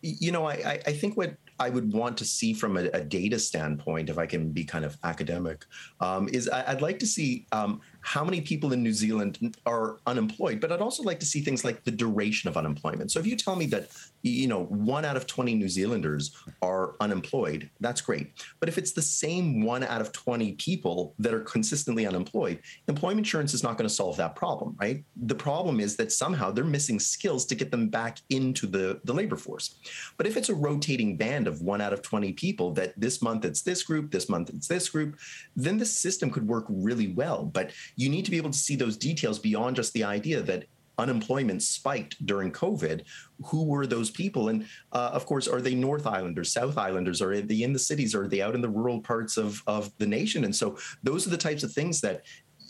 You 0.01 0.31
know, 0.31 0.47
I, 0.47 0.79
I 0.85 0.91
think 0.91 1.15
what 1.15 1.35
I 1.59 1.69
would 1.69 1.93
want 1.93 2.17
to 2.17 2.25
see 2.25 2.53
from 2.53 2.75
a, 2.75 2.85
a, 2.93 3.01
data 3.01 3.39
standpoint, 3.39 4.09
if 4.09 4.17
I 4.17 4.25
can 4.25 4.51
be 4.51 4.65
kind 4.65 4.83
of 4.83 4.97
academic, 5.03 5.65
um, 6.01 6.27
is 6.29 6.49
I, 6.49 6.73
would 6.73 6.81
like 6.81 6.99
to 6.99 7.07
see 7.07 7.47
um, 7.53 7.81
how 8.05 8.23
many 8.23 8.39
people 8.39 8.71
in 8.71 8.83
New 8.83 8.93
Zealand 8.93 9.57
are 9.65 9.97
unemployed, 10.05 10.59
but 10.61 10.71
I'd 10.71 10.79
also 10.79 11.01
like 11.01 11.19
to 11.21 11.25
see 11.25 11.41
things 11.41 11.65
like 11.65 11.83
the 11.85 11.91
duration 11.91 12.47
of 12.47 12.55
unemployment. 12.55 13.11
So 13.11 13.19
if 13.19 13.25
you 13.25 13.35
tell 13.35 13.55
me 13.55 13.65
that, 13.67 13.89
you 14.21 14.47
know, 14.47 14.65
one 14.65 15.05
out 15.05 15.17
of 15.17 15.25
20 15.25 15.55
New 15.55 15.67
Zealanders 15.67 16.37
are 16.61 16.93
unemployed, 16.99 17.67
that's 17.79 18.01
great. 18.01 18.31
But 18.59 18.69
if 18.69 18.77
it's 18.77 18.91
the 18.91 19.01
same 19.01 19.63
one 19.63 19.83
out 19.83 20.01
of 20.01 20.11
20 20.11 20.51
people 20.53 21.15
that 21.17 21.33
are 21.33 21.39
consistently 21.39 22.05
unemployed, 22.05 22.59
employment 22.87 23.25
insurance 23.25 23.55
is 23.55 23.63
not 23.63 23.75
going 23.75 23.89
to 23.89 23.93
solve 23.93 24.17
that 24.17 24.35
problem, 24.35 24.77
right? 24.79 25.03
The 25.15 25.33
problem 25.33 25.79
is 25.79 25.95
that 25.95 26.11
somehow 26.11 26.51
they're 26.51 26.63
missing 26.63 26.99
skills 26.99 27.43
to 27.47 27.55
get 27.55 27.71
them 27.71 27.89
back 27.89 28.19
into 28.29 28.67
the, 28.67 29.01
the 29.05 29.13
labor 29.13 29.35
force. 29.35 29.79
But 30.17 30.27
if 30.27 30.37
it's 30.37 30.49
a 30.49 30.55
rotating 30.55 31.17
band 31.17 31.47
of 31.47 31.63
one 31.63 31.81
out 31.81 31.91
of 31.91 32.03
20 32.03 32.33
people 32.33 32.71
that 32.73 32.93
this 33.01 33.23
month 33.23 33.45
it's 33.45 33.63
this 33.63 33.81
group, 33.81 34.11
this 34.11 34.29
month 34.29 34.51
it's 34.51 34.67
this 34.67 34.89
group, 34.89 35.17
then 35.55 35.79
the 35.79 35.87
system 35.87 36.29
could 36.29 36.47
work 36.47 36.65
really 36.69 37.07
well. 37.07 37.45
But 37.45 37.71
you 37.95 38.09
need 38.09 38.25
to 38.25 38.31
be 38.31 38.37
able 38.37 38.51
to 38.51 38.57
see 38.57 38.75
those 38.75 38.97
details 38.97 39.39
beyond 39.39 39.75
just 39.75 39.93
the 39.93 40.03
idea 40.03 40.41
that 40.41 40.65
unemployment 40.97 41.61
spiked 41.61 42.25
during 42.25 42.51
COVID. 42.51 43.03
Who 43.45 43.65
were 43.65 43.85
those 43.85 44.09
people? 44.09 44.49
And 44.49 44.65
uh, 44.91 45.09
of 45.13 45.25
course, 45.25 45.47
are 45.47 45.61
they 45.61 45.75
North 45.75 46.07
Islanders, 46.07 46.53
South 46.53 46.77
Islanders? 46.77 47.21
Are 47.21 47.41
they 47.41 47.63
in 47.63 47.73
the 47.73 47.79
cities? 47.79 48.15
Are 48.15 48.27
they 48.27 48.41
out 48.41 48.55
in 48.55 48.61
the 48.61 48.69
rural 48.69 49.01
parts 49.01 49.37
of, 49.37 49.61
of 49.67 49.91
the 49.97 50.07
nation? 50.07 50.45
And 50.45 50.55
so 50.55 50.77
those 51.03 51.27
are 51.27 51.31
the 51.31 51.37
types 51.37 51.63
of 51.63 51.73
things 51.73 52.01
that 52.01 52.23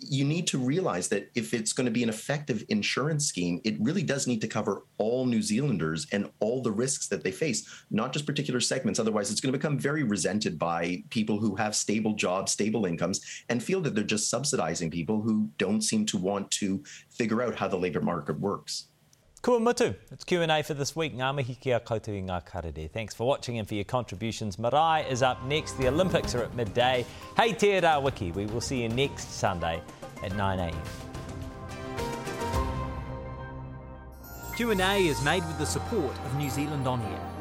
you 0.07 0.23
need 0.23 0.47
to 0.47 0.57
realize 0.57 1.07
that 1.09 1.29
if 1.35 1.53
it's 1.53 1.73
going 1.73 1.85
to 1.85 1.91
be 1.91 2.03
an 2.03 2.09
effective 2.09 2.63
insurance 2.69 3.25
scheme, 3.25 3.59
it 3.63 3.75
really 3.79 4.03
does 4.03 4.27
need 4.27 4.41
to 4.41 4.47
cover 4.47 4.83
all 4.97 5.25
New 5.25 5.41
Zealanders 5.41 6.07
and 6.11 6.29
all 6.39 6.61
the 6.61 6.71
risks 6.71 7.07
that 7.07 7.23
they 7.23 7.31
face, 7.31 7.67
not 7.91 8.13
just 8.13 8.25
particular 8.25 8.59
segments. 8.59 8.99
Otherwise, 8.99 9.31
it's 9.31 9.41
going 9.41 9.51
to 9.51 9.57
become 9.57 9.79
very 9.79 10.03
resented 10.03 10.57
by 10.59 11.03
people 11.09 11.39
who 11.39 11.55
have 11.55 11.75
stable 11.75 12.13
jobs, 12.13 12.51
stable 12.51 12.85
incomes, 12.85 13.21
and 13.49 13.63
feel 13.63 13.81
that 13.81 13.95
they're 13.95 14.03
just 14.03 14.29
subsidizing 14.29 14.91
people 14.91 15.21
who 15.21 15.49
don't 15.57 15.81
seem 15.81 16.05
to 16.05 16.17
want 16.17 16.49
to 16.51 16.83
figure 17.09 17.41
out 17.41 17.55
how 17.55 17.67
the 17.67 17.77
labour 17.77 18.01
market 18.01 18.39
works. 18.39 18.87
Kua 19.45 19.59
mutu. 19.59 19.93
It's 20.11 20.23
Q&A 20.23 20.63
for 20.63 20.73
this 20.73 20.95
week. 20.95 21.13
Ngā 21.13 21.27
mihi 21.37 21.53
kia 21.61 21.79
koutou 21.79 22.19
ngā 22.29 22.39
karere. 22.47 22.89
Thanks 22.91 23.13
for 23.13 23.27
watching 23.27 23.59
and 23.59 23.67
for 23.67 23.75
your 23.75 23.83
contributions. 23.83 24.57
Marae 24.57 25.05
is 25.07 25.21
up 25.21 25.45
next. 25.45 25.73
The 25.73 25.87
Olympics 25.87 26.33
are 26.33 26.41
at 26.41 26.55
midday. 26.55 27.05
Hey 27.37 27.53
te 27.53 27.69
rā 27.79 28.01
wiki. 28.01 28.31
We 28.31 28.47
will 28.47 28.59
see 28.59 28.81
you 28.81 28.89
next 28.89 29.29
Sunday 29.33 29.83
at 30.23 30.31
9am. 30.31 30.73
Q&A 34.57 35.05
is 35.05 35.23
made 35.23 35.45
with 35.45 35.59
the 35.59 35.67
support 35.67 36.17
of 36.25 36.35
New 36.37 36.49
Zealand 36.49 36.87
On 36.87 36.99
Air. 36.99 37.34